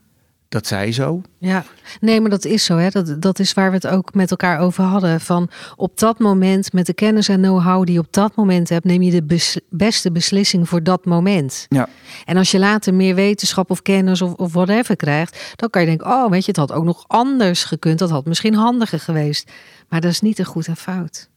dat 0.54 0.68
zij 0.68 0.92
zo. 0.92 1.22
Ja, 1.38 1.66
nee, 2.00 2.22
maar 2.22 2.30
dat 2.30 2.46
is 2.46 2.66
zo. 2.66 2.78
Hè? 2.78 2.90
Dat, 2.90 3.22
dat 3.22 3.40
is 3.40 3.54
waar 3.54 3.70
we 3.70 3.76
het 3.76 3.88
ook 3.88 4.14
met 4.14 4.32
elkaar 4.32 4.60
over 4.60 4.84
hadden. 4.84 5.22
Van 5.22 5.50
op 5.76 6.00
dat 6.00 6.20
moment, 6.20 6.74
met 6.74 6.86
de 6.86 6.94
kennis 6.94 7.30
en 7.30 7.42
know-how 7.42 7.86
die 7.86 7.94
je 7.94 8.00
op 8.00 8.08
dat 8.14 8.36
moment 8.36 8.70
hebt, 8.70 8.86
neem 8.86 9.02
je 9.02 9.12
de 9.12 9.24
bes- 9.24 9.60
beste 9.70 10.12
beslissing 10.12 10.70
voor 10.70 10.84
dat 10.84 11.06
moment. 11.06 11.66
Ja. 11.70 11.90
En 12.26 12.38
als 12.38 12.52
je 12.52 12.60
later 12.60 12.94
meer 12.94 13.16
wetenschap 13.16 13.70
of 13.70 13.82
kennis 13.82 14.22
of, 14.22 14.34
of 14.34 14.54
whatever 14.54 14.96
krijgt, 14.96 15.54
dan 15.56 15.70
kan 15.70 15.82
je 15.82 15.88
denken: 15.88 16.08
oh, 16.08 16.30
weet 16.30 16.46
je, 16.46 16.52
het 16.52 16.60
had 16.60 16.72
ook 16.72 16.86
nog 16.86 17.04
anders 17.08 17.64
gekund. 17.64 18.00
Dat 18.00 18.10
had 18.10 18.26
misschien 18.26 18.56
handiger 18.56 19.00
geweest. 19.00 19.52
Maar 19.90 20.02
dat 20.02 20.12
is 20.12 20.22
niet 20.22 20.40
een 20.40 20.46
goed 20.46 20.68
en 20.68 20.78
fout. 20.78 21.32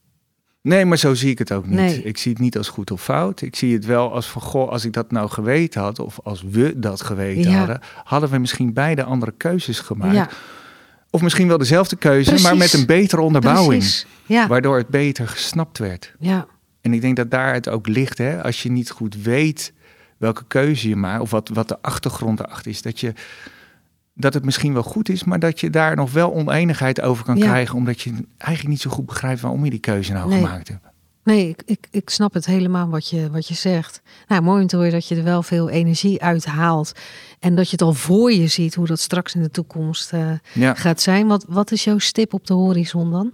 Nee, 0.67 0.85
maar 0.85 0.99
zo 0.99 1.14
zie 1.14 1.31
ik 1.31 1.39
het 1.39 1.53
ook 1.53 1.67
niet. 1.67 1.75
Nee. 1.79 2.03
Ik 2.03 2.19
zie 2.19 2.33
het 2.33 2.41
niet 2.41 2.57
als 2.57 2.69
goed 2.69 2.91
of 2.91 3.03
fout. 3.03 3.41
Ik 3.41 3.57
zie 3.57 3.75
het 3.75 3.85
wel 3.85 4.12
als 4.12 4.27
van, 4.27 4.43
goh, 4.43 4.69
als 4.71 4.85
ik 4.85 4.93
dat 4.93 5.11
nou 5.11 5.29
geweten 5.29 5.81
had, 5.81 5.99
of 5.99 6.19
als 6.23 6.43
we 6.43 6.73
dat 6.79 7.03
geweten 7.03 7.51
Ja. 7.51 7.59
hadden, 7.59 7.81
hadden 8.05 8.31
we 8.31 8.39
misschien 8.39 8.73
beide 8.73 9.05
andere 9.05 9.33
keuzes 9.37 9.81
gemaakt. 9.81 10.14
Ja, 10.14 10.29
Of 11.11 11.23
misschien 11.23 11.49
wel 11.49 11.59
dezelfde 11.59 11.97
keuze, 11.97 12.43
maar 12.43 12.57
met 12.57 12.73
een 12.73 12.87
betere 12.87 13.21
onderbouwing. 13.23 13.85
Ja, 14.27 14.47
Waardoor 14.47 14.77
het 14.77 14.89
beter 14.89 15.29
gesnapt 15.29 15.79
werd. 15.79 16.14
ja, 16.19 16.47
En 16.81 16.93
ik 16.93 17.01
denk 17.01 17.17
dat 17.17 17.31
daar 17.31 17.53
het 17.55 17.69
ook 17.69 17.87
ligt, 17.87 18.19
hè? 18.19 18.43
als 18.43 18.62
je 18.62 18.71
niet 18.71 18.91
goed 18.91 19.23
weet 19.23 19.73
welke 20.17 20.45
keuze 20.47 20.89
je 20.89 20.97
maakt, 20.97 21.21
of 21.23 21.31
wat, 21.31 21.49
wat 21.53 21.69
de 21.69 21.79
achtergrond 21.83 22.41
erachter 22.41 22.71
is, 22.71 22.83
dat, 22.83 23.01
je, 23.01 23.12
dat 24.19 24.35
het 24.35 24.45
misschien 24.45 24.73
wel 24.73 24.83
goed 24.83 25.09
is, 25.09 25.25
maar 25.25 25.39
dat 25.39 25.61
je 25.61 25.71
daar 25.71 25.97
nog 25.97 26.12
wel 26.12 26.35
oneenigheid 26.35 27.01
over 27.01 27.25
kan 27.25 27.37
Ja. 27.37 27.45
krijgen, 27.47 27.77
omdat 27.77 28.01
je 28.01 28.12
eigenlijk 28.39 28.69
niet 28.71 28.81
zo 28.81 28.91
goed 28.91 29.07
begrijpt 29.07 29.41
waarom 29.41 29.64
je 29.64 29.71
die 29.71 29.79
keuze 29.81 30.12
nou 30.12 30.29
Nee. 30.29 30.39
gemaakt 30.45 30.69
hebt. 30.69 30.85
Nee, 31.25 31.49
ik, 31.49 31.62
ik, 31.64 31.87
ik 31.91 32.11
snap 32.11 32.35
het 32.35 32.47
helemaal 32.47 32.89
wat 32.89 33.09
je, 33.11 33.31
wat 33.31 33.49
je 33.49 33.55
zegt. 33.55 34.01
Nou, 34.29 34.43
mooi 34.43 34.61
om 34.62 34.67
te 34.69 34.77
horen 34.77 34.93
dat 34.93 35.09
je 35.09 35.17
er 35.17 35.25
wel 35.25 35.43
veel 35.43 35.69
energie 35.71 36.23
uit 36.23 36.45
haalt. 36.45 36.93
En 37.41 37.55
dat 37.55 37.64
je 37.67 37.71
het 37.73 37.83
al 37.83 37.93
voor 37.93 38.33
je 38.33 38.47
ziet 38.47 38.75
hoe 38.75 38.87
dat 38.87 39.01
straks 39.01 39.35
in 39.35 39.43
de 39.43 39.51
toekomst 39.51 40.12
eh, 40.12 40.31
Ja. 40.53 40.75
gaat 40.75 41.01
zijn. 41.01 41.27
Wat, 41.27 41.45
wat 41.49 41.71
is 41.71 41.85
jouw 41.85 41.99
stip 41.99 42.35
op 42.35 42.47
de 42.47 42.55
horizon 42.55 43.11
dan? 43.11 43.33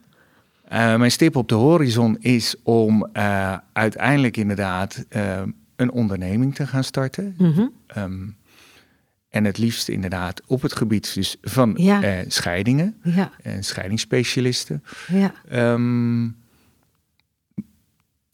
Eh, 0.65 0.97
mijn 0.97 1.11
stip 1.11 1.37
op 1.37 1.49
de 1.49 1.55
horizon 1.55 2.17
is 2.21 2.55
om 2.63 3.09
eh, 3.13 3.57
uiteindelijk 3.73 4.37
inderdaad 4.37 5.05
een 5.77 5.91
onderneming 5.93 6.55
te 6.55 6.67
gaan 6.67 6.85
starten. 6.85 7.37
Ehm, 7.87 8.13
en 9.33 9.45
het 9.45 9.59
liefst 9.59 9.89
inderdaad 9.89 10.41
op 10.47 10.63
het 10.63 10.77
gebied 10.77 11.15
dus 11.15 11.37
van 11.43 11.73
Ja. 11.77 12.03
eh, 12.03 12.13
scheidingen 12.29 12.95
Ja, 13.03 13.31
en 13.43 13.65
scheidingsspecialisten. 13.65 14.83
ja. 15.09 15.33
Ehm, 15.49 16.27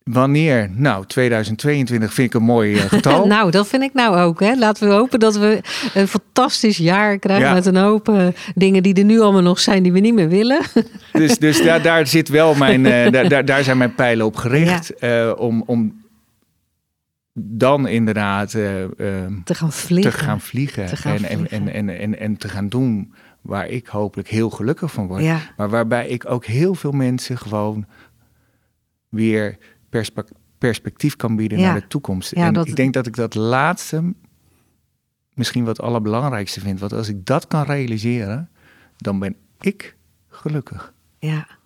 wanneer? 0.02 0.70
Nou, 0.74 1.06
2022 1.06 2.12
vind 2.14 2.34
ik 2.34 2.40
een 2.40 2.46
mooi 2.46 2.74
eh, 2.76 2.80
getal. 2.84 3.26
nou, 3.36 3.50
dat 3.50 3.68
vind 3.68 3.82
ik 3.82 3.94
nou 3.94 4.16
ook. 4.16 4.40
Hè. 4.40 4.54
Laten 4.56 4.88
we 4.88 4.94
hopen 4.94 5.18
dat 5.20 5.36
we 5.36 5.60
een 5.94 6.08
fantastisch 6.08 6.76
jaar 6.76 7.18
krijgen 7.18 7.54
met 7.54 7.66
een 7.66 7.76
hoop 7.76 8.08
eh, 8.08 8.26
dingen 8.54 8.82
die 8.82 8.94
er 8.94 9.04
nu 9.04 9.20
allemaal 9.20 9.42
nog 9.42 9.58
zijn 9.60 9.82
die 9.82 9.92
we 9.92 9.98
niet 10.00 10.14
meer 10.14 10.28
willen. 10.28 10.60
Dus, 11.12 11.38
dus 11.38 11.62
daar, 11.62 11.82
daar 11.92 12.06
zit 12.06 12.28
wel 12.28 12.54
mijn, 12.54 12.86
eh, 12.86 13.10
daar, 13.10 13.28
daar, 13.28 13.44
daar 13.44 13.64
zijn 13.64 13.78
mijn 13.78 13.94
pijlen 13.94 14.26
op 14.26 14.36
gericht. 14.36 14.94
eh, 14.94 15.32
om, 15.36 15.62
om 15.66 16.06
dan 17.40 17.86
inderdaad 17.88 18.54
eh, 18.54 18.82
ehm, 18.82 19.42
Te 19.44 19.54
gaan 19.54 19.72
vliegen. 19.72 20.10
te 20.12 20.18
gaan 20.18 20.40
vliegen. 20.40 20.86
Te 20.86 20.96
gaan 20.96 21.12
en, 21.16 21.24
en, 21.24 21.36
vliegen. 21.38 21.68
En, 21.72 21.88
en, 21.88 21.98
en, 21.98 22.18
en 22.18 22.36
te 22.36 22.48
gaan 22.48 22.68
doen 22.68 23.12
waar 23.40 23.66
ik 23.68 23.86
hopelijk 23.86 24.28
heel 24.28 24.50
gelukkig 24.50 24.92
van 24.92 25.06
word. 25.06 25.22
Ja, 25.22 25.40
Maar 25.56 25.68
waarbij 25.70 26.08
ik 26.08 26.30
ook 26.30 26.44
heel 26.44 26.74
veel 26.74 26.92
mensen 26.92 27.38
gewoon 27.38 27.86
weer 29.08 29.58
perspe- 29.88 30.26
perspectief 30.58 31.16
kan 31.16 31.36
bieden 31.36 31.58
Ja. 31.58 31.64
naar 31.72 31.80
de 31.80 31.86
toekomst. 31.86 32.34
Ja, 32.34 32.46
en 32.46 32.52
dat- 32.52 32.66
ik 32.68 32.76
denk 32.76 32.92
dat 32.94 33.06
ik 33.06 33.16
dat 33.16 33.34
laatste 33.34 34.14
misschien 35.34 35.64
wat 35.64 35.76
het 35.76 35.86
allerbelangrijkste 35.86 36.60
vind. 36.60 36.80
Want 36.80 36.92
als 36.92 37.08
ik 37.08 37.26
dat 37.26 37.46
kan 37.46 37.62
realiseren, 37.64 38.50
dan 38.96 39.18
ben 39.18 39.36
ik 39.60 39.96
gelukkig. 40.28 40.92
ja. 41.18 41.56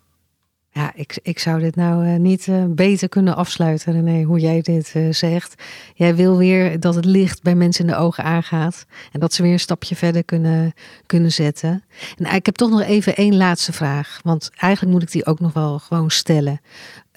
Ja, 0.73 0.91
ik, 0.95 1.19
ik 1.21 1.39
zou 1.39 1.59
dit 1.59 1.75
nou 1.75 2.05
eh, 2.05 2.19
niet 2.19 2.47
eh, 2.47 2.65
beter 2.69 3.09
kunnen 3.09 3.35
afsluiten, 3.35 3.93
René, 3.93 4.23
hoe 4.23 4.39
jij 4.39 4.61
dit 4.61 4.91
eh, 4.95 5.11
zegt. 5.11 5.63
Jij 5.93 6.15
wil 6.15 6.37
weer 6.37 6.79
dat 6.79 6.95
het 6.95 7.05
licht 7.05 7.41
bij 7.41 7.55
mensen 7.55 7.85
in 7.85 7.91
de 7.91 7.97
ogen 7.97 8.23
aangaat. 8.23 8.85
En 9.11 9.19
dat 9.19 9.33
ze 9.33 9.41
weer 9.41 9.51
een 9.51 9.59
stapje 9.59 9.95
verder 9.95 10.23
kunnen, 10.23 10.73
kunnen 11.05 11.31
zetten. 11.31 11.83
En 12.17 12.35
ik 12.35 12.45
heb 12.45 12.55
toch 12.55 12.69
nog 12.69 12.81
even 12.81 13.15
één 13.15 13.35
laatste 13.35 13.73
vraag. 13.73 14.19
Want 14.23 14.49
eigenlijk 14.55 14.93
moet 14.93 15.03
ik 15.03 15.11
die 15.11 15.25
ook 15.25 15.39
nog 15.39 15.53
wel 15.53 15.79
gewoon 15.79 16.11
stellen. 16.11 16.61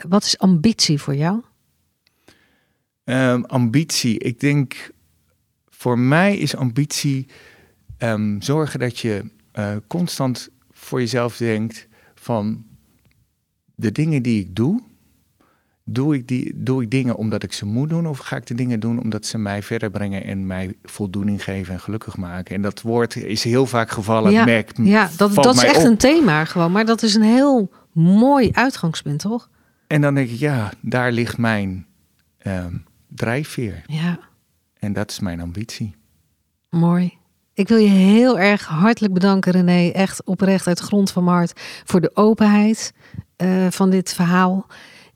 Wat 0.09 0.25
is 0.25 0.39
ambitie 0.39 1.01
voor 1.01 1.15
jou? 1.15 1.43
Ehm, 3.05 3.43
ambitie. 3.43 4.19
Ik 4.19 4.41
denk, 4.41 4.91
voor 5.69 5.99
mij 5.99 6.37
is 6.37 6.57
ambitie 6.57 7.27
ehm, 7.99 8.41
zorgen 8.41 8.81
dat 8.81 8.99
je 8.99 9.35
constant 9.87 10.49
voor 10.71 11.01
jezelf 11.01 11.37
denkt 11.37 11.89
van 12.15 12.65
de 13.77 13.93
dingen 13.93 14.22
die 14.22 14.41
ik 14.41 14.57
doe, 14.57 14.83
doe 15.85 16.14
ik, 16.14 16.29
die, 16.29 16.53
doe 16.55 16.83
ik 16.83 16.91
dingen 16.91 17.16
omdat 17.16 17.43
ik 17.43 17.53
ze 17.53 17.66
moet 17.66 17.89
doen? 17.89 18.07
Of 18.07 18.18
ga 18.18 18.37
ik 18.37 18.47
de 18.47 18.55
dingen 18.55 18.81
doen 18.81 19.01
omdat 19.01 19.27
ze 19.27 19.39
mij 19.39 19.62
verder 19.62 19.91
brengen 19.91 20.24
en 20.24 20.47
mij 20.47 20.74
voldoening 20.83 21.45
geven 21.45 21.74
en 21.74 21.81
gelukkig 21.81 22.16
maken? 22.16 22.55
En 22.55 22.62
dat 22.62 22.83
woord 22.83 23.16
is 23.16 23.45
heel 23.45 23.66
vaak 23.66 23.91
gevallen. 23.91 24.33
Ja, 24.33 24.45
merk, 24.45 24.70
ja 24.83 25.11
dat, 25.16 25.35
dat 25.35 25.55
is 25.55 25.62
echt 25.62 25.77
op. 25.79 25.85
een 25.85 25.97
thema 25.97 26.45
gewoon. 26.45 26.72
Maar 26.72 26.85
dat 26.85 27.03
is 27.03 27.14
een 27.14 27.22
heel 27.22 27.70
mooi 27.93 28.51
uitgangspunt, 28.53 29.20
toch? 29.20 29.51
En 29.87 30.01
dan 30.01 30.14
denk 30.14 30.29
ik, 30.31 30.39
ja, 30.39 30.72
daar 30.81 31.12
ligt 31.12 31.39
mijn 31.39 31.87
ehm, 32.39 32.74
drijfveer. 33.09 33.83
Ja, 33.87 34.18
En 34.79 34.93
dat 34.93 35.11
is 35.11 35.20
mijn 35.20 35.41
ambitie. 35.41 35.95
mooi. 36.70 37.12
Ik 37.55 37.68
wil 37.68 37.79
je 37.79 37.89
heel 37.89 38.39
erg 38.39 38.66
hartelijk 38.66 39.12
bedanken, 39.14 39.53
René. 39.53 39.89
Echt 39.91 40.24
oprecht 40.24 40.66
uit 40.66 40.79
de 40.79 40.85
grond 40.85 41.11
van 41.11 41.24
mijn 41.24 41.37
hart 41.37 41.61
voor 41.85 42.01
de 42.01 42.11
openheid 42.14 42.93
eh, 43.37 43.66
van 43.70 43.91
dit 43.91 44.14
verhaal. 44.14 44.66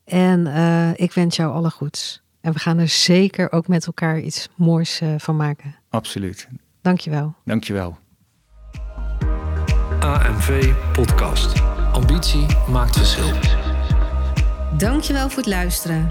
En 0.04 0.46
eh, 0.46 0.90
ik 0.94 1.12
wens 1.12 1.36
jou 1.36 1.52
alle 1.52 1.70
goeds. 1.70 2.22
En 2.40 2.52
we 2.52 2.58
gaan 2.58 2.78
er 2.78 2.88
zeker 2.88 3.52
ook 3.52 3.68
met 3.68 3.86
elkaar 3.86 4.20
iets 4.20 4.48
moois 4.54 5.00
eh, 5.00 5.08
van 5.16 5.36
maken. 5.36 5.76
Absoluut. 5.88 6.48
Dankjewel. 6.82 7.34
Dankjewel. 7.44 7.98
AMV 10.00 10.72
Podcast. 10.92 11.62
Ambitie 11.92 12.46
maakt 12.68 12.96
verschil. 12.96 13.32
Dankjewel 14.76 15.28
voor 15.28 15.38
het 15.38 15.46
luisteren. 15.46 16.10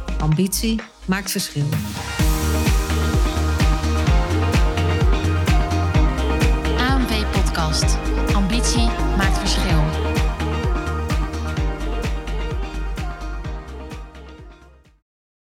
Ambitie 0.21 0.79
maakt 1.05 1.31
verschil. 1.31 1.65
ANP 6.77 7.25
Podcast. 7.31 8.00